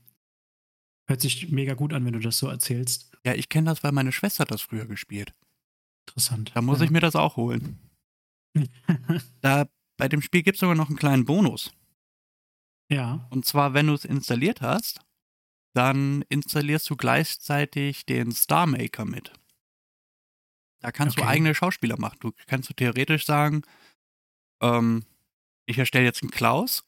hört 1.08 1.22
sich 1.22 1.50
mega 1.52 1.76
gut 1.76 1.94
an, 1.94 2.04
wenn 2.06 2.14
du 2.14 2.20
das 2.20 2.38
so 2.40 2.48
erzählst. 2.48 3.12
Ja, 3.26 3.34
ich 3.36 3.48
kenne 3.50 3.70
das, 3.70 3.84
weil 3.84 3.92
meine 3.92 4.12
Schwester 4.12 4.44
das 4.46 4.62
früher 4.62 4.86
gespielt. 4.86 5.34
Interessant. 6.08 6.52
Da 6.56 6.62
muss 6.62 6.80
ja. 6.80 6.86
ich 6.86 6.92
mir 6.92 7.00
das 7.00 7.16
auch 7.16 7.38
holen. 7.38 7.80
Da 9.42 9.68
bei 9.98 10.08
dem 10.08 10.22
Spiel 10.22 10.42
gibt 10.44 10.56
es 10.56 10.60
sogar 10.62 10.76
noch 10.76 10.88
einen 10.90 10.98
kleinen 10.98 11.26
Bonus. 11.26 11.72
ja, 12.90 13.28
Und 13.30 13.46
zwar, 13.46 13.74
wenn 13.74 13.88
du 13.88 13.94
es 13.94 14.06
installiert 14.06 14.62
hast, 14.62 15.00
dann 15.74 16.24
installierst 16.30 16.90
du 16.90 16.96
gleichzeitig 16.96 18.06
den 18.06 18.32
Star 18.32 18.68
Maker 18.68 19.06
mit. 19.06 19.32
Da 20.84 20.92
kannst 20.92 21.18
du 21.18 21.22
Okay. 21.22 21.32
eigene 21.32 21.56
Schauspieler 21.56 21.98
machen. 21.98 22.18
Du 22.20 22.32
kannst 22.46 22.70
du 22.70 22.74
theoretisch 22.74 23.26
sagen, 23.26 23.64
ähm, 24.62 25.06
ich 25.66 25.78
erstelle 25.78 26.06
jetzt 26.06 26.22
einen 26.22 26.32
Klaus, 26.32 26.84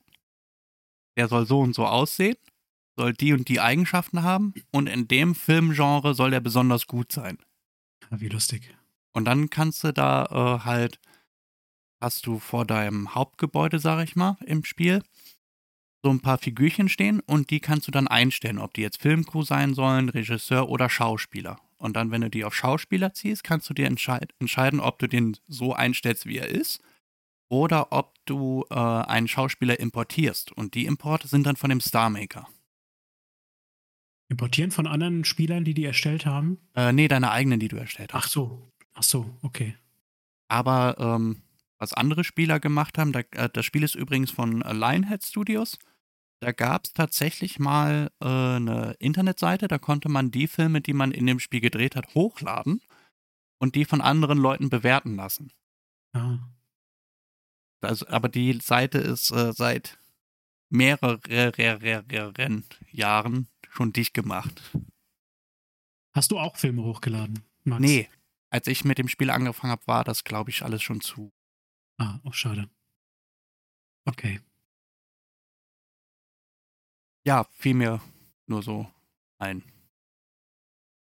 der 1.17 1.29
soll 1.29 1.45
so 1.47 1.61
und 1.61 1.73
so 1.73 1.85
aussehen, 1.85 2.35
soll 2.97 3.13
die 3.13 3.31
und 3.31 3.47
die 3.47 3.61
Eigenschaften 3.61 4.21
haben 4.21 4.53
und 4.71 4.87
in 4.87 5.07
dem 5.07 5.33
Filmgenre 5.33 6.13
soll 6.13 6.31
der 6.31 6.41
besonders 6.41 6.87
gut 6.87 7.11
sein. 7.11 7.37
Ah, 8.09 8.17
wie 8.19 8.27
lustig. 8.27 8.75
Und 9.13 9.25
dann 9.25 9.49
kannst 9.49 9.83
du 9.85 9.93
da 9.93 10.25
äh, 10.25 10.65
halt, 10.65 10.99
hast 12.01 12.25
du 12.25 12.39
vor 12.39 12.65
deinem 12.65 13.15
Hauptgebäude, 13.15 13.79
sag 13.79 14.03
ich 14.03 14.17
mal, 14.17 14.37
im 14.45 14.65
Spiel, 14.65 15.01
so 16.03 16.11
ein 16.11 16.19
paar 16.19 16.37
Figürchen 16.37 16.89
stehen 16.89 17.21
und 17.21 17.49
die 17.49 17.61
kannst 17.61 17.87
du 17.87 17.91
dann 17.91 18.09
einstellen, 18.09 18.59
ob 18.59 18.73
die 18.73 18.81
jetzt 18.81 19.01
Filmcrew 19.01 19.43
sein 19.43 19.73
sollen, 19.73 20.09
Regisseur 20.09 20.67
oder 20.67 20.89
Schauspieler. 20.89 21.59
Und 21.77 21.95
dann, 21.95 22.11
wenn 22.11 22.21
du 22.21 22.29
die 22.29 22.45
auf 22.45 22.55
Schauspieler 22.55 23.13
ziehst, 23.13 23.43
kannst 23.43 23.69
du 23.69 23.73
dir 23.73 23.87
entscheid 23.87 24.33
entscheiden, 24.39 24.79
ob 24.79 24.99
du 24.99 25.07
den 25.07 25.37
so 25.47 25.73
einstellst, 25.73 26.25
wie 26.25 26.37
er 26.37 26.47
ist, 26.47 26.81
oder 27.49 27.91
ob 27.91 28.15
du 28.25 28.65
äh, 28.69 28.75
einen 28.75 29.27
Schauspieler 29.27 29.79
importierst. 29.79 30.51
Und 30.51 30.73
die 30.73 30.85
Importe 30.85 31.27
sind 31.27 31.45
dann 31.45 31.55
von 31.55 31.69
dem 31.69 31.81
Star 31.81 32.09
Maker. 32.09 32.47
Importieren 34.29 34.71
von 34.71 34.87
anderen 34.87 35.23
Spielern, 35.23 35.65
die 35.65 35.73
die 35.73 35.85
erstellt 35.85 36.25
haben? 36.25 36.57
Äh, 36.75 36.93
nee, 36.93 37.07
deine 37.07 37.31
eigenen, 37.31 37.59
die 37.59 37.67
du 37.67 37.75
erstellt 37.75 38.13
hast. 38.13 38.25
Ach 38.25 38.29
so. 38.29 38.71
Ach 38.93 39.03
so, 39.03 39.37
okay. 39.41 39.75
Aber 40.47 40.95
ähm, 40.97 41.43
was 41.77 41.93
andere 41.93 42.23
Spieler 42.23 42.59
gemacht 42.59 42.97
haben, 42.97 43.11
da, 43.11 43.19
äh, 43.31 43.49
das 43.51 43.65
Spiel 43.65 43.83
ist 43.83 43.95
übrigens 43.95 44.31
von 44.31 44.61
Lionhead 44.61 45.23
Studios. 45.23 45.77
Da 46.41 46.51
gab 46.51 46.85
es 46.85 46.93
tatsächlich 46.93 47.59
mal 47.59 48.11
äh, 48.21 48.25
eine 48.25 48.95
Internetseite, 48.99 49.67
da 49.67 49.77
konnte 49.77 50.09
man 50.09 50.31
die 50.31 50.47
Filme, 50.47 50.81
die 50.81 50.93
man 50.93 51.11
in 51.11 51.25
dem 51.25 51.39
Spiel 51.39 51.61
gedreht 51.61 51.95
hat, 51.95 52.13
hochladen 52.13 52.81
und 53.59 53.75
die 53.75 53.85
von 53.85 54.01
anderen 54.01 54.37
Leuten 54.37 54.69
bewerten 54.69 55.15
lassen. 55.15 55.51
Ah. 56.13 56.39
Also, 57.81 58.07
aber 58.07 58.29
die 58.29 58.59
Seite 58.61 58.97
ist 58.97 59.31
äh, 59.31 59.53
seit 59.53 59.97
mehreren 60.69 62.65
Jahren 62.91 63.47
schon 63.69 63.93
dicht 63.93 64.13
gemacht. 64.13 64.61
Hast 66.13 66.31
du 66.31 66.39
auch 66.39 66.57
Filme 66.57 66.83
hochgeladen, 66.83 67.43
Max? 67.63 67.81
Nee, 67.81 68.09
als 68.49 68.67
ich 68.67 68.85
mit 68.85 68.97
dem 68.97 69.07
Spiel 69.07 69.29
angefangen 69.29 69.71
habe, 69.71 69.85
war 69.87 70.03
das, 70.03 70.23
glaube 70.23 70.49
ich, 70.49 70.63
alles 70.63 70.81
schon 70.81 71.01
zu. 71.01 71.31
Ah, 71.97 72.19
oh, 72.23 72.31
schade. 72.31 72.69
Okay. 74.05 74.39
Ja, 77.25 77.45
fiel 77.51 77.73
mir 77.73 78.01
nur 78.47 78.61
so 78.61 78.87
ein. 79.39 79.63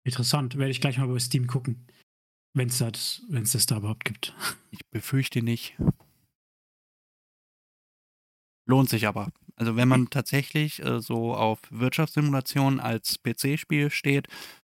Interessant. 0.03 0.57
Werde 0.57 0.71
ich 0.71 0.81
gleich 0.81 0.97
mal 0.97 1.07
bei 1.07 1.19
Steam 1.19 1.47
gucken. 1.47 1.85
Wenn 2.55 2.69
es 2.69 2.79
das, 2.79 3.21
wenn's 3.29 3.51
das 3.51 3.67
da 3.67 3.77
überhaupt 3.77 4.05
gibt. 4.05 4.35
Ich 4.71 4.85
befürchte 4.91 5.41
nicht. 5.41 5.75
Lohnt 8.67 8.89
sich 8.89 9.07
aber. 9.07 9.31
Also 9.55 9.75
wenn 9.75 9.87
man 9.87 10.09
tatsächlich 10.09 10.83
äh, 10.83 10.99
so 10.99 11.33
auf 11.33 11.59
Wirtschaftssimulation 11.71 12.79
als 12.79 13.17
PC-Spiel 13.23 13.89
steht 13.89 14.27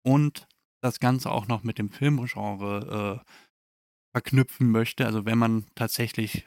und 0.02 0.46
das 0.80 1.00
Ganze 1.00 1.30
auch 1.30 1.48
noch 1.48 1.64
mit 1.64 1.78
dem 1.78 1.90
Filmgenre 1.90 3.22
äh, 3.26 3.30
verknüpfen 4.14 4.70
möchte, 4.70 5.06
also 5.06 5.26
wenn 5.26 5.38
man 5.38 5.66
tatsächlich 5.74 6.46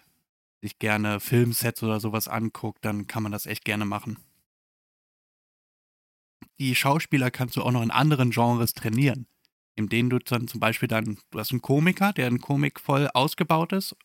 sich 0.63 0.79
gerne 0.79 1.19
Filmsets 1.19 1.83
oder 1.83 1.99
sowas 1.99 2.27
anguckt, 2.27 2.83
dann 2.85 3.07
kann 3.07 3.23
man 3.23 3.31
das 3.31 3.45
echt 3.45 3.65
gerne 3.65 3.85
machen. 3.85 4.17
Die 6.59 6.75
Schauspieler 6.75 7.31
kannst 7.31 7.55
du 7.55 7.63
auch 7.63 7.71
noch 7.71 7.81
in 7.81 7.91
anderen 7.91 8.31
Genres 8.31 8.73
trainieren, 8.73 9.27
in 9.75 9.89
denen 9.89 10.09
du 10.09 10.19
dann 10.19 10.47
zum 10.47 10.59
Beispiel 10.59 10.87
dann, 10.87 11.17
du 11.31 11.39
hast 11.39 11.51
einen 11.51 11.61
Komiker, 11.61 12.13
der 12.13 12.27
ein 12.27 12.39
Komik 12.39 12.79
voll 12.79 13.09
ausgebaut 13.13 13.73
ist, 13.73 13.95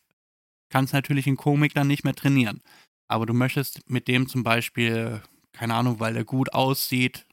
kannst 0.69 0.93
natürlich 0.93 1.27
einen 1.27 1.37
Komik 1.37 1.73
dann 1.73 1.87
nicht 1.87 2.03
mehr 2.03 2.15
trainieren. 2.15 2.61
Aber 3.07 3.25
du 3.25 3.33
möchtest 3.33 3.89
mit 3.89 4.07
dem 4.07 4.27
zum 4.27 4.43
Beispiel, 4.43 5.21
keine 5.51 5.75
Ahnung, 5.75 5.99
weil 5.99 6.15
er 6.15 6.25
gut 6.25 6.53
aussieht, 6.53 7.25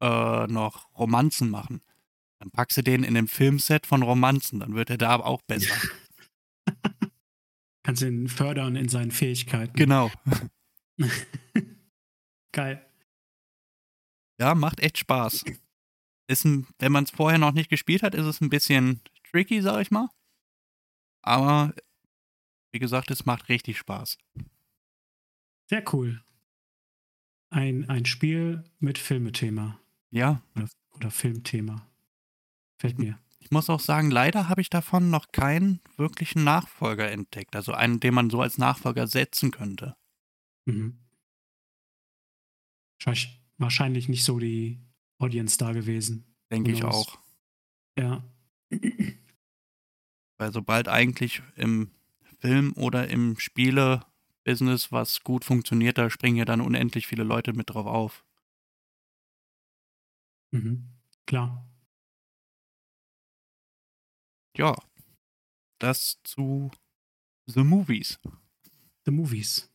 äh, 0.00 0.46
noch 0.46 0.88
Romanzen 0.98 1.50
machen. 1.50 1.82
Dann 2.38 2.50
packst 2.50 2.76
du 2.76 2.82
den 2.82 3.04
in 3.04 3.14
dem 3.14 3.28
Filmset 3.28 3.86
von 3.86 4.02
Romanzen, 4.02 4.60
dann 4.60 4.74
wird 4.74 4.90
er 4.90 4.98
da 4.98 5.10
aber 5.10 5.26
auch 5.26 5.42
besser. 5.42 5.74
Kannst 7.84 8.02
ihn 8.02 8.28
fördern 8.28 8.76
in 8.76 8.88
seinen 8.88 9.10
Fähigkeiten. 9.10 9.74
Genau. 9.76 10.10
Geil. 12.52 12.84
Ja, 14.44 14.54
macht 14.54 14.80
echt 14.80 14.98
Spaß. 14.98 15.42
Ist 16.26 16.44
ein, 16.44 16.66
wenn 16.78 16.92
man 16.92 17.04
es 17.04 17.10
vorher 17.10 17.38
noch 17.38 17.52
nicht 17.52 17.70
gespielt 17.70 18.02
hat, 18.02 18.14
ist 18.14 18.26
es 18.26 18.42
ein 18.42 18.50
bisschen 18.50 19.00
tricky, 19.30 19.62
sag 19.62 19.80
ich 19.80 19.90
mal. 19.90 20.10
Aber 21.22 21.74
wie 22.70 22.78
gesagt, 22.78 23.10
es 23.10 23.24
macht 23.24 23.48
richtig 23.48 23.78
Spaß. 23.78 24.18
Sehr 25.70 25.82
cool. 25.94 26.22
Ein, 27.48 27.88
ein 27.88 28.04
Spiel 28.04 28.64
mit 28.80 28.98
Filmethema. 28.98 29.80
Ja. 30.10 30.42
Oder, 30.54 30.68
oder 30.90 31.10
Filmthema. 31.10 31.90
Fällt 32.76 32.98
mir. 32.98 33.18
Ich 33.38 33.50
muss 33.50 33.70
auch 33.70 33.80
sagen, 33.80 34.10
leider 34.10 34.50
habe 34.50 34.60
ich 34.60 34.68
davon 34.68 35.08
noch 35.08 35.32
keinen 35.32 35.80
wirklichen 35.96 36.44
Nachfolger 36.44 37.10
entdeckt. 37.10 37.56
Also 37.56 37.72
einen, 37.72 37.98
den 37.98 38.12
man 38.12 38.28
so 38.28 38.42
als 38.42 38.58
Nachfolger 38.58 39.06
setzen 39.06 39.52
könnte. 39.52 39.96
Mhm. 40.66 40.98
Wahrscheinlich, 42.98 43.40
wahrscheinlich 43.58 44.08
nicht 44.08 44.24
so 44.24 44.38
die 44.38 44.80
Audience 45.18 45.58
da 45.58 45.72
gewesen. 45.72 46.34
Denke 46.50 46.72
ich 46.72 46.84
auch. 46.84 47.18
Ja. 47.98 48.24
Weil 50.38 50.52
sobald 50.52 50.88
eigentlich 50.88 51.42
im 51.56 51.90
Film 52.40 52.72
oder 52.76 53.08
im 53.08 53.38
Spiele-Business 53.38 54.92
was 54.92 55.22
gut 55.22 55.44
funktioniert, 55.44 55.98
da 55.98 56.10
springen 56.10 56.36
ja 56.36 56.44
dann 56.44 56.60
unendlich 56.60 57.06
viele 57.06 57.24
Leute 57.24 57.52
mit 57.52 57.70
drauf 57.70 57.86
auf. 57.86 58.24
Mhm. 60.52 60.88
Klar. 61.26 61.68
Ja, 64.56 64.76
das 65.78 66.20
zu 66.22 66.70
The 67.46 67.64
Movies. 67.64 68.20
The 69.04 69.10
Movies. 69.10 69.73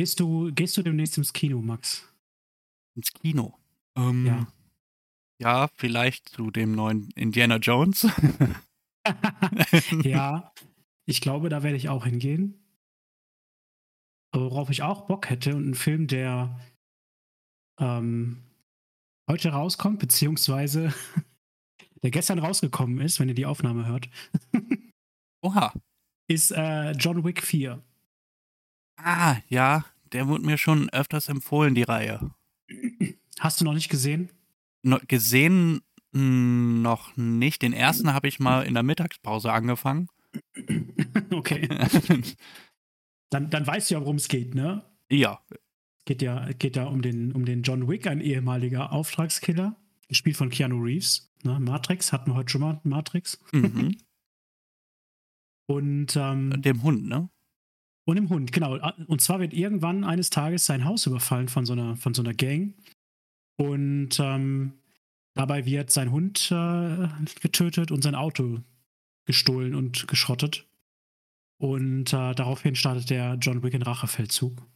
Gehst 0.00 0.18
du, 0.18 0.50
gehst 0.54 0.78
du 0.78 0.82
demnächst 0.82 1.18
ins 1.18 1.30
Kino, 1.30 1.60
Max? 1.60 2.10
Ins 2.96 3.12
Kino. 3.12 3.58
Ähm, 3.98 4.24
Ja. 4.24 4.46
Ja, 5.38 5.68
vielleicht 5.74 6.30
zu 6.30 6.50
dem 6.50 6.72
neuen 6.72 7.10
Indiana 7.16 7.56
Jones. 7.56 8.06
ja, 10.02 10.54
ich 11.06 11.20
glaube, 11.20 11.50
da 11.50 11.62
werde 11.62 11.76
ich 11.76 11.90
auch 11.90 12.06
hingehen. 12.06 12.64
Aber 14.30 14.50
worauf 14.50 14.70
ich 14.70 14.82
auch 14.82 15.02
Bock 15.06 15.28
hätte 15.28 15.54
und 15.54 15.68
ein 15.68 15.74
Film, 15.74 16.06
der 16.06 16.58
ähm, 17.78 18.42
heute 19.28 19.50
rauskommt, 19.50 19.98
beziehungsweise 19.98 20.94
der 22.02 22.10
gestern 22.10 22.38
rausgekommen 22.38 23.02
ist, 23.02 23.20
wenn 23.20 23.28
ihr 23.28 23.34
die 23.34 23.44
Aufnahme 23.44 23.84
hört, 23.84 24.08
Oha. 25.42 25.74
ist 26.26 26.52
äh, 26.52 26.92
John 26.92 27.22
Wick 27.22 27.42
4. 27.42 27.84
Ah, 29.02 29.36
ja, 29.48 29.84
der 30.12 30.28
wurde 30.28 30.44
mir 30.44 30.58
schon 30.58 30.90
öfters 30.90 31.28
empfohlen, 31.28 31.74
die 31.74 31.82
Reihe. 31.82 32.30
Hast 33.38 33.60
du 33.60 33.64
noch 33.64 33.74
nicht 33.74 33.88
gesehen? 33.88 34.30
No, 34.82 34.98
gesehen 35.08 35.80
mh, 36.12 36.80
noch 36.82 37.16
nicht. 37.16 37.62
Den 37.62 37.72
ersten 37.72 38.12
habe 38.12 38.28
ich 38.28 38.40
mal 38.40 38.62
in 38.62 38.74
der 38.74 38.82
Mittagspause 38.82 39.52
angefangen. 39.52 40.08
okay. 41.32 41.68
Dann, 43.30 43.48
dann 43.48 43.64
weißt 43.64 43.88
du 43.90 43.94
ja, 43.94 44.00
worum 44.00 44.16
es 44.16 44.26
geht, 44.26 44.56
ne? 44.56 44.84
ja, 45.08 45.40
Geht 46.04 46.20
ja, 46.20 46.50
geht 46.52 46.74
ja 46.74 46.86
um 46.86 47.00
den, 47.00 47.30
um 47.30 47.44
den 47.44 47.62
John 47.62 47.86
Wick, 47.86 48.08
ein 48.08 48.20
ehemaliger 48.20 48.90
Auftragskiller, 48.90 49.76
gespielt 50.08 50.36
von 50.36 50.50
Keanu 50.50 50.82
Reeves. 50.82 51.32
Ne? 51.44 51.60
Matrix, 51.60 52.12
hatten 52.12 52.32
wir 52.32 52.34
heute 52.34 52.50
schon 52.50 52.62
mal 52.62 52.80
Matrix. 52.82 53.38
mhm. 53.52 53.96
Und, 55.68 56.16
ähm, 56.16 56.60
dem 56.60 56.82
Hund, 56.82 57.06
ne? 57.06 57.30
Und 58.06 58.16
im 58.16 58.28
Hund, 58.28 58.52
genau. 58.52 58.78
Und 59.06 59.20
zwar 59.20 59.40
wird 59.40 59.52
irgendwann 59.52 60.04
eines 60.04 60.30
Tages 60.30 60.66
sein 60.66 60.84
Haus 60.84 61.06
überfallen 61.06 61.48
von 61.48 61.66
so 61.66 61.74
einer, 61.74 61.96
von 61.96 62.14
so 62.14 62.22
einer 62.22 62.34
Gang. 62.34 62.74
Und 63.56 64.18
ähm, 64.18 64.72
dabei 65.34 65.66
wird 65.66 65.90
sein 65.90 66.10
Hund 66.10 66.50
äh, 66.50 67.08
getötet 67.40 67.90
und 67.90 68.02
sein 68.02 68.14
Auto 68.14 68.60
gestohlen 69.26 69.74
und 69.74 70.08
geschrottet. 70.08 70.66
Und 71.60 72.12
äh, 72.12 72.34
daraufhin 72.34 72.74
startet 72.74 73.10
der 73.10 73.34
John 73.34 73.62
Wick 73.62 73.74
in 73.74 73.82
Rachefeldzug. 73.82 74.66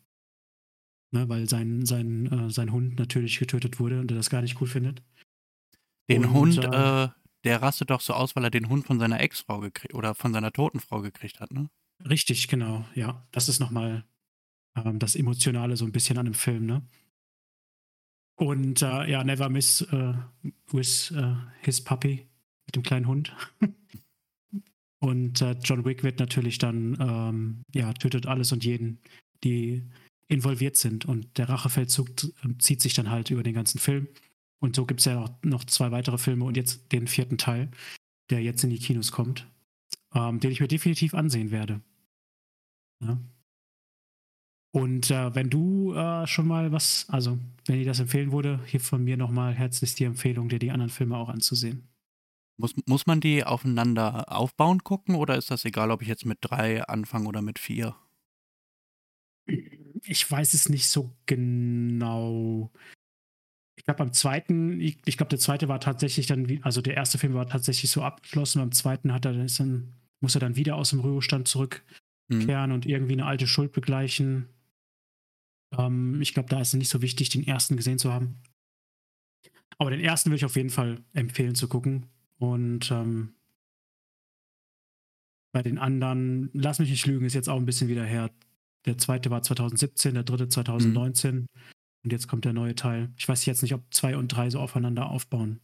Ne, 1.13 1.29
weil 1.29 1.49
sein, 1.49 1.87
sein, 1.87 2.27
äh, 2.31 2.51
sein 2.51 2.73
Hund 2.73 2.99
natürlich 2.99 3.39
getötet 3.39 3.81
wurde 3.81 4.01
und 4.01 4.11
er 4.11 4.17
das 4.17 4.31
gar 4.31 4.43
nicht 4.43 4.61
cool 4.61 4.67
findet. 4.67 5.03
Den 6.11 6.27
Und, 6.27 6.33
Hund, 6.33 6.59
äh, 6.59 7.05
äh, 7.05 7.09
der 7.45 7.63
rastet 7.63 7.91
doch 7.91 8.01
so 8.01 8.13
aus, 8.13 8.37
weil 8.37 8.45
er 8.45 8.51
den 8.51 8.69
Hund 8.69 8.85
von 8.87 8.99
seiner 8.99 9.21
Ex-Frau 9.21 9.61
gekriegt 9.61 9.95
oder 9.95 10.15
von 10.15 10.33
seiner 10.33 10.53
toten 10.53 10.81
Frau 10.81 11.01
gekriegt 11.01 11.41
hat, 11.41 11.53
ne? 11.53 11.71
Richtig, 12.01 12.49
genau, 12.49 12.85
ja. 12.95 13.27
Das 13.33 13.49
ist 13.49 13.61
nochmal 13.61 14.05
ähm, 14.77 14.99
das 14.99 15.17
Emotionale 15.17 15.77
so 15.77 15.85
ein 15.85 15.93
bisschen 15.93 16.19
an 16.19 16.27
dem 16.27 16.35
Film, 16.35 16.67
ne? 16.67 16.87
Und 18.37 18.83
äh, 18.83 19.11
ja, 19.11 19.23
Never 19.23 19.49
Miss 19.49 19.81
äh, 19.81 20.15
with 20.73 21.13
äh, 21.13 21.35
His 21.63 21.83
Puppy, 21.83 22.27
mit 22.67 22.75
dem 22.75 22.83
kleinen 22.83 23.07
Hund. 23.07 23.33
und 25.01 25.41
äh, 25.41 25.53
John 25.63 25.85
Wick 25.85 26.03
wird 26.03 26.19
natürlich 26.19 26.59
dann, 26.59 26.97
ähm, 27.01 27.63
ja, 27.75 27.93
tötet 27.93 28.27
alles 28.27 28.53
und 28.53 28.65
jeden, 28.65 28.99
die 29.45 29.85
involviert 30.29 30.77
sind. 30.77 31.05
Und 31.05 31.39
der 31.39 31.49
Rachefeldzug 31.49 32.09
äh, 32.09 32.59
zieht 32.59 32.83
sich 32.83 32.95
dann 32.95 33.11
halt 33.11 33.31
über 33.31 33.43
den 33.43 33.55
ganzen 33.55 33.79
Film. 33.79 34.09
Und 34.61 34.77
so 34.77 34.87
gibt 34.87 35.01
es 35.01 35.07
ja 35.07 35.21
auch 35.21 35.31
noch 35.43 35.65
zwei 35.65 35.91
weitere 35.91 36.19
Filme 36.19 36.45
und 36.45 36.57
jetzt 36.57 36.91
den 36.93 37.07
vierten 37.07 37.39
Teil, 37.39 37.71
der 38.31 38.43
jetzt 38.43 38.65
in 38.65 38.71
die 38.71 38.79
Kinos 38.79 39.13
kommt, 39.13 39.47
ähm, 40.15 40.41
den 40.41 40.51
ich 40.51 40.61
mir 40.61 40.69
definitiv 40.69 41.15
ansehen 41.15 41.51
werde. 41.51 41.81
Ja. 43.03 43.19
Und 44.73 45.11
äh, 45.11 45.35
wenn 45.35 45.51
du 45.51 45.95
äh, 45.95 46.27
schon 46.27 46.49
mal 46.49 46.73
was, 46.73 47.07
also 47.09 47.39
wenn 47.67 47.79
dir 47.79 47.85
das 47.85 48.01
empfehlen 48.01 48.33
wurde, 48.33 48.61
hier 48.67 48.81
von 48.81 49.05
mir 49.05 49.17
nochmal 49.17 49.55
herzlich 49.55 49.95
die 49.95 50.05
Empfehlung, 50.05 50.49
dir 50.49 50.59
die 50.59 50.73
anderen 50.73 50.91
Filme 50.91 51.17
auch 51.17 51.29
anzusehen. 51.29 51.89
Muss, 52.57 52.75
muss 52.87 53.07
man 53.07 53.21
die 53.21 53.45
aufeinander 53.45 54.33
aufbauen 54.33 54.83
gucken 54.83 55.15
oder 55.15 55.37
ist 55.37 55.51
das 55.51 55.65
egal, 55.65 55.91
ob 55.91 56.03
ich 56.03 56.09
jetzt 56.09 56.25
mit 56.27 56.39
drei 56.41 56.83
anfange 56.85 57.29
oder 57.29 57.43
mit 57.43 57.59
vier? 57.59 57.97
Ich 60.03 60.29
weiß 60.29 60.55
es 60.55 60.69
nicht 60.69 60.89
so 60.89 61.17
genau. 61.27 62.73
Ich 63.77 63.85
glaube, 63.85 63.99
beim 63.99 64.13
zweiten, 64.13 64.81
ich, 64.81 64.99
ich 65.05 65.17
glaube, 65.17 65.31
der 65.31 65.39
zweite 65.39 65.69
war 65.69 65.81
tatsächlich 65.81 66.27
dann, 66.27 66.49
wie, 66.49 66.61
also 66.63 66.81
der 66.81 66.95
erste 66.95 67.19
Film 67.19 67.35
war 67.35 67.47
tatsächlich 67.47 67.91
so 67.91 68.03
abgeschlossen. 68.03 68.61
Beim 68.61 68.73
zweiten 68.73 69.13
hat 69.13 69.25
er 69.25 69.35
dann, 69.35 69.95
muss 70.25 70.35
er 70.35 70.41
dann 70.41 70.57
wieder 70.57 70.75
aus 70.77 70.91
dem 70.91 71.01
Ruhestand 71.01 71.47
zurückkehren 71.47 72.71
Hm. 72.71 72.73
und 72.73 72.87
irgendwie 72.87 73.13
eine 73.13 73.27
alte 73.27 73.47
Schuld 73.47 73.73
begleichen. 73.73 74.49
Ähm, 75.77 76.21
ich 76.21 76.35
glaube, 76.35 76.49
da 76.49 76.61
ist 76.61 76.69
es 76.69 76.75
nicht 76.75 76.89
so 76.89 77.03
wichtig, 77.03 77.29
den 77.29 77.47
ersten 77.47 77.77
gesehen 77.77 77.99
zu 77.99 78.13
haben. 78.13 78.41
Aber 79.79 79.91
den 79.91 80.01
ersten 80.01 80.31
würde 80.31 80.37
ich 80.37 80.45
auf 80.45 80.57
jeden 80.57 80.71
Fall 80.71 81.03
empfehlen 81.13 81.55
zu 81.55 81.69
gucken. 81.69 82.07
Und 82.39 82.91
ähm, 82.91 83.35
bei 85.53 85.63
den 85.63 85.79
anderen, 85.79 86.51
lass 86.53 86.79
mich 86.79 86.91
nicht 86.91 87.07
lügen, 87.07 87.27
ist 87.27 87.35
jetzt 87.35 87.49
auch 87.49 87.59
ein 87.59 87.67
bisschen 87.67 87.89
wieder 87.89 88.05
her. 88.05 88.31
Der 88.87 88.99
zweite 88.99 89.31
war 89.31 89.43
2017, 89.43 90.15
der 90.15 90.25
dritte 90.25 90.49
2019. 90.49 91.47
Und 92.05 92.13
jetzt 92.13 92.29
kommt 92.29 92.45
der 92.45 92.53
neue 92.53 92.75
Teil. 92.75 93.13
Ich 93.17 93.29
weiß 93.29 93.45
jetzt 93.47 93.63
nicht, 93.63 93.75
ob 93.75 93.83
zwei 93.93 94.17
und 94.17 94.29
drei 94.29 94.51
so 94.51 94.61
aufeinander 94.61 95.11
aufbauen. 95.11 95.61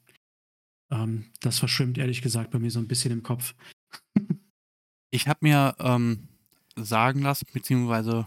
Ähm, 0.91 1.27
das 1.41 1.59
verschwimmt 1.59 1.99
ehrlich 1.99 2.23
gesagt 2.23 2.51
bei 2.51 2.59
mir 2.59 2.71
so 2.71 2.79
ein 2.79 2.89
bisschen 2.89 3.13
im 3.13 3.23
Kopf. 3.23 3.55
Ich 5.11 5.29
habe 5.29 5.41
mir 5.43 5.75
ähm, 5.79 6.29
sagen 6.77 7.23
lassen, 7.23 7.47
beziehungsweise 7.53 8.27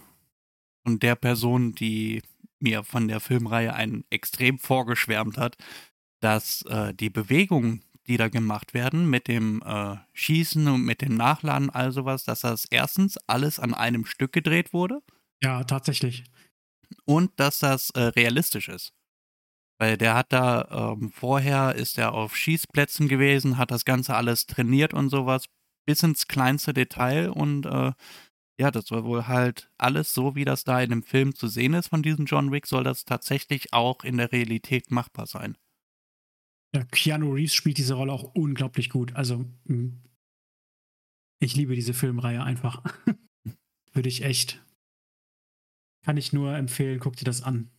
von 0.83 0.99
der 0.99 1.15
Person, 1.15 1.73
die 1.73 2.21
mir 2.59 2.83
von 2.83 3.07
der 3.07 3.19
Filmreihe 3.19 3.73
einen 3.73 4.05
extrem 4.09 4.59
vorgeschwärmt 4.59 5.37
hat, 5.37 5.57
dass 6.19 6.63
äh, 6.63 6.93
die 6.93 7.09
Bewegungen, 7.09 7.83
die 8.07 8.17
da 8.17 8.29
gemacht 8.29 8.73
werden, 8.73 9.09
mit 9.09 9.27
dem 9.27 9.61
äh, 9.65 9.97
Schießen 10.13 10.67
und 10.67 10.83
mit 10.83 11.01
dem 11.01 11.15
Nachladen, 11.15 11.69
all 11.69 11.91
sowas, 11.91 12.23
dass 12.23 12.41
das 12.41 12.65
erstens 12.69 13.17
alles 13.27 13.59
an 13.59 13.73
einem 13.73 14.05
Stück 14.05 14.31
gedreht 14.31 14.73
wurde. 14.73 15.01
Ja, 15.41 15.63
tatsächlich. 15.63 16.23
Und 17.05 17.31
dass 17.37 17.59
das 17.59 17.89
äh, 17.91 18.01
realistisch 18.01 18.69
ist. 18.69 18.93
Weil 19.79 19.97
der 19.97 20.15
hat 20.15 20.31
da 20.31 20.93
ähm, 20.93 21.11
vorher 21.11 21.75
ist 21.75 21.97
er 21.97 22.13
auf 22.13 22.35
Schießplätzen 22.35 23.07
gewesen, 23.07 23.57
hat 23.57 23.71
das 23.71 23.85
Ganze 23.85 24.15
alles 24.15 24.45
trainiert 24.45 24.93
und 24.93 25.09
sowas, 25.09 25.45
bis 25.85 26.03
ins 26.03 26.27
kleinste 26.27 26.73
Detail 26.73 27.29
und 27.29 27.65
äh, 27.65 27.91
ja, 28.59 28.71
das 28.71 28.85
soll 28.85 29.03
wohl 29.03 29.27
halt 29.27 29.71
alles 29.77 30.13
so, 30.13 30.35
wie 30.35 30.45
das 30.45 30.63
da 30.63 30.81
in 30.81 30.91
dem 30.91 31.03
Film 31.03 31.35
zu 31.35 31.47
sehen 31.47 31.73
ist 31.73 31.87
von 31.87 32.03
diesem 32.03 32.25
John 32.25 32.51
Wick, 32.51 32.67
soll 32.67 32.83
das 32.83 33.03
tatsächlich 33.05 33.73
auch 33.73 34.03
in 34.03 34.17
der 34.17 34.31
Realität 34.31 34.91
machbar 34.91 35.25
sein. 35.25 35.57
Ja, 36.75 36.83
Keanu 36.85 37.33
Reeves 37.33 37.53
spielt 37.53 37.77
diese 37.77 37.95
Rolle 37.95 38.13
auch 38.13 38.35
unglaublich 38.35 38.89
gut. 38.89 39.15
Also, 39.15 39.45
ich 41.39 41.55
liebe 41.55 41.75
diese 41.75 41.93
Filmreihe 41.93 42.43
einfach. 42.43 42.83
Würde 43.93 44.09
ich 44.09 44.23
echt. 44.23 44.63
Kann 46.03 46.17
ich 46.17 46.33
nur 46.33 46.55
empfehlen, 46.55 46.99
guck 46.99 47.15
dir 47.15 47.25
das 47.25 47.43
an. 47.43 47.69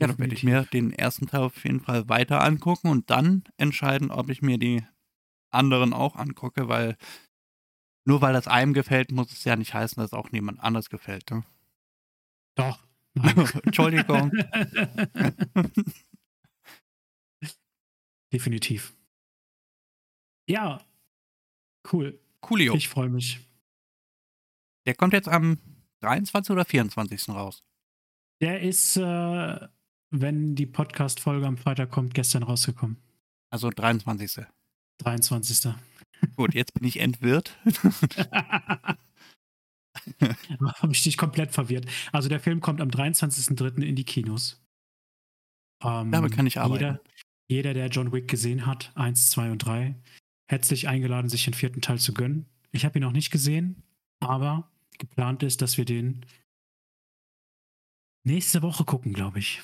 Ja, 0.00 0.06
dann 0.06 0.18
werde 0.18 0.34
ich 0.34 0.44
mir 0.44 0.64
den 0.72 0.92
ersten 0.92 1.26
Teil 1.26 1.42
auf 1.42 1.64
jeden 1.64 1.80
Fall 1.80 2.08
weiter 2.08 2.42
angucken 2.42 2.88
und 2.88 3.10
dann 3.10 3.44
entscheiden, 3.58 4.10
ob 4.10 4.30
ich 4.30 4.40
mir 4.40 4.56
die 4.56 4.82
anderen 5.50 5.92
auch 5.92 6.16
angucke, 6.16 6.68
weil 6.68 6.96
nur 8.06 8.20
weil 8.22 8.32
das 8.32 8.48
einem 8.48 8.72
gefällt, 8.72 9.12
muss 9.12 9.32
es 9.32 9.44
ja 9.44 9.56
nicht 9.56 9.74
heißen, 9.74 10.00
dass 10.00 10.12
auch 10.12 10.30
niemand 10.30 10.60
anders 10.60 10.90
gefällt. 10.90 11.30
Ne? 11.30 11.44
Doch. 12.56 12.86
Entschuldigung. 13.64 14.32
Definitiv. 18.32 18.96
Ja, 20.48 20.84
cool. 21.92 22.20
Coolio. 22.40 22.74
Ich 22.74 22.88
freue 22.88 23.08
mich. 23.08 23.40
Der 24.86 24.94
kommt 24.94 25.12
jetzt 25.12 25.28
am 25.28 25.58
23. 26.00 26.52
oder 26.52 26.64
24. 26.64 27.28
raus. 27.30 27.62
Der 28.40 28.60
ist, 28.62 28.96
äh, 28.96 29.68
wenn 30.10 30.54
die 30.54 30.66
Podcast-Folge 30.66 31.46
am 31.46 31.58
Freitag 31.58 31.90
kommt, 31.90 32.14
gestern 32.14 32.42
rausgekommen. 32.42 32.96
Also 33.50 33.70
23. 33.70 34.46
23. 35.02 35.74
Gut, 36.36 36.54
jetzt 36.54 36.74
bin 36.74 36.86
ich 36.86 37.00
entwirrt. 37.00 37.56
Habe 40.60 40.92
ich 40.92 41.02
dich 41.02 41.16
komplett 41.16 41.52
verwirrt. 41.52 41.86
Also 42.12 42.28
der 42.28 42.40
Film 42.40 42.60
kommt 42.60 42.80
am 42.80 42.88
23.03. 42.88 43.82
in 43.82 43.96
die 43.96 44.04
Kinos. 44.04 44.62
Ähm, 45.82 46.10
Damit 46.12 46.32
kann 46.32 46.46
ich 46.46 46.58
arbeiten. 46.58 46.84
Jeder, 46.84 47.00
jeder, 47.48 47.74
der 47.74 47.88
John 47.88 48.12
Wick 48.12 48.28
gesehen 48.28 48.66
hat, 48.66 48.92
1, 48.94 49.30
2 49.30 49.50
und 49.52 49.58
3, 49.58 49.96
herzlich 50.48 50.88
eingeladen, 50.88 51.28
sich 51.28 51.44
den 51.44 51.54
vierten 51.54 51.80
Teil 51.80 51.98
zu 51.98 52.14
gönnen. 52.14 52.46
Ich 52.72 52.84
habe 52.84 52.98
ihn 52.98 53.02
noch 53.02 53.12
nicht 53.12 53.30
gesehen, 53.30 53.82
aber 54.20 54.70
geplant 54.98 55.42
ist, 55.42 55.62
dass 55.62 55.76
wir 55.78 55.84
den 55.84 56.24
nächste 58.24 58.62
Woche 58.62 58.84
gucken, 58.84 59.12
glaube 59.12 59.38
ich. 59.38 59.60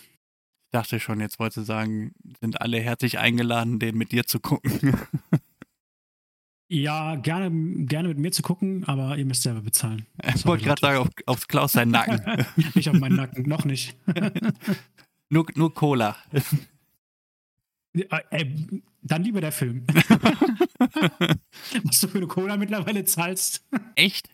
Ich 0.76 0.82
dachte 0.82 1.00
schon, 1.00 1.20
jetzt 1.20 1.38
wollte 1.38 1.64
sagen, 1.64 2.12
sind 2.42 2.60
alle 2.60 2.78
herzlich 2.78 3.18
eingeladen, 3.18 3.78
den 3.78 3.96
mit 3.96 4.12
dir 4.12 4.26
zu 4.26 4.40
gucken. 4.40 4.92
Ja, 6.68 7.14
gerne, 7.14 7.48
gerne 7.86 8.08
mit 8.08 8.18
mir 8.18 8.32
zu 8.32 8.42
gucken, 8.42 8.82
aber 8.88 9.16
ihr 9.16 9.24
müsst 9.24 9.44
selber 9.44 9.62
bezahlen. 9.62 10.04
Ich 10.34 10.44
wollte 10.44 10.64
gerade 10.64 10.80
sagen, 10.80 10.98
auf, 10.98 11.08
aufs 11.24 11.46
Klaus 11.46 11.72
seinen 11.72 11.92
Nacken. 11.92 12.44
nicht 12.74 12.90
auf 12.90 12.98
meinen 12.98 13.14
Nacken, 13.14 13.48
noch 13.48 13.64
nicht. 13.64 13.96
nur, 15.28 15.46
nur 15.54 15.72
Cola. 15.72 16.16
Ey, 18.30 18.82
dann 19.00 19.22
lieber 19.22 19.40
der 19.40 19.52
Film. 19.52 19.86
Was 21.84 22.00
du 22.00 22.08
für 22.08 22.18
eine 22.18 22.26
Cola 22.26 22.56
mittlerweile 22.56 23.04
zahlst. 23.04 23.64
Echt? 23.94 24.28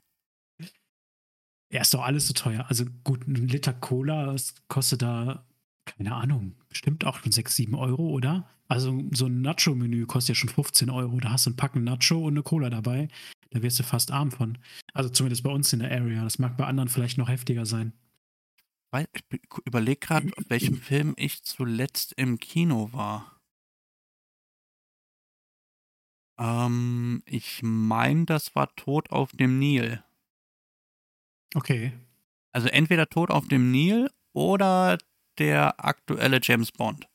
Ja, 1.70 1.82
ist 1.82 1.92
doch 1.92 2.02
alles 2.02 2.28
so 2.28 2.32
teuer. 2.32 2.64
Also 2.68 2.86
gut, 3.04 3.28
ein 3.28 3.34
Liter 3.46 3.74
Cola 3.74 4.34
kostet 4.68 5.02
da, 5.02 5.44
keine 5.84 6.14
Ahnung, 6.14 6.54
bestimmt 6.68 7.04
auch 7.04 7.18
schon 7.18 7.32
6, 7.32 7.56
7 7.56 7.74
Euro, 7.74 8.08
oder? 8.08 8.48
Also 8.68 9.02
so 9.12 9.26
ein 9.26 9.42
Nacho-Menü 9.42 10.06
kostet 10.06 10.30
ja 10.30 10.40
schon 10.40 10.48
15 10.48 10.88
Euro. 10.88 11.20
Da 11.20 11.30
hast 11.30 11.46
du 11.46 11.50
ein 11.50 11.56
Packen 11.56 11.84
Nacho 11.84 12.18
und 12.18 12.34
eine 12.34 12.42
Cola 12.42 12.70
dabei. 12.70 13.08
Da 13.50 13.62
wirst 13.62 13.78
du 13.78 13.82
fast 13.82 14.10
arm 14.10 14.30
von. 14.30 14.58
Also 14.94 15.10
zumindest 15.10 15.42
bei 15.42 15.50
uns 15.50 15.72
in 15.72 15.80
der 15.80 15.90
Area. 15.90 16.24
Das 16.24 16.38
mag 16.38 16.56
bei 16.56 16.64
anderen 16.64 16.88
vielleicht 16.88 17.18
noch 17.18 17.28
heftiger 17.28 17.66
sein. 17.66 17.92
Ich 19.12 19.40
überlege 19.64 20.00
gerade, 20.00 20.30
auf 20.36 20.44
welchem 20.48 20.76
Film 20.76 21.14
ich 21.16 21.42
zuletzt 21.42 22.14
im 22.16 22.38
Kino 22.38 22.92
war. 22.92 23.40
Ähm, 26.38 27.22
ich 27.26 27.60
meine, 27.62 28.26
das 28.26 28.54
war 28.54 28.74
Tod 28.74 29.10
auf 29.10 29.32
dem 29.32 29.58
Nil. 29.58 30.02
Okay. 31.54 31.92
Also 32.52 32.68
entweder 32.68 33.08
Tod 33.08 33.30
auf 33.30 33.48
dem 33.48 33.70
Nil 33.70 34.10
oder 34.32 34.98
der 35.38 35.84
aktuelle 35.84 36.40
James 36.42 36.72
Bond. 36.72 37.08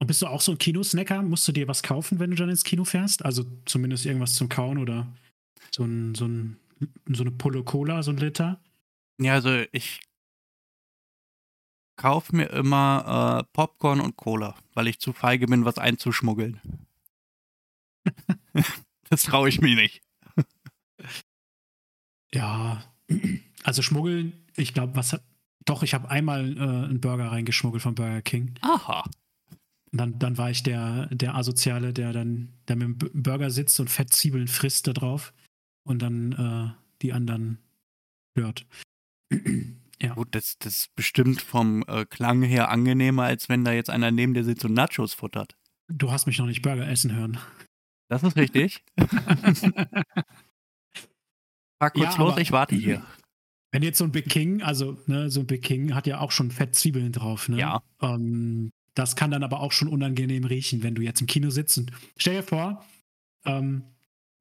Und 0.00 0.06
bist 0.08 0.22
du 0.22 0.26
auch 0.26 0.40
so 0.40 0.52
ein 0.52 0.58
Kinosnacker? 0.58 1.22
Musst 1.22 1.46
du 1.46 1.52
dir 1.52 1.68
was 1.68 1.82
kaufen, 1.82 2.18
wenn 2.18 2.30
du 2.30 2.36
dann 2.36 2.50
ins 2.50 2.64
Kino 2.64 2.84
fährst? 2.84 3.24
Also 3.24 3.44
zumindest 3.66 4.04
irgendwas 4.04 4.34
zum 4.34 4.48
Kauen 4.48 4.78
oder 4.78 5.06
so, 5.70 5.84
ein, 5.84 6.14
so, 6.14 6.26
ein, 6.26 6.58
so 7.06 7.22
eine 7.22 7.30
Pulle 7.30 7.62
Cola, 7.62 8.02
so 8.02 8.10
ein 8.10 8.16
Liter? 8.16 8.60
Ja, 9.18 9.34
also 9.34 9.64
ich 9.70 10.00
kaufe 11.96 12.34
mir 12.34 12.50
immer 12.50 13.44
äh, 13.44 13.50
Popcorn 13.52 14.00
und 14.00 14.16
Cola, 14.16 14.56
weil 14.74 14.88
ich 14.88 14.98
zu 14.98 15.12
feige 15.12 15.46
bin, 15.46 15.64
was 15.64 15.78
einzuschmuggeln. 15.78 16.60
das 19.08 19.22
traue 19.22 19.48
ich 19.48 19.60
mir 19.60 19.76
nicht. 19.76 20.02
Ja, 22.34 22.82
also 23.62 23.82
schmuggeln, 23.82 24.46
ich 24.56 24.74
glaube, 24.74 24.96
was 24.96 25.12
hat. 25.12 25.22
Doch, 25.64 25.82
ich 25.82 25.94
habe 25.94 26.10
einmal 26.10 26.56
äh, 26.56 26.60
einen 26.60 27.00
Burger 27.00 27.30
reingeschmuggelt 27.30 27.82
von 27.82 27.94
Burger 27.94 28.22
King. 28.22 28.54
Aha. 28.62 29.04
Dann, 29.92 30.18
dann 30.18 30.38
war 30.38 30.50
ich 30.50 30.62
der, 30.62 31.06
der 31.06 31.34
Asoziale, 31.34 31.92
der 31.92 32.12
dann 32.12 32.48
der 32.66 32.76
mit 32.76 33.02
dem 33.02 33.22
Burger 33.22 33.50
sitzt 33.50 33.78
und 33.78 33.90
Fettzwiebeln 33.90 34.48
frisst 34.48 34.86
da 34.86 34.92
drauf 34.92 35.34
und 35.84 36.00
dann 36.00 36.32
äh, 36.32 36.70
die 37.02 37.12
anderen 37.12 37.58
hört. 38.34 38.66
ja. 40.00 40.14
Gut, 40.14 40.34
das, 40.34 40.58
das 40.58 40.76
ist 40.76 40.94
bestimmt 40.94 41.42
vom 41.42 41.84
äh, 41.88 42.06
Klang 42.06 42.42
her 42.42 42.70
angenehmer, 42.70 43.24
als 43.24 43.50
wenn 43.50 43.64
da 43.64 43.72
jetzt 43.72 43.90
einer 43.90 44.10
neben 44.10 44.32
dir 44.34 44.44
sitzt 44.44 44.64
und 44.64 44.72
Nachos 44.72 45.12
futtert. 45.12 45.56
Du 45.88 46.10
hast 46.10 46.26
mich 46.26 46.38
noch 46.38 46.46
nicht 46.46 46.62
Burger 46.62 46.88
essen 46.88 47.12
hören. 47.14 47.38
Das 48.08 48.22
ist 48.22 48.36
richtig. 48.36 48.82
Fahr 51.78 51.90
kurz 51.90 52.16
ja, 52.16 52.22
los, 52.22 52.38
ich 52.38 52.52
warte 52.52 52.74
hier. 52.74 53.04
Wenn 53.72 53.82
jetzt 53.82 53.98
so 53.98 54.04
ein 54.04 54.12
Big 54.12 54.28
King, 54.28 54.62
also 54.62 54.98
ne, 55.06 55.30
so 55.30 55.40
ein 55.40 55.46
Big 55.46 55.62
King 55.62 55.94
hat 55.94 56.06
ja 56.06 56.20
auch 56.20 56.30
schon 56.30 56.50
Fettzwiebeln 56.50 57.10
drauf, 57.12 57.48
ne? 57.48 57.58
Ja. 57.58 57.82
Ähm, 58.00 58.70
das 58.94 59.16
kann 59.16 59.30
dann 59.30 59.42
aber 59.42 59.60
auch 59.60 59.72
schon 59.72 59.88
unangenehm 59.88 60.44
riechen, 60.44 60.82
wenn 60.82 60.94
du 60.94 61.02
jetzt 61.02 61.22
im 61.22 61.26
Kino 61.26 61.48
sitzt 61.48 61.78
und 61.78 61.90
stell 62.18 62.36
dir 62.36 62.42
vor, 62.42 62.84
ähm, 63.46 63.84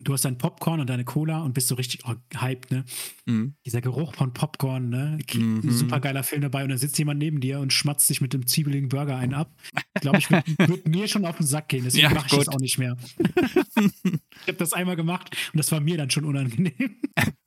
du 0.03 0.13
hast 0.13 0.25
dein 0.25 0.37
Popcorn 0.37 0.79
und 0.79 0.89
deine 0.89 1.05
Cola 1.05 1.41
und 1.43 1.53
bist 1.53 1.67
so 1.67 1.75
richtig 1.75 2.01
oh, 2.05 2.15
hyped, 2.35 2.71
ne? 2.71 2.83
Mhm. 3.25 3.55
Dieser 3.65 3.81
Geruch 3.81 4.15
von 4.15 4.33
Popcorn, 4.33 4.89
ne? 4.89 5.19
Mhm. 5.33 5.69
Super 5.71 5.99
geiler 5.99 6.23
Film 6.23 6.41
dabei 6.41 6.63
und 6.63 6.69
dann 6.69 6.77
sitzt 6.77 6.97
jemand 6.97 7.19
neben 7.19 7.39
dir 7.39 7.59
und 7.59 7.71
schmatzt 7.71 8.07
sich 8.07 8.19
mit 8.19 8.33
dem 8.33 8.47
zwiebeligen 8.47 8.89
Burger 8.89 9.15
einen 9.15 9.33
ab. 9.33 9.55
Ich 9.95 10.01
glaube, 10.01 10.17
ich 10.17 10.29
würde 10.29 10.43
würd 10.67 10.87
mir 10.87 11.07
schon 11.07 11.25
auf 11.25 11.37
den 11.37 11.45
Sack 11.45 11.69
gehen, 11.69 11.83
deswegen 11.85 12.03
ja, 12.03 12.13
mache 12.13 12.27
ich 12.29 12.37
das 12.37 12.49
auch 12.49 12.59
nicht 12.59 12.77
mehr. 12.77 12.97
ich 13.77 14.47
habe 14.47 14.57
das 14.57 14.73
einmal 14.73 14.95
gemacht 14.95 15.35
und 15.53 15.57
das 15.57 15.71
war 15.71 15.79
mir 15.79 15.97
dann 15.97 16.09
schon 16.09 16.25
unangenehm. 16.25 16.97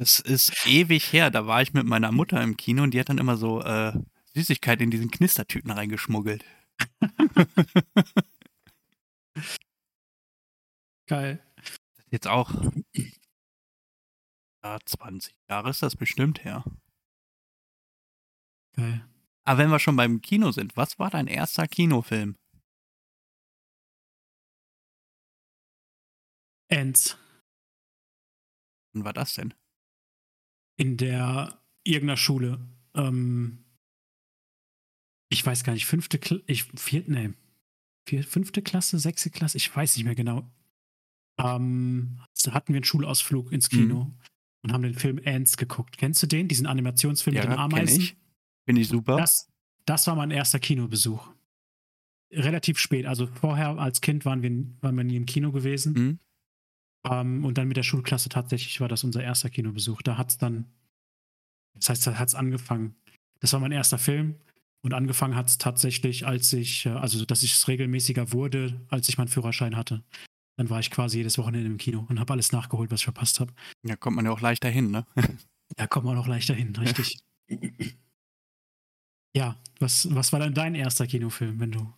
Das 0.00 0.18
ist 0.18 0.66
ewig 0.66 1.12
her, 1.12 1.30
da 1.30 1.46
war 1.46 1.60
ich 1.60 1.74
mit 1.74 1.84
meiner 1.84 2.10
Mutter 2.10 2.42
im 2.42 2.56
Kino 2.56 2.82
und 2.82 2.94
die 2.94 3.00
hat 3.00 3.10
dann 3.10 3.18
immer 3.18 3.36
so 3.36 3.60
äh, 3.60 3.92
Süßigkeit 4.32 4.80
in 4.80 4.90
diesen 4.90 5.10
Knistertüten 5.10 5.70
reingeschmuggelt. 5.70 6.42
Geil. 11.06 11.44
Jetzt 12.10 12.26
auch 12.26 12.50
ja, 14.64 14.78
20 14.86 15.34
Jahre 15.50 15.68
ist 15.68 15.82
das 15.82 15.96
bestimmt 15.96 16.44
her. 16.44 16.64
Geil. 18.76 19.06
Aber 19.44 19.58
wenn 19.58 19.70
wir 19.70 19.80
schon 19.80 19.96
beim 19.96 20.22
Kino 20.22 20.50
sind, 20.50 20.78
was 20.78 20.98
war 20.98 21.10
dein 21.10 21.26
erster 21.26 21.68
Kinofilm? 21.68 22.38
Ends. 26.68 27.18
Wann 28.94 29.04
war 29.04 29.12
das 29.12 29.34
denn? 29.34 29.52
In 30.80 30.96
der 30.96 31.60
irgendeiner 31.84 32.16
Schule. 32.16 32.58
Ähm, 32.94 33.64
ich 35.28 35.44
weiß 35.44 35.62
gar 35.62 35.74
nicht, 35.74 35.84
fünfte, 35.84 36.18
Kla 36.18 36.38
ich, 36.46 36.64
vier, 36.74 37.04
nee, 37.06 37.34
vier, 38.08 38.24
fünfte 38.24 38.62
Klasse, 38.62 38.98
sechste 38.98 39.28
Klasse, 39.30 39.58
ich 39.58 39.74
weiß 39.76 39.96
nicht 39.96 40.06
mehr 40.06 40.14
genau. 40.14 40.50
ähm, 41.38 42.18
da 42.44 42.52
hatten 42.52 42.72
wir 42.72 42.78
einen 42.78 42.84
Schulausflug 42.84 43.52
ins 43.52 43.68
Kino 43.68 44.04
Mhm. 44.04 44.18
und 44.62 44.72
haben 44.72 44.82
den 44.82 44.94
Film 44.94 45.20
Ants 45.24 45.56
geguckt. 45.58 45.98
Kennst 45.98 46.22
du 46.22 46.26
den? 46.26 46.48
Diesen 46.48 46.66
Animationsfilm 46.66 47.34
mit 47.34 47.44
den 47.44 47.52
Ameisen? 47.52 48.00
ich. 48.00 48.16
Finde 48.66 48.80
ich 48.80 48.88
super. 48.88 49.16
Das, 49.18 49.48
das 49.84 50.06
war 50.06 50.16
mein 50.16 50.30
erster 50.30 50.58
Kinobesuch. 50.60 51.28
Relativ 52.32 52.78
spät. 52.78 53.04
Also 53.06 53.26
vorher 53.26 53.78
als 53.78 54.00
Kind 54.00 54.24
waren 54.24 54.42
wir, 54.42 54.50
waren 54.80 54.96
wir 54.96 55.04
nie 55.04 55.16
im 55.16 55.26
Kino 55.26 55.52
gewesen. 55.52 55.92
Mhm. 55.92 56.18
Ähm, 57.08 57.44
und 57.44 57.56
dann 57.58 57.68
mit 57.68 57.76
der 57.76 57.82
Schulklasse 57.82 58.28
tatsächlich 58.28 58.80
war 58.80 58.88
das 58.88 59.04
unser 59.04 59.22
erster 59.22 59.50
Kinobesuch. 59.50 60.02
Da 60.02 60.16
hat 60.18 60.30
es 60.30 60.38
dann, 60.38 60.66
das 61.74 61.88
heißt, 61.88 62.06
da 62.06 62.18
hat 62.18 62.28
es 62.28 62.34
angefangen. 62.34 62.94
Das 63.40 63.52
war 63.52 63.60
mein 63.60 63.72
erster 63.72 63.98
Film. 63.98 64.36
Und 64.82 64.94
angefangen 64.94 65.34
hat 65.34 65.48
es 65.48 65.58
tatsächlich, 65.58 66.26
als 66.26 66.52
ich, 66.52 66.86
äh, 66.86 66.90
also 66.90 67.24
dass 67.24 67.42
ich 67.42 67.52
es 67.54 67.68
regelmäßiger 67.68 68.32
wurde, 68.32 68.80
als 68.88 69.08
ich 69.08 69.18
meinen 69.18 69.28
Führerschein 69.28 69.76
hatte. 69.76 70.02
Dann 70.56 70.68
war 70.70 70.80
ich 70.80 70.90
quasi 70.90 71.18
jedes 71.18 71.38
Wochenende 71.38 71.66
im 71.66 71.78
Kino 71.78 72.06
und 72.08 72.20
habe 72.20 72.32
alles 72.34 72.52
nachgeholt, 72.52 72.90
was 72.90 73.00
ich 73.00 73.04
verpasst 73.04 73.40
habe. 73.40 73.52
Ja, 73.86 73.96
kommt 73.96 74.16
man 74.16 74.24
ja 74.26 74.30
auch 74.30 74.40
leichter 74.40 74.68
hin, 74.68 74.90
ne? 74.90 75.06
Da 75.76 75.86
kommt 75.86 76.04
man 76.04 76.18
auch 76.18 76.26
leichter 76.26 76.54
hin, 76.54 76.74
richtig. 76.76 77.20
Ja, 79.36 79.56
was, 79.78 80.12
was 80.12 80.32
war 80.32 80.40
dann 80.40 80.54
dein 80.54 80.74
erster 80.74 81.06
Kinofilm, 81.06 81.60
wenn 81.60 81.70
du 81.70 81.92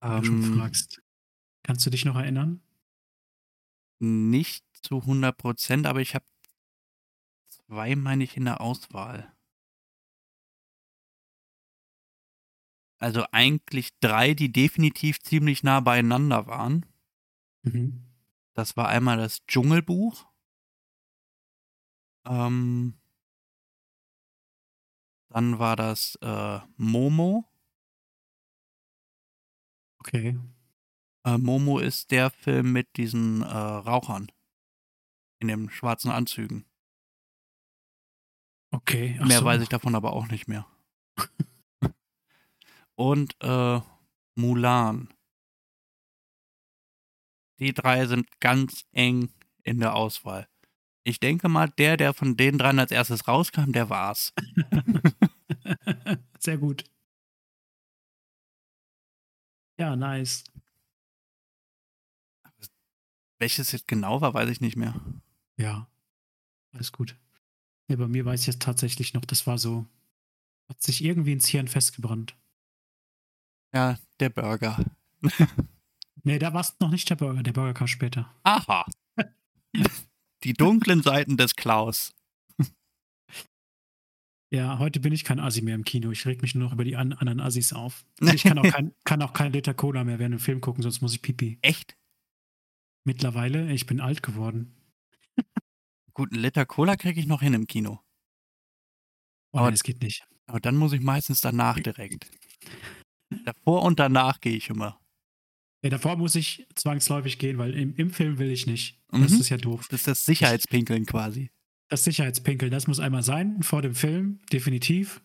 wenn 0.00 0.20
du 0.20 0.24
schon 0.24 0.42
Ähm, 0.44 0.58
fragst? 0.58 1.02
Kannst 1.62 1.84
du 1.84 1.90
dich 1.90 2.04
noch 2.04 2.16
erinnern? 2.16 2.62
Nicht 3.98 4.64
zu 4.82 5.04
100 5.04 5.36
Prozent, 5.36 5.86
aber 5.86 6.00
ich 6.00 6.14
habe 6.14 6.24
zwei, 7.48 7.96
meine 7.96 8.24
ich, 8.24 8.36
in 8.36 8.44
der 8.44 8.60
Auswahl. 8.60 9.32
Also 12.98 13.24
eigentlich 13.30 13.98
drei, 14.00 14.34
die 14.34 14.50
definitiv 14.50 15.20
ziemlich 15.20 15.62
nah 15.62 15.80
beieinander 15.80 16.46
waren. 16.46 16.86
Mhm. 17.62 18.02
Das 18.54 18.76
war 18.76 18.88
einmal 18.88 19.18
das 19.18 19.44
Dschungelbuch. 19.46 20.26
Ähm, 22.24 22.94
dann 25.28 25.58
war 25.58 25.76
das 25.76 26.16
äh, 26.22 26.60
Momo. 26.76 27.44
Okay. 30.00 30.36
Äh, 31.26 31.38
Momo 31.38 31.80
ist 31.80 32.12
der 32.12 32.30
Film 32.30 32.72
mit 32.72 32.96
diesen 32.96 33.42
äh, 33.42 33.46
Rauchern 33.46 34.30
in 35.40 35.48
den 35.48 35.68
schwarzen 35.70 36.10
Anzügen. 36.10 36.64
Okay. 38.70 39.18
mehr 39.24 39.40
so. 39.40 39.44
weiß 39.44 39.60
ich 39.60 39.68
davon 39.68 39.94
aber 39.96 40.12
auch 40.12 40.28
nicht 40.28 40.46
mehr. 40.46 40.66
Und 42.94 43.36
äh, 43.42 43.80
Mulan. 44.36 45.12
Die 47.58 47.72
drei 47.72 48.06
sind 48.06 48.38
ganz 48.40 48.84
eng 48.92 49.32
in 49.64 49.80
der 49.80 49.94
Auswahl. 49.94 50.46
Ich 51.02 51.18
denke 51.18 51.48
mal, 51.48 51.68
der, 51.70 51.96
der 51.96 52.14
von 52.14 52.36
den 52.36 52.58
dreien 52.58 52.78
als 52.78 52.92
erstes 52.92 53.26
rauskam, 53.26 53.72
der 53.72 53.90
war's. 53.90 54.32
Sehr 56.38 56.58
gut. 56.58 56.84
Ja, 59.78 59.96
nice. 59.96 60.44
Welches 63.38 63.72
jetzt 63.72 63.88
genau 63.88 64.20
war, 64.20 64.34
weiß 64.34 64.48
ich 64.48 64.60
nicht 64.60 64.76
mehr. 64.76 64.94
Ja, 65.56 65.88
alles 66.72 66.92
gut. 66.92 67.16
Ja, 67.88 67.96
bei 67.96 68.08
mir 68.08 68.24
weiß 68.24 68.40
ich 68.40 68.46
jetzt 68.46 68.62
tatsächlich 68.62 69.14
noch, 69.14 69.24
das 69.24 69.46
war 69.46 69.58
so, 69.58 69.86
hat 70.68 70.82
sich 70.82 71.04
irgendwie 71.04 71.32
ins 71.32 71.46
Hirn 71.46 71.68
festgebrannt. 71.68 72.36
Ja, 73.74 73.98
der 74.20 74.30
Burger. 74.30 74.84
Nee, 76.26 76.40
da 76.40 76.52
war 76.52 76.60
es 76.60 76.74
noch 76.80 76.90
nicht 76.90 77.08
der 77.08 77.14
Burger, 77.14 77.44
der 77.44 77.52
Burger 77.52 77.72
kam 77.72 77.86
später. 77.86 78.28
Aha. 78.42 78.84
Die 80.42 80.54
dunklen 80.54 81.00
Seiten 81.00 81.36
des 81.36 81.54
Klaus. 81.54 82.16
Ja, 84.50 84.80
heute 84.80 84.98
bin 84.98 85.12
ich 85.12 85.22
kein 85.22 85.38
Assi 85.38 85.62
mehr 85.62 85.76
im 85.76 85.84
Kino. 85.84 86.10
Ich 86.10 86.26
reg 86.26 86.42
mich 86.42 86.56
nur 86.56 86.64
noch 86.64 86.72
über 86.72 86.82
die 86.82 86.96
an 86.96 87.12
anderen 87.12 87.38
Assis 87.38 87.72
auf. 87.72 88.04
Ich 88.34 88.42
kann 88.42 88.58
auch, 88.58 88.64
kein, 88.64 88.92
kann 89.04 89.22
auch 89.22 89.34
kein 89.34 89.52
Liter 89.52 89.72
Cola 89.72 90.02
mehr 90.02 90.18
während 90.18 90.34
dem 90.34 90.40
Film 90.40 90.60
gucken, 90.60 90.82
sonst 90.82 91.00
muss 91.00 91.14
ich 91.14 91.22
pipi. 91.22 91.58
Echt? 91.62 91.96
Mittlerweile, 93.06 93.72
ich 93.72 93.86
bin 93.86 94.00
alt 94.00 94.22
geworden. 94.22 94.74
Gut, 96.12 96.32
einen 96.32 96.42
Liter 96.42 96.66
Cola 96.66 96.96
kriege 96.96 97.20
ich 97.20 97.26
noch 97.26 97.40
hin 97.40 97.54
im 97.54 97.66
Kino. 97.66 98.00
Oh, 99.52 99.58
Aber- 99.58 99.70
das 99.70 99.82
geht 99.82 100.02
nicht. 100.02 100.24
Aber 100.46 100.60
dann 100.60 100.76
muss 100.76 100.92
ich 100.92 101.00
meistens 101.00 101.40
danach 101.40 101.78
direkt. 101.80 102.30
Davor 103.44 103.82
und 103.82 103.98
danach 103.98 104.40
gehe 104.40 104.56
ich 104.56 104.70
immer. 104.70 105.00
Ja, 105.84 105.90
davor 105.90 106.16
muss 106.16 106.34
ich 106.36 106.66
zwangsläufig 106.74 107.38
gehen, 107.38 107.58
weil 107.58 107.74
im, 107.74 107.94
im 107.96 108.10
Film 108.10 108.38
will 108.38 108.50
ich 108.50 108.66
nicht. 108.66 109.00
Das 109.10 109.32
Mhm. 109.32 109.40
ist 109.40 109.48
ja 109.50 109.56
doof. 109.56 109.86
Das 109.88 110.00
ist 110.00 110.06
das 110.08 110.24
Sicherheitspinkeln 110.24 111.06
quasi. 111.06 111.50
Das 111.90 112.02
Sicherheitspinkeln, 112.04 112.70
das 112.72 112.86
muss 112.88 112.98
einmal 112.98 113.22
sein, 113.22 113.62
vor 113.62 113.82
dem 113.82 113.94
Film, 113.94 114.40
definitiv. 114.52 115.22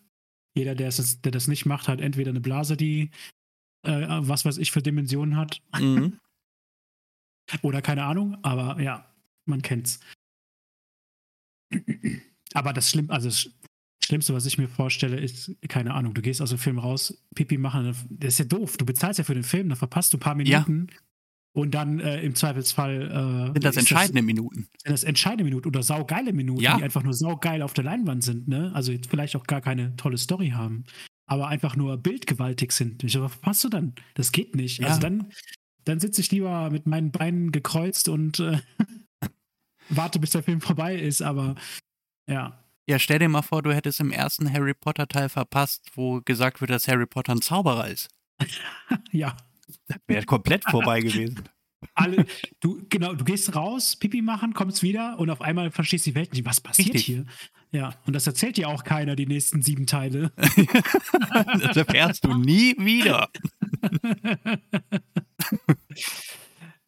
Jeder, 0.56 0.74
der, 0.74 0.88
es, 0.88 1.20
der 1.22 1.32
das 1.32 1.48
nicht 1.48 1.64
macht, 1.66 1.88
hat 1.88 2.00
entweder 2.00 2.30
eine 2.30 2.40
Blase, 2.40 2.76
die 2.76 3.10
äh, 3.84 4.06
was 4.08 4.44
weiß 4.44 4.58
ich 4.58 4.70
für 4.72 4.82
Dimensionen 4.82 5.36
hat, 5.36 5.60
Mhm. 5.80 6.18
oder 7.62 7.82
keine 7.82 8.04
Ahnung, 8.04 8.36
aber 8.42 8.80
ja, 8.80 9.04
man 9.46 9.60
kennt's. 9.62 10.00
Aber 12.54 12.72
das 12.72 12.90
Schlimm, 12.90 13.10
also 13.10 13.28
das 13.28 13.50
Schlimmste, 14.04 14.34
was 14.34 14.46
ich 14.46 14.58
mir 14.58 14.68
vorstelle, 14.68 15.18
ist, 15.18 15.52
keine 15.68 15.94
Ahnung, 15.94 16.14
du 16.14 16.22
gehst 16.22 16.42
aus 16.42 16.50
dem 16.50 16.58
Film 16.58 16.78
raus, 16.78 17.22
Pipi 17.34 17.56
machen, 17.58 17.94
das 18.10 18.34
ist 18.34 18.38
ja 18.38 18.44
doof. 18.44 18.76
Du 18.76 18.84
bezahlst 18.84 19.18
ja 19.18 19.24
für 19.24 19.34
den 19.34 19.44
Film, 19.44 19.68
dann 19.68 19.78
verpasst 19.78 20.12
du 20.12 20.16
ein 20.16 20.20
paar 20.20 20.38
Ja. 20.42 20.60
Minuten 20.66 20.88
und 21.54 21.72
dann 21.74 22.00
äh, 22.00 22.20
im 22.22 22.34
Zweifelsfall 22.34 23.10
äh, 23.50 23.52
Sind 23.52 23.64
das 23.64 23.76
entscheidende 23.76 24.22
Minuten? 24.22 24.68
sind 24.82 24.92
das 24.92 25.04
entscheidende 25.04 25.44
Minuten 25.44 25.68
oder 25.68 25.82
saugeile 25.82 26.32
Minuten, 26.32 26.60
Ja. 26.62 26.76
die 26.76 26.82
einfach 26.82 27.02
nur 27.02 27.14
saugeil 27.14 27.62
auf 27.62 27.74
der 27.74 27.84
Leinwand 27.84 28.24
sind, 28.24 28.48
ne? 28.48 28.70
Also 28.74 28.92
jetzt 28.92 29.08
vielleicht 29.08 29.36
auch 29.36 29.44
gar 29.44 29.60
keine 29.60 29.94
tolle 29.96 30.18
Story 30.18 30.50
haben, 30.50 30.84
aber 31.26 31.48
einfach 31.48 31.76
nur 31.76 31.96
bildgewaltig 31.96 32.72
sind. 32.72 33.02
Was 33.04 33.12
verpasst 33.32 33.64
du 33.64 33.68
dann? 33.68 33.94
Das 34.14 34.32
geht 34.32 34.54
nicht. 34.56 34.78
Ja. 34.80 34.88
Also 34.88 35.00
dann, 35.00 35.30
dann 35.84 36.00
sitze 36.00 36.20
ich 36.20 36.30
lieber 36.30 36.70
mit 36.70 36.86
meinen 36.86 37.10
Beinen 37.10 37.52
gekreuzt 37.52 38.08
und 38.08 38.40
äh, 38.40 38.60
warte, 39.88 40.18
bis 40.18 40.30
der 40.30 40.42
Film 40.42 40.60
vorbei 40.60 40.96
ist, 40.96 41.22
aber 41.22 41.54
ja. 42.28 42.58
Ja, 42.88 42.98
stell 42.98 43.20
dir 43.20 43.28
mal 43.28 43.42
vor, 43.42 43.62
du 43.62 43.72
hättest 43.72 44.00
im 44.00 44.10
ersten 44.10 44.52
Harry 44.52 44.74
Potter 44.74 45.06
Teil 45.06 45.28
verpasst, 45.28 45.90
wo 45.94 46.20
gesagt 46.20 46.60
wird, 46.60 46.70
dass 46.70 46.88
Harry 46.88 47.06
Potter 47.06 47.32
ein 47.34 47.42
Zauberer 47.42 47.88
ist. 47.88 48.08
Ja. 49.12 49.36
Das 49.86 49.96
wäre 50.06 50.24
komplett 50.24 50.64
vorbei 50.64 51.00
gewesen. 51.00 51.48
Alle, 51.94 52.26
du, 52.60 52.84
genau, 52.88 53.14
du 53.14 53.24
gehst 53.24 53.54
raus, 53.54 53.96
Pipi 53.96 54.22
machen, 54.22 54.54
kommst 54.54 54.82
wieder 54.82 55.18
und 55.18 55.30
auf 55.30 55.40
einmal 55.40 55.70
verstehst 55.70 56.06
du 56.06 56.10
die 56.10 56.14
Welt 56.16 56.32
nicht. 56.32 56.44
Was 56.44 56.60
passiert 56.60 56.94
Richtig. 56.94 57.04
hier? 57.04 57.26
Ja, 57.74 57.94
und 58.06 58.12
das 58.12 58.26
erzählt 58.26 58.58
dir 58.58 58.68
auch 58.68 58.84
keiner, 58.84 59.16
die 59.16 59.26
nächsten 59.26 59.62
sieben 59.62 59.86
Teile. 59.86 60.30
Das 61.60 61.76
erfährst 61.76 62.24
du 62.24 62.34
nie 62.34 62.74
wieder. 62.78 63.30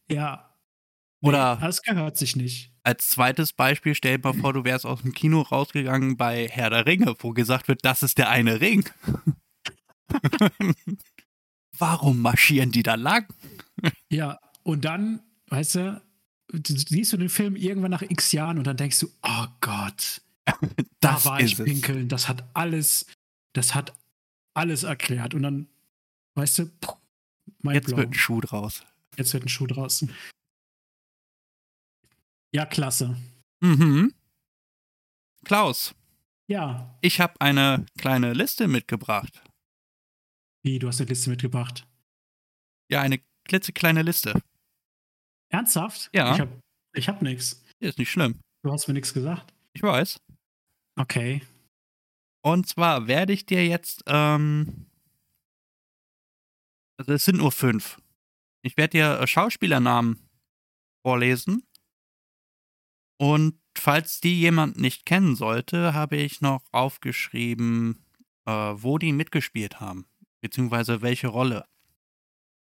ja. 0.09 0.51
Oder- 1.23 1.57
Das 1.61 1.83
gehört 1.83 2.17
sich 2.19 2.37
nicht. 2.37 2.71
Als 2.83 3.09
zweites 3.09 3.55
Beispiel, 3.55 3.95
stell 3.95 4.19
dir 4.19 4.25
mal 4.33 4.39
vor, 4.39 4.53
du 4.53 4.65
wärst 4.65 4.85
aus 4.85 5.01
dem 5.01 5.13
Kino 5.13 5.41
rausgegangen 5.41 6.19
bei 6.19 6.49
Herr 6.49 6.69
der 6.69 6.85
Ringe, 6.85 7.15
wo 7.21 7.31
gesagt 7.31 7.69
wird, 7.69 7.83
das 7.83 8.03
ist 8.03 8.19
der 8.19 8.29
eine 8.29 8.61
Ring. 8.61 8.87
Warum 11.79 12.21
marschieren 12.21 12.71
die 12.73 12.83
da 12.83 12.95
lang? 12.95 13.27
Ja, 14.11 14.39
und 14.63 14.85
dann, 14.85 15.23
weißt 15.49 15.75
du, 15.77 16.03
siehst 16.67 17.13
du 17.15 17.17
den 17.17 17.31
Film 17.31 17.57
irgendwann 17.57 17.91
nach 17.91 18.03
x 18.03 18.33
Jahren 18.33 18.59
und 18.59 18.67
dann 18.67 18.77
denkst 18.77 19.01
du, 19.01 19.09
oh 19.23 19.47
Gott, 19.63 20.21
da 21.01 21.25
war 21.25 21.41
ich 21.41 21.57
pinkeln, 21.57 22.09
das 22.09 22.29
hat 22.29 22.45
alles, 22.55 23.07
das 23.55 23.75
hat 23.75 23.97
alles 24.55 24.83
erklärt. 24.83 25.35
Und 25.35 25.43
dann, 25.43 25.69
weißt 26.37 26.59
du, 26.61 26.71
mein 27.59 27.75
Jetzt 27.77 27.97
wird 27.97 28.11
ein 28.11 28.15
Schuh 28.15 28.41
draus. 28.41 28.85
Jetzt 29.17 29.33
wird 29.33 29.45
ein 29.45 29.49
Schuh 29.49 29.67
draus. 29.67 30.05
Ja, 32.55 32.67
klasse. 32.67 33.17
Mhm. 33.61 34.15
Klaus, 35.45 35.95
Ja, 36.49 36.97
ich 37.03 37.21
habe 37.21 37.39
eine 37.41 37.85
kleine 37.99 38.33
Liste 38.33 38.67
mitgebracht. 38.69 39.43
wie, 40.63 40.79
du 40.79 40.89
hast 40.89 41.01
eine 41.01 41.09
Liste 41.09 41.31
mitgebracht. 41.31 41.87
Ja, 42.91 43.03
eine 43.03 43.21
klitzekleine 43.45 44.03
Liste. 44.03 44.41
Ernsthaft? 45.51 46.11
Ja. 46.15 46.35
Ich 46.35 46.41
hab, 46.41 46.49
ich 46.95 47.09
hab 47.09 47.23
nix. 47.23 47.63
Ist 47.81 47.99
nicht 47.99 48.11
schlimm. 48.11 48.41
Du 48.63 48.73
hast 48.73 48.89
mir 48.89 48.95
nichts 48.95 49.13
gesagt. 49.13 49.53
Ich 49.75 49.83
weiß. 49.83 50.19
Okay. 50.97 51.43
Und 52.43 52.69
zwar 52.69 53.07
werde 53.09 53.33
ich 53.33 53.47
dir 53.47 53.67
jetzt, 53.67 54.03
ähm, 54.07 54.87
also 56.99 57.13
es 57.13 57.25
sind 57.25 57.39
nur 57.39 57.53
fünf. 57.53 58.01
Ich 58.63 58.77
werde 58.77 58.99
dir 58.99 59.21
äh, 59.21 59.27
Schauspielernamen 59.27 60.19
vorlesen. 61.03 61.67
Und 63.19 63.59
falls 63.77 64.21
die 64.21 64.39
jemand 64.39 64.79
nicht 64.79 65.07
kennen 65.07 65.37
sollte, 65.37 65.95
habe 65.95 66.17
ich 66.17 66.41
noch 66.41 66.63
aufgeschrieben, 66.73 68.05
äh, 68.47 68.51
wo 68.51 68.99
die 68.99 69.13
mitgespielt 69.13 69.81
haben. 69.81 70.07
Beziehungsweise 70.41 71.03
welche 71.03 71.29
Rolle. 71.29 71.65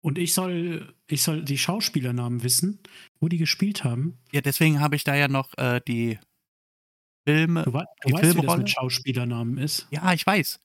Und 0.01 0.17
ich 0.17 0.33
soll, 0.33 0.93
ich 1.07 1.23
soll 1.23 1.43
die 1.43 1.57
Schauspielernamen 1.57 2.43
wissen, 2.43 2.79
wo 3.19 3.29
die 3.29 3.37
gespielt 3.37 3.83
haben. 3.83 4.19
Ja, 4.31 4.41
deswegen 4.41 4.81
habe 4.81 4.95
ich 4.95 5.03
da 5.03 5.15
ja 5.15 5.27
noch 5.27 5.57
äh, 5.57 5.79
die 5.87 6.19
Filme. 7.25 7.63
Du, 7.63 7.73
wei 7.73 7.83
du 8.01 8.07
Die 8.07 8.13
weißt, 8.13 8.23
wie 8.23 8.27
das 8.27 8.33
Filmrolle? 8.35 8.57
mit 8.59 8.69
Schauspielernamen 8.69 9.57
ist. 9.57 9.87
Ja, 9.91 10.13
ich 10.13 10.25
weiß. 10.25 10.59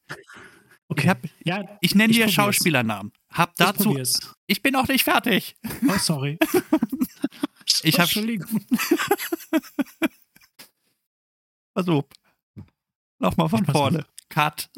Okay. 0.88 1.02
Ich, 1.02 1.08
hab, 1.08 1.18
ja, 1.44 1.78
ich 1.80 1.94
nenne 1.94 2.10
Ich 2.12 2.18
dir. 2.18 2.28
Schauspielernamen. 2.28 3.12
Hab 3.30 3.50
ich 3.50 3.56
dazu. 3.56 3.84
probier's. 3.84 4.34
Ich 4.46 4.62
bin 4.62 4.72
noch 4.72 4.88
nicht 4.88 5.04
fertig. 5.04 5.56
Oh, 5.88 5.98
sorry. 5.98 6.38
Ich 7.84 7.94
hab- 7.98 8.06
Entschuldigung. 8.06 8.48
Versuch. 11.74 12.04
Nochmal 13.18 13.48
von 13.48 13.62
Ich 13.64 13.70
vorne. 13.70 14.06
Cut. 14.28 14.70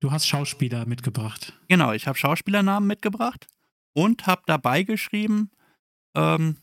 Du 0.00 0.10
hast 0.10 0.26
Schauspieler 0.26 0.86
mitgebracht. 0.86 1.52
Genau, 1.68 1.92
ich 1.92 2.06
habe 2.06 2.18
Schauspielernamen 2.18 2.86
mitgebracht 2.86 3.46
und 3.92 4.26
habe 4.26 4.42
dabei 4.46 4.82
geschrieben, 4.82 5.50
ähm, 6.16 6.56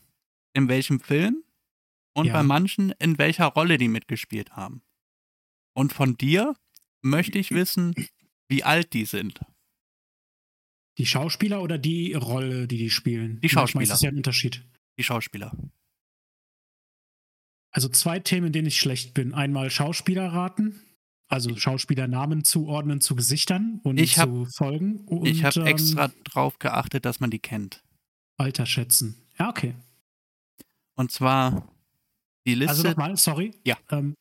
in 0.52 0.68
welchem 0.68 1.00
Film 1.00 1.42
und 2.14 2.26
Ja. 2.26 2.32
bei 2.34 2.42
manchen, 2.42 2.90
in 2.98 3.18
welcher 3.18 3.46
Rolle 3.46 3.78
die 3.78 3.88
mitgespielt 3.88 4.52
haben. 4.56 4.82
Und 5.74 5.92
von 5.92 6.16
dir 6.16 6.54
möchte 7.02 7.38
ich 7.38 7.50
wissen, 7.52 7.94
wie 8.48 8.64
alt 8.64 8.92
die 8.92 9.04
sind. 9.04 9.40
Die 10.98 11.06
Schauspieler 11.06 11.62
oder 11.62 11.78
die 11.78 12.12
Rolle, 12.14 12.66
die 12.66 12.76
die 12.78 12.90
spielen? 12.90 13.40
Die 13.40 13.48
Schauspieler. 13.48 13.82
ist 13.84 13.90
das 13.92 14.02
ja 14.02 14.10
ein 14.10 14.16
Unterschied. 14.16 14.64
Die 14.98 15.04
Schauspieler. 15.04 15.56
Also 17.72 17.88
zwei 17.88 18.18
Themen, 18.18 18.48
in 18.48 18.52
denen 18.52 18.66
ich 18.68 18.78
schlecht 18.80 19.14
bin. 19.14 19.32
Einmal 19.32 19.70
Schauspieler 19.70 20.26
raten, 20.32 20.80
also 21.28 21.56
Schauspielernamen 21.56 22.42
zuordnen 22.44 23.00
zu 23.00 23.14
Gesichtern 23.14 23.80
und 23.84 23.98
hab- 24.00 24.28
zu 24.28 24.44
Folgen. 24.56 25.06
Und, 25.06 25.26
ich 25.26 25.44
habe 25.44 25.60
ähm, 25.60 25.66
extra 25.66 26.08
drauf 26.24 26.58
geachtet, 26.58 27.04
dass 27.04 27.20
man 27.20 27.30
die 27.30 27.38
kennt. 27.38 27.84
Alter 28.36 28.66
schätzen. 28.66 29.28
Ja, 29.38 29.48
okay. 29.48 29.74
Und 30.96 31.12
zwar 31.12 31.72
die 32.46 32.54
Liste. 32.54 32.70
Also 32.70 32.88
nochmal, 32.88 33.16
sorry. 33.16 33.54
Ja. 33.64 33.76
Ähm, 33.90 34.14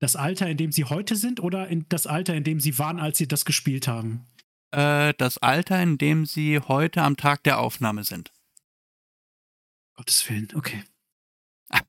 das 0.00 0.16
Alter, 0.16 0.48
in 0.48 0.56
dem 0.56 0.72
sie 0.72 0.84
heute 0.84 1.16
sind 1.16 1.40
oder 1.40 1.68
in 1.68 1.86
das 1.88 2.06
Alter, 2.06 2.34
in 2.34 2.44
dem 2.44 2.60
sie 2.60 2.78
waren, 2.78 3.00
als 3.00 3.18
sie 3.18 3.28
das 3.28 3.44
gespielt 3.44 3.88
haben? 3.88 4.26
äh, 4.70 5.14
das 5.16 5.38
Alter, 5.38 5.82
in 5.82 5.98
dem 5.98 6.26
sie 6.26 6.58
heute 6.60 7.02
am 7.02 7.16
Tag 7.16 7.42
der 7.44 7.58
Aufnahme 7.58 8.04
sind. 8.04 8.32
Gottes 9.96 10.28
Willen, 10.28 10.48
okay. 10.54 10.84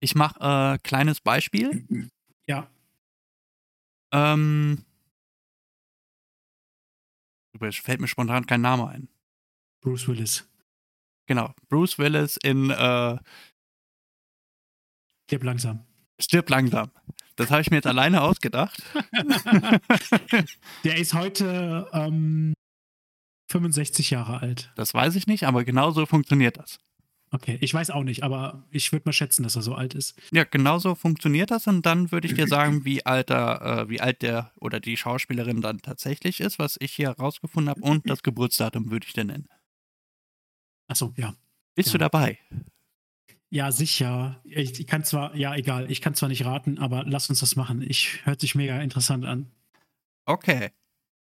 Ich 0.00 0.14
mache 0.14 0.74
äh, 0.74 0.78
kleines 0.78 1.20
Beispiel. 1.20 1.86
Ja, 2.48 2.68
Ähm, 4.12 4.84
es 7.60 7.76
fällt 7.76 8.00
mir 8.00 8.08
spontan 8.08 8.46
kein 8.46 8.60
Name 8.60 8.88
ein. 8.88 9.08
Bruce 9.80 10.08
Willis. 10.08 10.50
Genau, 11.26 11.54
Bruce 11.68 11.98
Willis 11.98 12.36
in 12.36 12.70
äh, 12.70 13.16
Stirb 15.26 15.44
langsam. 15.44 15.84
Stirb 16.20 16.48
langsam. 16.50 16.90
Das 17.36 17.50
habe 17.50 17.62
ich 17.62 17.70
mir 17.70 17.76
jetzt 17.76 17.86
alleine 17.86 18.22
ausgedacht. 18.22 18.82
Der 20.84 20.96
ist 20.98 21.14
heute 21.14 21.88
ähm, 21.92 22.52
65 23.50 24.10
Jahre 24.10 24.40
alt. 24.40 24.72
Das 24.76 24.92
weiß 24.94 25.16
ich 25.16 25.26
nicht, 25.26 25.44
aber 25.44 25.64
genau 25.64 25.90
so 25.90 26.04
funktioniert 26.06 26.58
das. 26.58 26.78
Okay, 27.30 27.56
ich 27.62 27.72
weiß 27.72 27.88
auch 27.90 28.02
nicht, 28.04 28.24
aber 28.24 28.66
ich 28.70 28.92
würde 28.92 29.04
mal 29.06 29.14
schätzen, 29.14 29.42
dass 29.42 29.56
er 29.56 29.62
so 29.62 29.74
alt 29.74 29.94
ist. 29.94 30.20
Ja, 30.32 30.44
genau 30.44 30.78
so 30.78 30.94
funktioniert 30.94 31.50
das 31.50 31.66
und 31.66 31.86
dann 31.86 32.12
würde 32.12 32.28
ich 32.28 32.34
dir 32.34 32.46
sagen, 32.46 32.84
wie 32.84 33.06
alter, 33.06 33.84
äh, 33.84 33.88
wie 33.88 34.02
alt 34.02 34.20
der 34.20 34.52
oder 34.60 34.80
die 34.80 34.98
Schauspielerin 34.98 35.62
dann 35.62 35.78
tatsächlich 35.80 36.40
ist, 36.40 36.58
was 36.58 36.76
ich 36.78 36.92
hier 36.92 37.08
rausgefunden 37.10 37.70
habe 37.70 37.80
und 37.80 38.08
das 38.10 38.22
Geburtsdatum 38.22 38.90
würde 38.90 39.06
ich 39.06 39.14
dir 39.14 39.24
nennen. 39.24 39.48
Achso, 40.88 41.14
ja. 41.16 41.34
Bist 41.74 41.88
Ja. 41.88 41.92
du 41.92 41.98
dabei? 41.98 42.38
Ja, 43.52 43.70
sicher. 43.70 44.40
Ich, 44.44 44.80
ich 44.80 44.86
kann 44.86 45.04
zwar, 45.04 45.36
ja, 45.36 45.54
egal, 45.54 45.90
ich 45.90 46.00
kann 46.00 46.14
zwar 46.14 46.30
nicht 46.30 46.46
raten, 46.46 46.78
aber 46.78 47.04
lass 47.06 47.28
uns 47.28 47.40
das 47.40 47.54
machen. 47.54 47.82
Ich 47.82 48.24
hört 48.24 48.40
sich 48.40 48.54
mega 48.54 48.80
interessant 48.80 49.26
an. 49.26 49.50
Okay. 50.24 50.70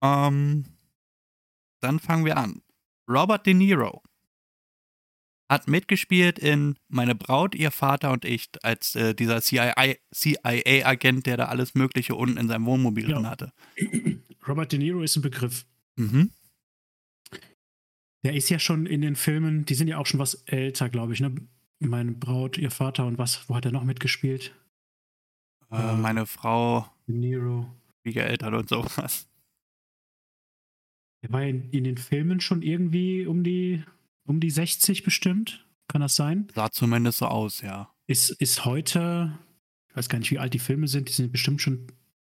Ähm, 0.03 0.65
dann 1.81 2.01
fangen 2.01 2.25
wir 2.25 2.37
an. 2.37 2.61
Robert 3.09 3.47
De 3.47 3.55
Niro 3.55 4.03
hat 5.49 5.69
mitgespielt 5.69 6.41
in 6.41 6.77
Meine 6.89 7.15
Braut, 7.15 7.55
ihr 7.55 7.71
Vater 7.71 8.11
und 8.11 8.25
ich 8.25 8.49
als 8.63 8.97
äh, 8.97 9.15
dieser 9.15 9.41
CIA-Agent, 9.41 11.25
der 11.25 11.37
da 11.37 11.45
alles 11.45 11.77
Mögliche 11.77 12.17
unten 12.17 12.37
in 12.37 12.49
seinem 12.49 12.67
Wohnmobil 12.67 13.09
Ja. 13.09 13.15
drin 13.15 13.31
hatte. 13.31 13.53
Robert 14.49 14.73
De 14.73 14.79
Niro 14.81 15.03
ist 15.03 15.15
ein 15.15 15.23
Begriff. 15.23 15.67
Mhm. 15.95 16.33
Der 18.25 18.35
ist 18.35 18.51
ja 18.51 18.59
schon 18.59 18.87
in 18.87 19.03
den 19.03 19.15
Filmen, 19.15 19.65
die 19.67 19.75
sind 19.75 19.87
ja 19.87 19.99
auch 19.99 20.07
schon 20.07 20.19
was 20.19 20.35
älter, 20.47 20.89
glaube 20.89 21.13
ich, 21.13 21.21
ne? 21.21 21.33
Meine 21.81 22.13
Braut, 22.13 22.59
ihr 22.59 22.71
Vater 22.71 23.07
und 23.07 23.19
was, 23.19 23.49
wo 23.49 23.55
hat 23.55 23.65
er 23.65 23.73
noch 23.73 23.85
mitgespielt? 23.85 24.55
Äh, 25.71 25.95
meine 25.95 26.27
Frau, 26.27 26.87
De 27.07 27.15
Niro. 27.15 27.67
Schwiegereltern 28.03 28.55
und 28.55 28.69
sowas. 28.69 29.29
Der 31.23 31.33
war 31.33 31.43
in, 31.43 31.71
in 31.71 31.85
den 31.85 31.99
Filmen 31.99 32.41
schon 32.41 32.63
irgendwie 32.63 33.27
um 33.27 33.45
die, 33.45 33.85
um 34.25 34.41
die 34.41 34.51
60 34.51 35.03
bestimmt. 35.03 35.67
Kann 35.89 36.01
das 36.01 36.17
sein? 36.17 36.49
Sah 36.55 36.71
zumindest 36.71 37.19
so 37.19 37.27
aus, 37.27 37.61
ja. 37.61 37.93
Ist, 38.07 38.31
ist 38.31 38.65
heute, 38.65 39.39
ich 39.89 39.97
weiß 39.97 40.09
gar 40.09 40.19
nicht, 40.19 40.31
wie 40.31 40.39
alt 40.39 40.55
die 40.55 40.59
Filme 40.59 40.89
sind, 40.89 41.09
die 41.09 41.13
sind 41.13 41.33
bestimmt 41.33 41.61
schon, 41.61 41.87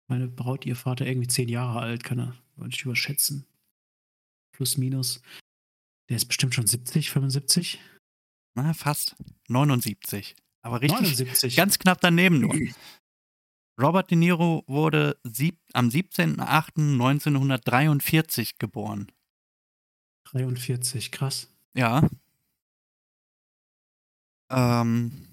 meine 0.08 0.28
Braut, 0.28 0.66
ihr 0.66 0.76
Vater, 0.76 1.06
irgendwie 1.06 1.28
zehn 1.28 1.50
Jahre 1.50 1.80
alt, 1.80 2.04
kann 2.04 2.20
er, 2.20 2.36
wollte 2.56 2.76
ich 2.76 2.84
überschätzen. 2.84 3.46
Plus, 4.52 4.78
minus. 4.78 5.22
Der 6.10 6.18
ist 6.18 6.26
bestimmt 6.26 6.56
schon 6.56 6.68
70, 6.68 7.12
75? 7.12 7.80
Na, 8.64 8.74
fast. 8.74 9.16
79. 9.48 10.36
Aber 10.62 10.82
richtig, 10.82 11.00
79. 11.00 11.56
ganz 11.56 11.80
knapp 11.80 12.02
daneben 12.02 12.42
nur. 12.42 12.54
Robert 13.82 14.12
De 14.12 14.18
Niro 14.18 14.66
wurde 14.68 15.18
am 15.74 15.88
17.08.1943 15.88 18.56
geboren. 18.60 19.10
43, 20.26 21.12
krass. 21.12 21.48
Ja. 21.74 22.08
Ähm, 24.52 25.30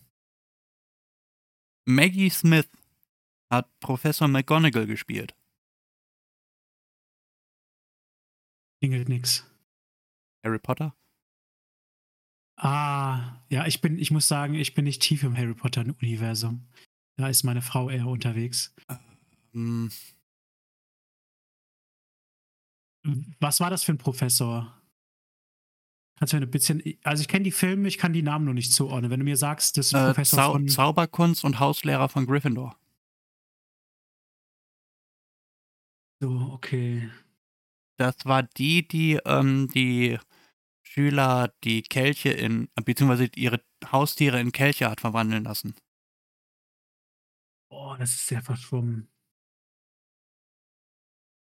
Maggie 1.87 2.31
Smith 2.31 2.69
hat 3.51 3.69
Professor 3.81 4.29
McGonagall 4.29 4.87
gespielt. 4.87 5.35
Klingelt 8.81 9.09
nix. 9.09 9.45
Harry 10.45 10.59
Potter? 10.59 10.95
Ah, 12.57 13.43
ja, 13.51 13.67
ich 13.67 13.81
bin, 13.81 13.99
ich 13.99 14.11
muss 14.11 14.29
sagen, 14.29 14.55
ich 14.55 14.75
bin 14.75 14.85
nicht 14.85 15.03
tief 15.03 15.23
im 15.23 15.37
Harry 15.37 15.55
Potter-Universum. 15.55 16.67
Da 17.19 17.29
ist 17.29 17.45
meine 17.45 17.63
Frau 17.63 17.91
eher 17.91 18.07
unterwegs. 18.07 18.75
Hm, 19.53 19.91
Was 23.41 23.61
war 23.61 23.71
das 23.71 23.85
für 23.85 23.93
ein 23.93 23.99
Professor? 23.99 24.73
Kannst 26.19 26.33
du 26.33 26.39
mir 26.39 26.47
ein 26.47 26.51
bisschen, 26.51 26.83
also 27.05 27.21
ich 27.21 27.29
kenne 27.29 27.45
die 27.45 27.53
Filme, 27.53 27.89
ich 27.89 27.99
kann 27.99 28.15
die 28.15 28.23
Namen 28.23 28.47
nur 28.47 28.55
nicht 28.55 28.73
zuordnen. 28.73 29.11
Wenn 29.11 29.21
du 29.21 29.25
mir 29.25 29.37
sagst, 29.37 29.77
das 29.77 29.89
ist 29.89 29.95
ein 29.95 30.03
äh, 30.03 30.07
Professor 30.09 30.39
Zau 30.39 30.53
von, 30.53 30.69
Zauberkunst 30.69 31.45
und 31.45 31.61
Hauslehrer 31.61 32.09
von 32.09 32.25
Gryffindor. 32.27 32.79
so, 36.21 36.51
okay. 36.53 37.11
Das 37.99 38.17
war 38.25 38.43
die, 38.43 38.87
die 38.87 39.19
ähm, 39.25 39.69
die 39.69 40.19
Schüler 40.97 41.55
die 41.63 41.83
Kelche 41.83 42.31
in, 42.31 42.69
beziehungsweise 42.85 43.29
ihre 43.37 43.63
Haustiere 43.85 44.41
in 44.41 44.51
Kelche 44.51 44.89
hat 44.89 45.01
verwandeln 45.01 45.45
lassen. 45.45 45.75
Boah, 47.71 47.99
das 47.99 48.15
ist 48.15 48.27
sehr 48.27 48.41
verschwommen. 48.41 49.09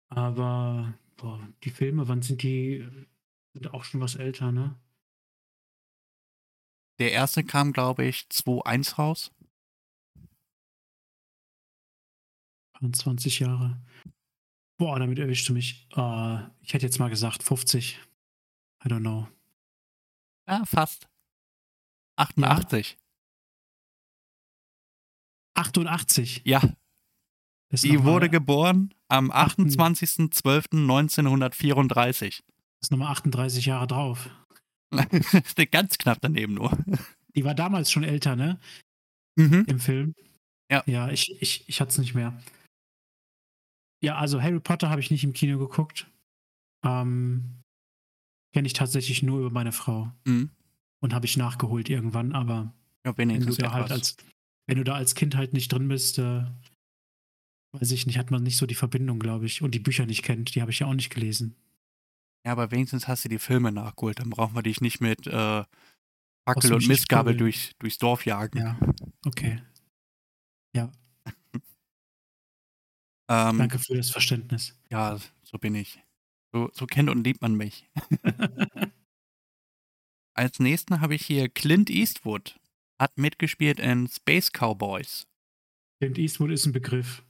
Aber, 0.09 0.97
boah, 1.15 1.47
die 1.63 1.69
Filme, 1.69 2.07
wann 2.07 2.21
sind 2.21 2.43
die? 2.43 2.85
Sind 3.53 3.73
auch 3.73 3.85
schon 3.85 4.01
was 4.01 4.15
älter, 4.15 4.51
ne? 4.51 4.77
Der 6.99 7.11
erste 7.11 7.43
kam, 7.43 7.71
glaube 7.71 8.05
ich, 8.05 8.27
2.1 8.29 8.95
raus. 8.95 9.31
20 12.91 13.39
Jahre. 13.39 13.81
Boah, 14.77 14.99
damit 14.99 15.17
erwischst 15.17 15.47
du 15.49 15.53
mich. 15.53 15.87
Äh, 15.95 16.43
ich 16.61 16.73
hätte 16.73 16.85
jetzt 16.85 16.99
mal 16.99 17.09
gesagt 17.09 17.41
50. 17.41 17.99
I 18.83 18.87
don't 18.87 18.99
know. 18.99 19.27
Ja, 20.47 20.63
fast. 20.65 21.07
88. 22.17 22.97
88. 25.57 26.41
Ja, 26.45 26.59
Das 27.71 27.83
ist 27.83 27.91
die 27.91 28.03
wurde 28.03 28.29
geboren 28.29 28.93
am 29.07 29.31
Achten- 29.31 29.69
28.12.1934. 29.69 32.43
ist 32.81 32.91
nochmal 32.91 33.11
38 33.11 33.65
Jahre 33.65 33.87
drauf. 33.87 34.29
Steht 35.45 35.71
ganz 35.71 35.97
knapp 35.97 36.19
daneben 36.21 36.53
nur. 36.53 36.77
Die 37.35 37.43
war 37.45 37.55
damals 37.55 37.91
schon 37.91 38.03
älter, 38.03 38.35
ne? 38.35 38.59
Mhm. 39.37 39.65
Im 39.67 39.79
Film. 39.79 40.13
Ja. 40.71 40.83
Ja, 40.85 41.09
ich, 41.09 41.29
ich, 41.41 41.67
ich 41.67 41.81
hatte 41.81 41.89
es 41.91 41.97
nicht 41.97 42.13
mehr. 42.15 42.39
Ja, 44.03 44.17
also 44.17 44.41
Harry 44.41 44.59
Potter 44.59 44.89
habe 44.89 44.99
ich 45.01 45.09
nicht 45.11 45.23
im 45.23 45.33
Kino 45.33 45.57
geguckt. 45.57 46.07
Ähm, 46.85 47.61
kenne 48.55 48.67
ich 48.67 48.73
tatsächlich 48.73 49.21
nur 49.21 49.39
über 49.39 49.49
meine 49.49 49.73
Frau. 49.73 50.13
Mhm. 50.23 50.49
Und 51.01 51.13
habe 51.13 51.25
ich 51.25 51.35
nachgeholt 51.35 51.89
irgendwann, 51.89 52.31
aber 52.31 52.73
Ja, 53.05 53.17
wenn 53.17 53.27
du, 53.27 53.35
wenigstens 53.35 53.57
da 53.57 53.73
halt 53.73 53.91
als, 53.91 54.15
wenn 54.65 54.77
du 54.77 54.85
da 54.85 54.95
als 54.95 55.13
Kind 55.13 55.35
halt 55.35 55.51
nicht 55.51 55.73
drin 55.73 55.89
bist, 55.89 56.19
äh, 56.19 56.45
weiß 57.73 57.91
ich 57.91 58.07
nicht, 58.07 58.17
hat 58.17 58.31
man 58.31 58.43
nicht 58.43 58.55
so 58.55 58.65
die 58.65 58.75
Verbindung, 58.75 59.19
glaube 59.19 59.45
ich. 59.45 59.61
Und 59.61 59.75
die 59.75 59.79
Bücher 59.79 60.05
nicht 60.05 60.23
kennt, 60.23 60.55
die 60.55 60.61
habe 60.61 60.71
ich 60.71 60.79
ja 60.79 60.87
auch 60.87 60.93
nicht 60.93 61.09
gelesen. 61.09 61.57
Ja, 62.45 62.53
aber 62.53 62.71
wenigstens 62.71 63.09
hast 63.09 63.25
du 63.25 63.29
die 63.29 63.39
Filme 63.39 63.73
nachgeholt. 63.73 64.19
Dann 64.19 64.29
brauchen 64.29 64.55
wir 64.55 64.63
dich 64.63 64.79
nicht 64.79 65.01
mit 65.01 65.27
äh, 65.27 65.63
Fackel 66.47 66.69
du 66.69 66.75
und 66.75 66.87
Mistgabel 66.87 67.35
durch, 67.35 67.73
durchs 67.79 67.97
Dorf 67.97 68.25
jagen. 68.25 68.57
Ja, 68.57 68.79
okay. 69.25 69.61
Ähm, 73.27 73.57
Danke 73.57 73.79
für 73.79 73.95
das 73.95 74.11
Verständnis. 74.11 74.79
Ja, 74.91 75.17
so 75.41 75.57
bin 75.57 75.73
ich. 75.73 75.99
So, 76.55 76.69
so 76.71 76.85
kennt 76.87 77.09
und 77.09 77.25
liebt 77.25 77.41
man 77.41 77.55
mich. 77.55 77.89
Als 80.37 80.59
nächsten 80.59 81.01
habe 81.01 81.15
ich 81.15 81.25
hier 81.25 81.49
Clint 81.49 81.89
Eastwood. 81.89 82.57
Hat 82.97 83.17
mitgespielt 83.17 83.77
in 83.81 84.07
Space 84.07 84.51
Cowboys. 84.53 85.27
Clint 85.99 86.17
Eastwood 86.17 86.51
ist 86.51 86.65
ein 86.65 86.71
Begriff. 86.71 87.23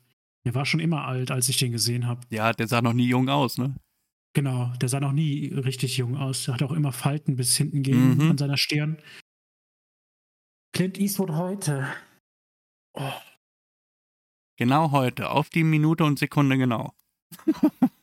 Der 0.46 0.54
war 0.54 0.68
schon 0.68 0.80
immer 0.80 1.06
alt, 1.06 1.32
als 1.32 1.50
ich 1.50 1.58
den 1.58 1.72
gesehen 1.72 2.06
habe. 2.06 2.22
Ja, 2.30 2.54
der 2.54 2.68
sah 2.68 2.84
noch 2.84 2.94
nie 2.94 3.08
jung 3.08 3.28
aus, 3.30 3.58
ne? 3.58 3.76
Genau, 4.36 4.72
der 4.80 4.90
sah 4.90 5.00
noch 5.00 5.12
nie 5.12 5.48
richtig 5.48 5.98
jung 5.98 6.16
aus. 6.18 6.44
Der 6.44 6.54
hat 6.54 6.62
auch 6.62 6.72
immer 6.72 6.92
Falten 6.92 7.36
bis 7.36 7.58
hinten 7.58 7.82
gehen 7.82 8.18
Mhm. 8.18 8.30
an 8.32 8.38
seiner 8.38 8.58
Stirn. 8.58 9.02
Clint 10.72 11.00
Eastwood 11.00 11.32
heute. 11.32 11.92
Oh, 12.94 13.12
Genau 14.58 14.92
heute, 14.92 15.32
auf 15.32 15.50
die 15.50 15.64
Minute 15.64 16.04
und 16.04 16.20
Sekunde 16.20 16.58
genau. 16.60 16.94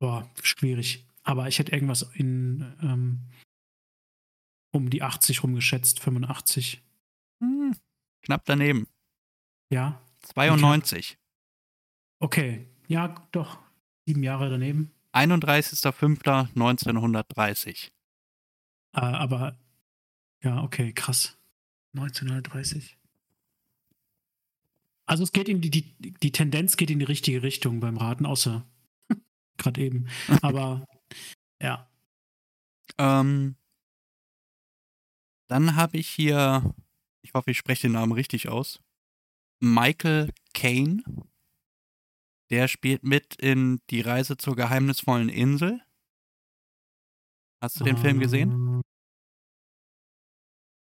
boah, 0.00 0.28
schwierig. 0.42 1.06
Aber 1.22 1.46
ich 1.46 1.60
hätte 1.60 1.72
irgendwas 1.72 2.02
in 2.14 2.74
ähm, 2.82 3.20
um 4.72 4.88
die 4.90 5.02
80 5.02 5.42
rumgeschätzt, 5.42 5.98
85. 6.00 6.82
Hm, 7.40 7.76
knapp 8.22 8.44
daneben. 8.46 8.86
Ja, 9.70 10.00
92. 10.34 11.18
okay. 12.18 12.66
Ja, 12.88 13.14
doch. 13.30 13.58
Sieben 14.04 14.24
Jahre 14.24 14.50
daneben. 14.50 14.90
31.05.1930. 15.12 17.90
Äh, 18.92 19.00
aber 19.00 19.56
ja, 20.42 20.62
okay, 20.62 20.92
krass. 20.92 21.38
1930. 21.94 22.98
Also 25.06 25.22
es 25.24 25.32
geht 25.32 25.48
in 25.48 25.60
die, 25.60 25.70
die, 25.70 25.94
die 26.00 26.32
Tendenz 26.32 26.76
geht 26.76 26.90
in 26.90 26.98
die 26.98 27.04
richtige 27.04 27.44
Richtung 27.44 27.78
beim 27.80 27.96
Raten, 27.96 28.26
außer 28.26 28.66
gerade 29.60 29.80
eben. 29.80 30.08
Aber 30.42 30.84
ja, 31.62 31.88
Ähm, 32.98 33.56
dann 35.48 35.76
habe 35.76 35.96
ich 35.98 36.08
hier, 36.08 36.74
ich 37.22 37.34
hoffe, 37.34 37.50
ich 37.50 37.58
spreche 37.58 37.82
den 37.82 37.92
Namen 37.92 38.12
richtig 38.12 38.48
aus, 38.48 38.80
Michael 39.62 40.32
Caine. 40.54 41.02
Der 42.50 42.68
spielt 42.68 43.04
mit 43.04 43.36
in 43.36 43.80
Die 43.90 44.00
Reise 44.00 44.36
zur 44.36 44.56
geheimnisvollen 44.56 45.28
Insel. 45.28 45.80
Hast 47.62 47.78
du 47.78 47.84
den 47.84 47.96
Film 47.96 48.18
gesehen? 48.18 48.80
Äh, 48.80 48.82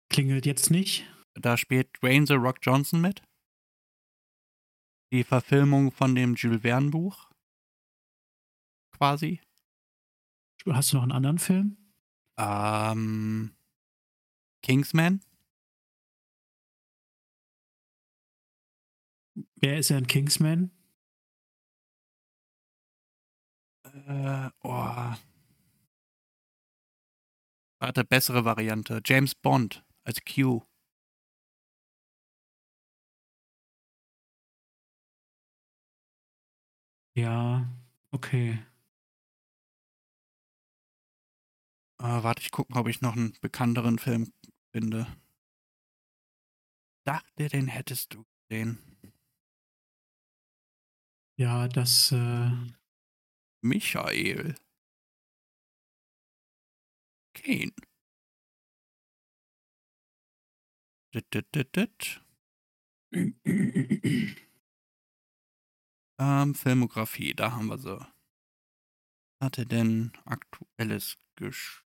Klingelt 0.10 0.45
jetzt 0.45 0.72
nicht. 0.72 1.06
Da 1.35 1.57
spielt 1.57 2.02
Dwayne 2.02 2.26
The 2.27 2.34
Rock 2.34 2.57
Johnson 2.61 3.02
mit. 3.02 3.22
Die 5.14 5.23
Verfilmung 5.23 5.91
von 5.91 6.15
dem 6.15 6.35
Jules 6.35 6.61
Verne 6.61 6.89
Buch. 6.89 7.31
Quasi. 9.02 9.41
Hast 10.68 10.94
du 10.94 10.98
noch 10.98 11.02
einen 11.02 11.11
anderen 11.11 11.40
Film? 11.40 11.76
Ähm, 12.38 13.56
Kingsman. 14.61 15.22
Wer 19.56 19.80
ist 19.80 19.90
in 19.90 20.06
Kingsman? 20.06 20.69
Äh, 23.86 24.52
oh. 24.61 25.15
Warte, 27.80 28.03
bessere 28.06 28.45
Variante. 28.45 29.02
James 29.03 29.34
Bond 29.34 29.84
als 30.03 30.19
Q. 30.23 30.61
Ja, 37.15 37.68
okay. 38.11 38.60
Äh, 42.02 42.23
warte, 42.23 42.41
ich 42.41 42.49
gucke, 42.49 42.73
ob 42.73 42.88
ich 42.88 43.02
noch 43.02 43.15
einen 43.15 43.38
bekannteren 43.41 43.99
Film 43.99 44.34
finde. 44.72 45.06
Dachte, 47.06 47.48
den 47.48 47.68
hättest 47.68 48.15
du 48.15 48.26
gesehen. 48.49 48.80
Ja, 51.38 51.68
das, 51.68 52.11
äh, 52.11 52.49
Michael. 53.61 54.56
Kane. 57.36 57.72
Dit, 61.14 61.32
dit, 61.36 61.53
dit, 61.53 61.76
dit. 61.76 62.22
Ähm, 66.19 66.56
Filmografie, 66.56 67.36
da 67.36 67.52
haben 67.52 67.68
wir 67.68 67.78
sie. 67.78 67.99
Hat 69.40 69.60
er 69.60 69.65
denn 69.65 70.14
aktuelles 70.26 71.19
Gesch... 71.36 71.86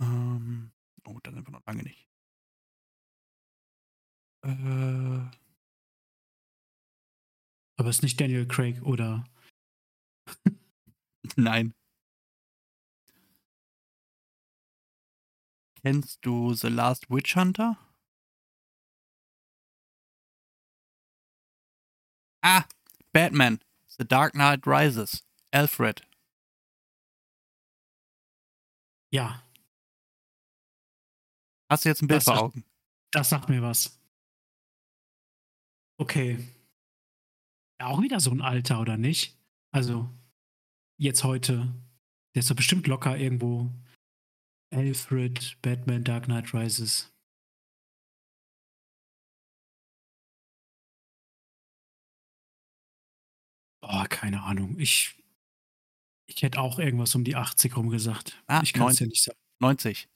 Ähm, 0.00 0.72
oh, 1.06 1.18
da 1.22 1.32
sind 1.32 1.46
wir 1.46 1.52
noch 1.52 1.66
lange 1.66 1.82
nicht. 1.82 2.08
Äh, 4.44 5.30
aber 7.78 7.88
es 7.90 7.96
ist 7.96 8.02
nicht 8.02 8.20
Daniel 8.20 8.46
Craig 8.46 8.82
oder 8.82 9.24
nein. 11.36 11.74
Kennst 15.82 16.24
du 16.24 16.52
The 16.52 16.68
Last 16.68 17.10
Witch 17.10 17.36
Hunter? 17.36 17.78
Ah, 22.42 22.64
Batman. 23.12 23.60
The 23.88 24.04
Dark 24.04 24.32
Knight 24.34 24.66
Rises. 24.66 25.24
Alfred. 25.52 26.06
ja, 29.10 29.42
Hast 31.70 31.84
du 31.84 31.88
jetzt 31.88 32.02
ein 32.02 32.06
Bild 32.08 32.18
Das 32.18 32.24
vor 32.24 32.34
sagt- 32.34 32.44
Augen? 32.44 32.64
das 33.12 33.28
sagt 33.30 33.48
mir 33.48 33.62
was. 33.62 34.00
Okay. 35.98 36.38
Ja, 37.80 37.88
auch 37.88 38.00
wieder 38.02 38.20
so 38.20 38.30
ein 38.30 38.40
Alter, 38.40 38.80
oder 38.80 38.96
nicht? 38.96 39.36
Also, 39.72 40.08
jetzt 40.98 41.24
heute. 41.24 41.74
Der 42.34 42.40
ist 42.40 42.50
doch 42.50 42.56
bestimmt 42.56 42.86
locker 42.86 43.16
irgendwo. 43.16 43.70
Alfred, 44.72 45.56
Batman, 45.62 46.04
Dark 46.04 46.24
Knight 46.24 46.52
Rises. 46.52 47.12
Oh, 53.82 54.04
keine 54.08 54.42
Ahnung. 54.42 54.78
Ich, 54.78 55.14
ich 56.26 56.42
hätte 56.42 56.60
auch 56.60 56.78
irgendwas 56.78 57.14
um 57.14 57.24
die 57.24 57.36
80 57.36 57.76
rum 57.76 57.90
gesagt. 57.90 58.42
Ah, 58.46 58.60
ich 58.62 58.72
kann 58.72 58.88
es 58.88 59.00
90. 59.00 59.00
ja 59.00 59.06
nicht 59.06 59.22
sagen. 59.22 59.38
90. 59.60 60.08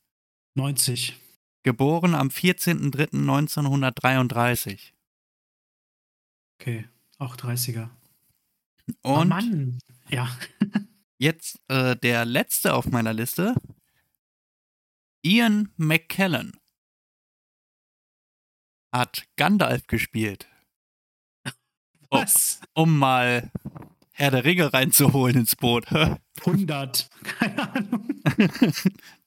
90. 0.57 1.17
Geboren 1.62 2.15
am 2.15 2.28
14.03.1933. 2.28 4.93
Okay, 6.59 6.89
auch 7.19 7.37
30er. 7.37 7.91
Und 9.03 9.03
oh 9.03 9.24
Mann. 9.24 9.78
Ja. 10.09 10.35
jetzt 11.19 11.61
äh, 11.69 11.97
der 11.97 12.24
letzte 12.24 12.73
auf 12.74 12.87
meiner 12.87 13.12
Liste. 13.12 13.55
Ian 15.23 15.70
McKellen 15.77 16.59
hat 18.93 19.27
Gandalf 19.37 19.87
gespielt, 19.87 20.49
Oh. 22.11 22.23
Was? 22.23 22.61
um 22.74 22.99
mal 22.99 23.53
Herr 24.12 24.32
der 24.32 24.45
Ringe 24.45 24.73
reinzuholen 24.73 25.37
ins 25.37 25.55
Boot. 25.57 25.87
100. 26.41 27.09
Keine 27.23 27.73
Ahnung. 27.73 28.23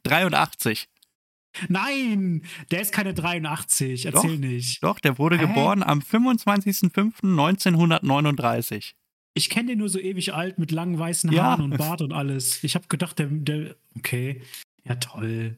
83. 0.03 0.89
Nein, 1.69 2.41
der 2.71 2.81
ist 2.81 2.91
keine 2.93 3.13
83. 3.13 4.05
Erzähl 4.05 4.37
nicht. 4.37 4.83
Doch, 4.83 4.99
der 4.99 5.17
wurde 5.17 5.37
Hä? 5.37 5.47
geboren 5.47 5.81
am 5.83 5.99
25.05.1939. 5.99 8.93
Ich 9.35 9.49
kenne 9.49 9.69
den 9.69 9.79
nur 9.79 9.89
so 9.89 9.99
ewig 9.99 10.33
alt 10.33 10.59
mit 10.59 10.71
langen 10.71 10.99
weißen 10.99 11.31
Ja. 11.31 11.43
Haaren 11.43 11.61
und 11.63 11.77
Bart 11.77 12.01
und 12.01 12.11
alles. 12.13 12.63
Ich 12.63 12.75
habe 12.75 12.87
gedacht, 12.87 13.19
der, 13.19 13.27
der. 13.27 13.75
Okay. 13.97 14.41
Ja, 14.83 14.95
toll. 14.95 15.57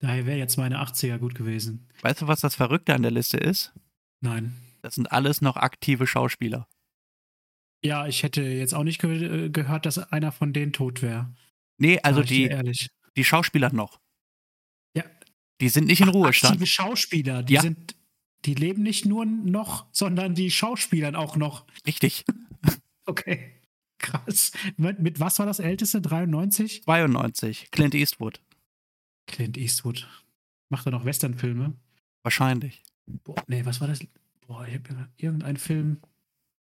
Daher 0.00 0.26
wäre 0.26 0.38
jetzt 0.38 0.56
meine 0.56 0.80
80er 0.82 1.18
gut 1.18 1.34
gewesen. 1.34 1.86
Weißt 2.02 2.22
du, 2.22 2.26
was 2.26 2.40
das 2.40 2.54
Verrückte 2.54 2.94
an 2.94 3.02
der 3.02 3.10
Liste 3.10 3.36
ist? 3.38 3.72
Nein. 4.20 4.54
Das 4.82 4.94
sind 4.96 5.10
alles 5.12 5.40
noch 5.40 5.56
aktive 5.56 6.06
Schauspieler. 6.06 6.68
Ja, 7.84 8.06
ich 8.06 8.22
hätte 8.22 8.42
jetzt 8.42 8.74
auch 8.74 8.84
nicht 8.84 9.00
ge 9.00 9.46
äh, 9.46 9.50
gehört, 9.50 9.86
dass 9.86 9.98
einer 9.98 10.32
von 10.32 10.52
denen 10.52 10.72
tot 10.72 11.02
wäre. 11.02 11.32
Nee, 11.78 11.98
also 12.02 12.22
die, 12.22 12.50
die 13.16 13.24
Schauspieler 13.24 13.72
noch. 13.72 14.00
Die 15.60 15.68
sind 15.68 15.86
nicht 15.86 16.00
in 16.00 16.08
Ruhestand. 16.08 16.52
Aktive 16.54 16.66
Schauspieler, 16.66 17.42
die 17.42 17.54
Ja. 17.54 17.62
sind, 17.62 17.94
die 18.44 18.54
leben 18.54 18.82
nicht 18.82 19.06
nur 19.06 19.24
noch, 19.24 19.86
sondern 19.92 20.34
die 20.34 20.50
Schauspielern 20.50 21.14
auch 21.16 21.36
noch. 21.36 21.64
Richtig. 21.86 22.24
Okay. 23.06 23.52
Krass. 23.98 24.52
Mit, 24.78 24.98
mit 24.98 25.20
was 25.20 25.38
war 25.38 25.44
das 25.44 25.58
älteste? 25.58 26.00
93? 26.00 26.84
92. 26.84 27.70
Clint 27.70 27.94
Eastwood. 27.94 28.40
Clint 29.26 29.58
Eastwood. 29.58 30.08
Macht 30.70 30.86
er 30.86 30.92
noch 30.92 31.04
Westernfilme? 31.04 31.74
Wahrscheinlich. 32.22 32.82
Boah, 33.06 33.36
nee, 33.46 33.62
was 33.66 33.82
war 33.82 33.88
das? 33.88 33.98
Boah, 34.46 34.66
ich 34.66 34.74
hab 34.74 34.88
ja 34.90 35.06
irgendein 35.18 35.58
Film. 35.58 35.98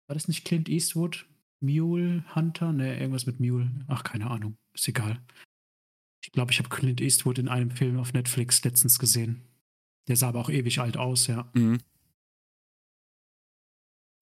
War 0.07 0.15
das 0.15 0.27
nicht 0.27 0.47
Clint 0.47 0.71
Eastwood? 0.71 1.27
Mule 1.61 2.25
Hunter? 2.35 2.73
Nee, 2.73 2.99
irgendwas 2.99 3.27
mit 3.27 3.39
Mule. 3.39 3.71
Ach, 3.89 4.05
keine 4.05 4.31
Ahnung. 4.31 4.57
Ist 4.73 4.89
egal. 4.89 5.21
Ich 6.23 6.33
glaube, 6.33 6.53
ich 6.53 6.59
habe 6.59 6.69
Clint 6.69 7.01
Eastwood 7.01 7.39
in 7.39 7.49
einem 7.49 7.71
Film 7.71 7.99
auf 7.99 8.13
Netflix 8.13 8.63
letztens 8.65 8.99
gesehen. 8.99 9.43
Der 10.09 10.17
sah 10.17 10.29
aber 10.29 10.41
auch 10.41 10.51
ewig 10.51 10.79
alt 10.81 10.97
aus, 10.97 11.27
ja. 11.27 11.51
Mhm. 11.55 11.79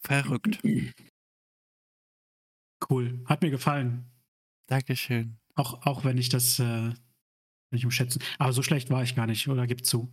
Verrückt. 0.03 0.63
Cool. 2.89 3.23
Hat 3.27 3.43
mir 3.43 3.51
gefallen. 3.51 4.11
Dankeschön. 4.67 5.39
Auch, 5.55 5.87
auch 5.87 6.05
wenn 6.05 6.17
ich 6.17 6.31
das 6.31 6.59
äh, 6.59 6.95
nicht 7.71 7.85
umschätzen. 7.85 8.23
Aber 8.39 8.53
so 8.53 8.63
schlecht 8.63 8.89
war 8.91 9.03
ich 9.03 9.15
gar 9.15 9.27
nicht, 9.27 9.47
oder 9.49 9.67
gib 9.67 9.85
zu. 9.85 10.11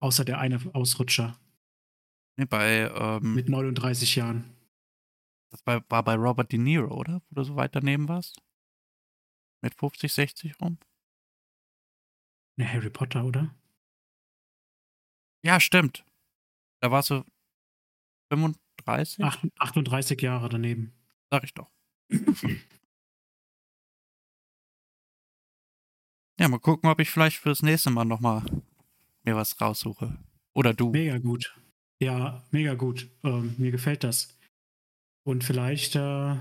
Außer 0.00 0.24
der 0.24 0.38
eine 0.38 0.60
Ausrutscher 0.74 1.38
Nee, 2.36 2.46
bei, 2.46 2.90
ähm, 2.92 3.34
mit 3.34 3.48
39 3.48 4.16
Jahren. 4.16 4.56
das 5.50 5.64
war, 5.66 5.84
war 5.88 6.02
bei 6.02 6.16
Robert 6.16 6.50
De 6.50 6.58
Niro, 6.58 6.92
oder? 6.92 7.22
Wo 7.30 7.36
du 7.36 7.44
so 7.44 7.54
weit 7.56 7.76
daneben 7.76 8.08
warst? 8.08 8.42
Mit 9.62 9.74
50, 9.74 10.12
60 10.12 10.60
rum? 10.60 10.78
Ne, 12.56 12.72
Harry 12.72 12.90
Potter, 12.90 13.24
oder? 13.24 13.54
Ja, 15.44 15.60
stimmt. 15.60 16.04
Da 16.80 16.90
warst 16.90 17.10
du 17.10 17.24
35? 18.30 19.24
Acht, 19.24 19.40
38 19.58 20.20
Jahre 20.22 20.48
daneben. 20.48 20.92
Sag 21.30 21.44
ich 21.44 21.54
doch. 21.54 21.70
Ja, 26.36 26.48
mal 26.48 26.58
gucken, 26.58 26.90
ob 26.90 26.98
ich 26.98 27.10
vielleicht 27.10 27.38
fürs 27.38 27.62
nächste 27.62 27.90
Mal 27.90 28.04
nochmal 28.04 28.42
mir 29.22 29.36
was 29.36 29.60
raussuche. 29.60 30.18
Oder 30.52 30.74
du. 30.74 30.90
Mega 30.90 31.18
gut. 31.18 31.56
Ja, 32.00 32.42
mega 32.50 32.74
gut. 32.74 33.08
Ähm, 33.22 33.54
mir 33.56 33.70
gefällt 33.70 34.02
das. 34.02 34.36
Und 35.24 35.44
vielleicht, 35.44 35.94
äh, 35.94 36.36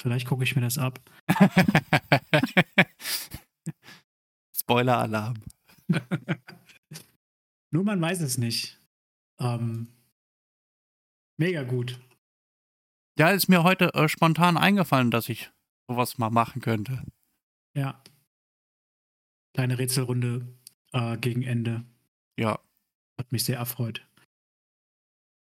vielleicht 0.00 0.28
gucke 0.28 0.44
ich 0.44 0.54
mir 0.54 0.62
das 0.62 0.78
ab. 0.78 1.00
Spoiler-Alarm. 4.72 5.34
Nur 7.72 7.84
man 7.84 8.00
weiß 8.00 8.20
es 8.22 8.38
nicht. 8.38 8.78
Ähm, 9.38 9.88
mega 11.38 11.62
gut. 11.62 12.00
Ja, 13.18 13.30
ist 13.30 13.48
mir 13.48 13.62
heute 13.64 13.92
äh, 13.94 14.08
spontan 14.08 14.56
eingefallen, 14.56 15.10
dass 15.10 15.28
ich 15.28 15.50
sowas 15.88 16.16
mal 16.16 16.30
machen 16.30 16.62
könnte. 16.62 17.04
Ja. 17.76 18.02
Kleine 19.54 19.78
Rätselrunde 19.78 20.46
äh, 20.92 21.18
gegen 21.18 21.42
Ende. 21.42 21.84
Ja. 22.38 22.58
Hat 23.18 23.30
mich 23.30 23.44
sehr 23.44 23.58
erfreut. 23.58 24.06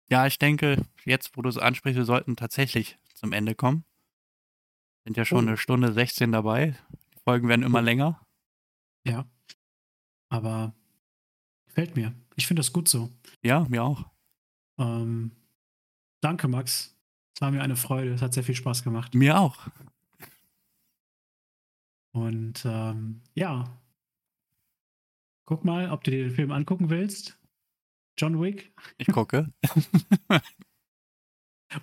Ja, 0.10 0.28
ich 0.28 0.38
denke, 0.40 0.86
jetzt, 1.06 1.38
wo 1.38 1.41
du 1.41 1.48
es 1.48 1.58
ansprichst, 1.58 1.98
wir 1.98 2.03
sollten 2.06 2.36
tatsächlich 2.36 2.98
zum 3.14 3.32
Ende 3.32 3.56
kommen. 3.56 3.86
Sind 5.06 5.16
ja 5.16 5.24
schon 5.24 5.45
Oh. 5.45 5.48
eine 5.48 5.58
Stunde 5.58 5.94
16 5.94 6.34
dabei. 6.34 6.78
Die 7.14 7.20
Folgen 7.24 7.48
werden 7.48 7.64
immer 7.64 7.80
Oh. 7.80 7.84
länger. 7.84 8.26
Ja. 9.06 9.26
Aber 10.30 10.73
gefällt 11.65 11.95
mir. 11.95 12.14
Ich 12.36 12.48
finde 12.48 12.61
das 12.61 12.73
gut 12.73 12.88
so. 12.88 13.10
Ja, 13.44 13.65
mir 13.69 13.84
auch. 13.84 14.06
Ähm, 14.78 15.32
danke, 16.22 16.48
Max. 16.48 16.95
Es 17.36 17.41
war 17.41 17.52
mir 17.52 17.61
eine 17.61 17.76
Freude. 17.76 18.14
Es 18.14 18.22
hat 18.22 18.34
sehr 18.34 18.44
viel 18.44 18.56
Spaß 18.56 18.84
gemacht. 18.84 19.14
Mir 19.14 19.40
auch. 19.40 19.68
Und 22.14 22.64
ähm, 22.65 23.22
ja. 23.36 23.78
Guck 25.45 25.65
mal, 25.65 25.91
ob 25.91 26.03
du 26.03 26.11
dir 26.11 26.23
den 26.23 26.36
Film 26.36 26.52
angucken 26.52 26.90
willst. 26.90 27.38
John 28.18 28.41
Wick 28.41 28.73
Ich 28.98 29.07
gucke. 29.07 29.52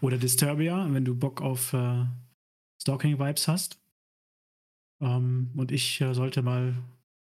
oder 0.01 0.19
Disturbia, 0.19 0.87
wenn 0.93 1.05
du 1.05 1.15
Bock 1.15 1.41
auf 1.41 1.73
äh, 1.73 2.05
Stalking-Vibes 2.81 3.49
hast. 3.49 3.81
Ähm, 5.01 5.51
und 5.57 5.73
ich 5.73 6.01
äh, 6.01 6.15
sollte 6.15 6.43
mal 6.43 6.75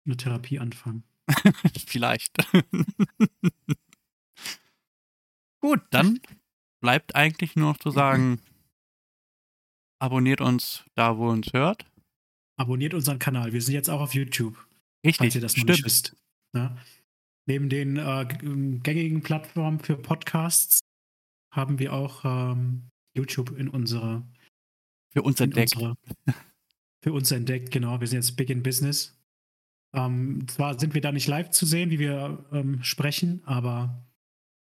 eine 0.05 0.17
Therapie 0.17 0.59
anfangen. 0.59 1.03
Vielleicht. 1.87 2.37
Gut, 5.61 5.81
dann 5.89 6.19
bleibt 6.81 7.15
eigentlich 7.15 7.55
nur 7.55 7.71
noch 7.71 7.77
zu 7.79 7.89
sagen, 7.91 8.39
abonniert 9.99 10.41
uns 10.41 10.83
da, 10.95 11.17
wo 11.17 11.29
uns 11.29 11.53
hört. 11.53 11.85
Abonniert 12.57 12.93
unseren 12.93 13.19
Kanal. 13.19 13.53
Wir 13.53 13.61
sind 13.61 13.73
jetzt 13.73 13.89
auch 13.89 14.01
auf 14.01 14.13
YouTube, 14.13 14.55
Richtig, 15.05 15.17
falls 15.17 15.35
ihr 15.35 15.41
das 15.41 15.57
noch 15.57 15.65
nicht 15.65 15.83
wisst. 15.83 16.15
Ja. 16.55 16.77
Neben 17.47 17.69
den 17.69 17.97
äh, 17.97 18.25
g- 18.27 18.79
gängigen 18.79 19.21
Plattformen 19.21 19.79
für 19.79 19.97
Podcasts 19.97 20.79
haben 21.53 21.79
wir 21.79 21.93
auch 21.93 22.23
ähm, 22.25 22.89
YouTube 23.15 23.57
in 23.57 23.67
unsere 23.67 24.23
Für 25.11 25.21
uns 25.23 25.39
entdeckt. 25.39 25.75
unsere, 25.75 25.95
für 27.03 27.13
uns 27.13 27.31
entdeckt, 27.31 27.71
genau. 27.71 27.99
Wir 27.99 28.07
sind 28.07 28.17
jetzt 28.19 28.35
big 28.35 28.49
in 28.49 28.63
business. 28.63 29.17
Ähm, 29.95 30.47
zwar 30.47 30.79
sind 30.79 30.93
wir 30.93 31.01
da 31.01 31.11
nicht 31.11 31.27
live 31.27 31.49
zu 31.51 31.65
sehen, 31.65 31.89
wie 31.89 31.99
wir 31.99 32.45
ähm, 32.51 32.83
sprechen, 32.83 33.41
aber 33.45 34.05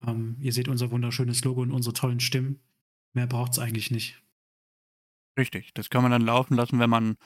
ähm, 0.06 0.36
ihr 0.40 0.52
seht 0.52 0.68
unser 0.68 0.90
wunderschönes 0.90 1.44
Logo 1.44 1.62
und 1.62 1.72
unsere 1.72 1.92
tollen 1.92 2.20
Stimmen. 2.20 2.60
Mehr 3.14 3.26
braucht 3.26 3.52
es 3.52 3.58
eigentlich 3.58 3.90
nicht. 3.90 4.22
Richtig, 5.38 5.72
das 5.74 5.90
kann 5.90 6.02
man 6.02 6.10
dann 6.10 6.22
laufen 6.22 6.54
lassen, 6.54 6.78
wenn 6.78 6.90
man 6.90 7.16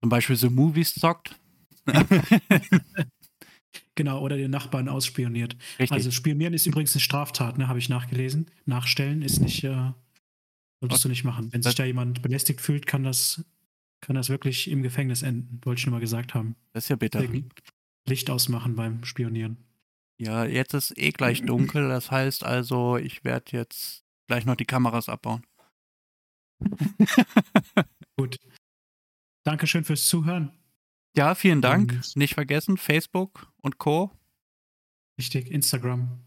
zum 0.00 0.08
Beispiel 0.08 0.36
so 0.36 0.50
Movies 0.50 0.94
zockt. 0.94 1.38
Genau, 3.94 4.20
oder 4.20 4.36
den 4.36 4.50
Nachbarn 4.50 4.88
ausspioniert. 4.88 5.56
Richtig. 5.78 5.92
Also 5.92 6.10
spionieren 6.10 6.54
ist 6.54 6.66
übrigens 6.66 6.94
eine 6.94 7.00
Straftat, 7.00 7.58
ne? 7.58 7.68
Habe 7.68 7.78
ich 7.78 7.88
nachgelesen. 7.88 8.50
Nachstellen 8.64 9.22
ist 9.22 9.40
nicht, 9.40 9.64
äh, 9.64 9.92
solltest 10.80 11.04
du 11.04 11.08
nicht 11.08 11.24
machen. 11.24 11.52
Wenn 11.52 11.62
sich 11.62 11.74
da 11.74 11.84
jemand 11.84 12.22
belästigt 12.22 12.60
fühlt, 12.60 12.86
kann 12.86 13.04
das, 13.04 13.44
kann 14.02 14.16
das 14.16 14.28
wirklich 14.28 14.68
im 14.70 14.82
Gefängnis 14.82 15.22
enden. 15.22 15.60
Wollte 15.64 15.78
ich 15.80 15.86
nur 15.86 15.94
mal 15.94 16.00
gesagt 16.00 16.34
haben. 16.34 16.56
das 16.74 16.84
ist 16.84 16.88
ja 16.90 16.96
bitter. 16.96 17.24
Licht 18.06 18.28
ausmachen 18.30 18.76
beim 18.76 19.04
Spionieren. 19.04 19.56
Ja, 20.18 20.44
jetzt 20.44 20.74
ist 20.74 20.96
eh 20.98 21.10
gleich 21.10 21.42
dunkel, 21.42 21.88
das 21.88 22.10
heißt 22.10 22.44
also, 22.44 22.96
ich 22.98 23.24
werde 23.24 23.56
jetzt 23.56 24.04
gleich 24.28 24.44
noch 24.44 24.56
die 24.56 24.64
Kameras 24.66 25.08
abbauen. 25.08 25.44
Gut. 28.16 28.38
Dankeschön 29.44 29.84
fürs 29.84 30.06
Zuhören. 30.06 30.52
Ja, 31.16 31.34
vielen 31.34 31.60
Dank. 31.60 31.92
Und- 31.92 32.16
Nicht 32.16 32.34
vergessen, 32.34 32.76
Facebook 32.76 33.52
und 33.62 33.78
Co. 33.78 34.10
Richtig, 35.18 35.50
Instagram. 35.50 36.20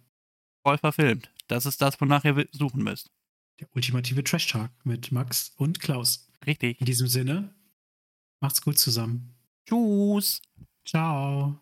voll 0.65 0.77
verfilmt. 0.77 1.31
Das 1.47 1.65
ist 1.65 1.81
das, 1.81 1.99
wonach 2.01 2.23
ihr 2.25 2.47
suchen 2.51 2.83
müsst. 2.83 3.11
Der 3.59 3.67
ultimative 3.75 4.23
Trash 4.23 4.47
Talk 4.47 4.71
mit 4.83 5.11
Max 5.11 5.53
und 5.57 5.79
Klaus. 5.79 6.27
Richtig. 6.45 6.79
In 6.79 6.85
diesem 6.85 7.07
Sinne, 7.07 7.53
macht's 8.39 8.61
gut 8.61 8.77
zusammen. 8.77 9.33
Tschüss. 9.65 10.41
Ciao. 10.85 11.59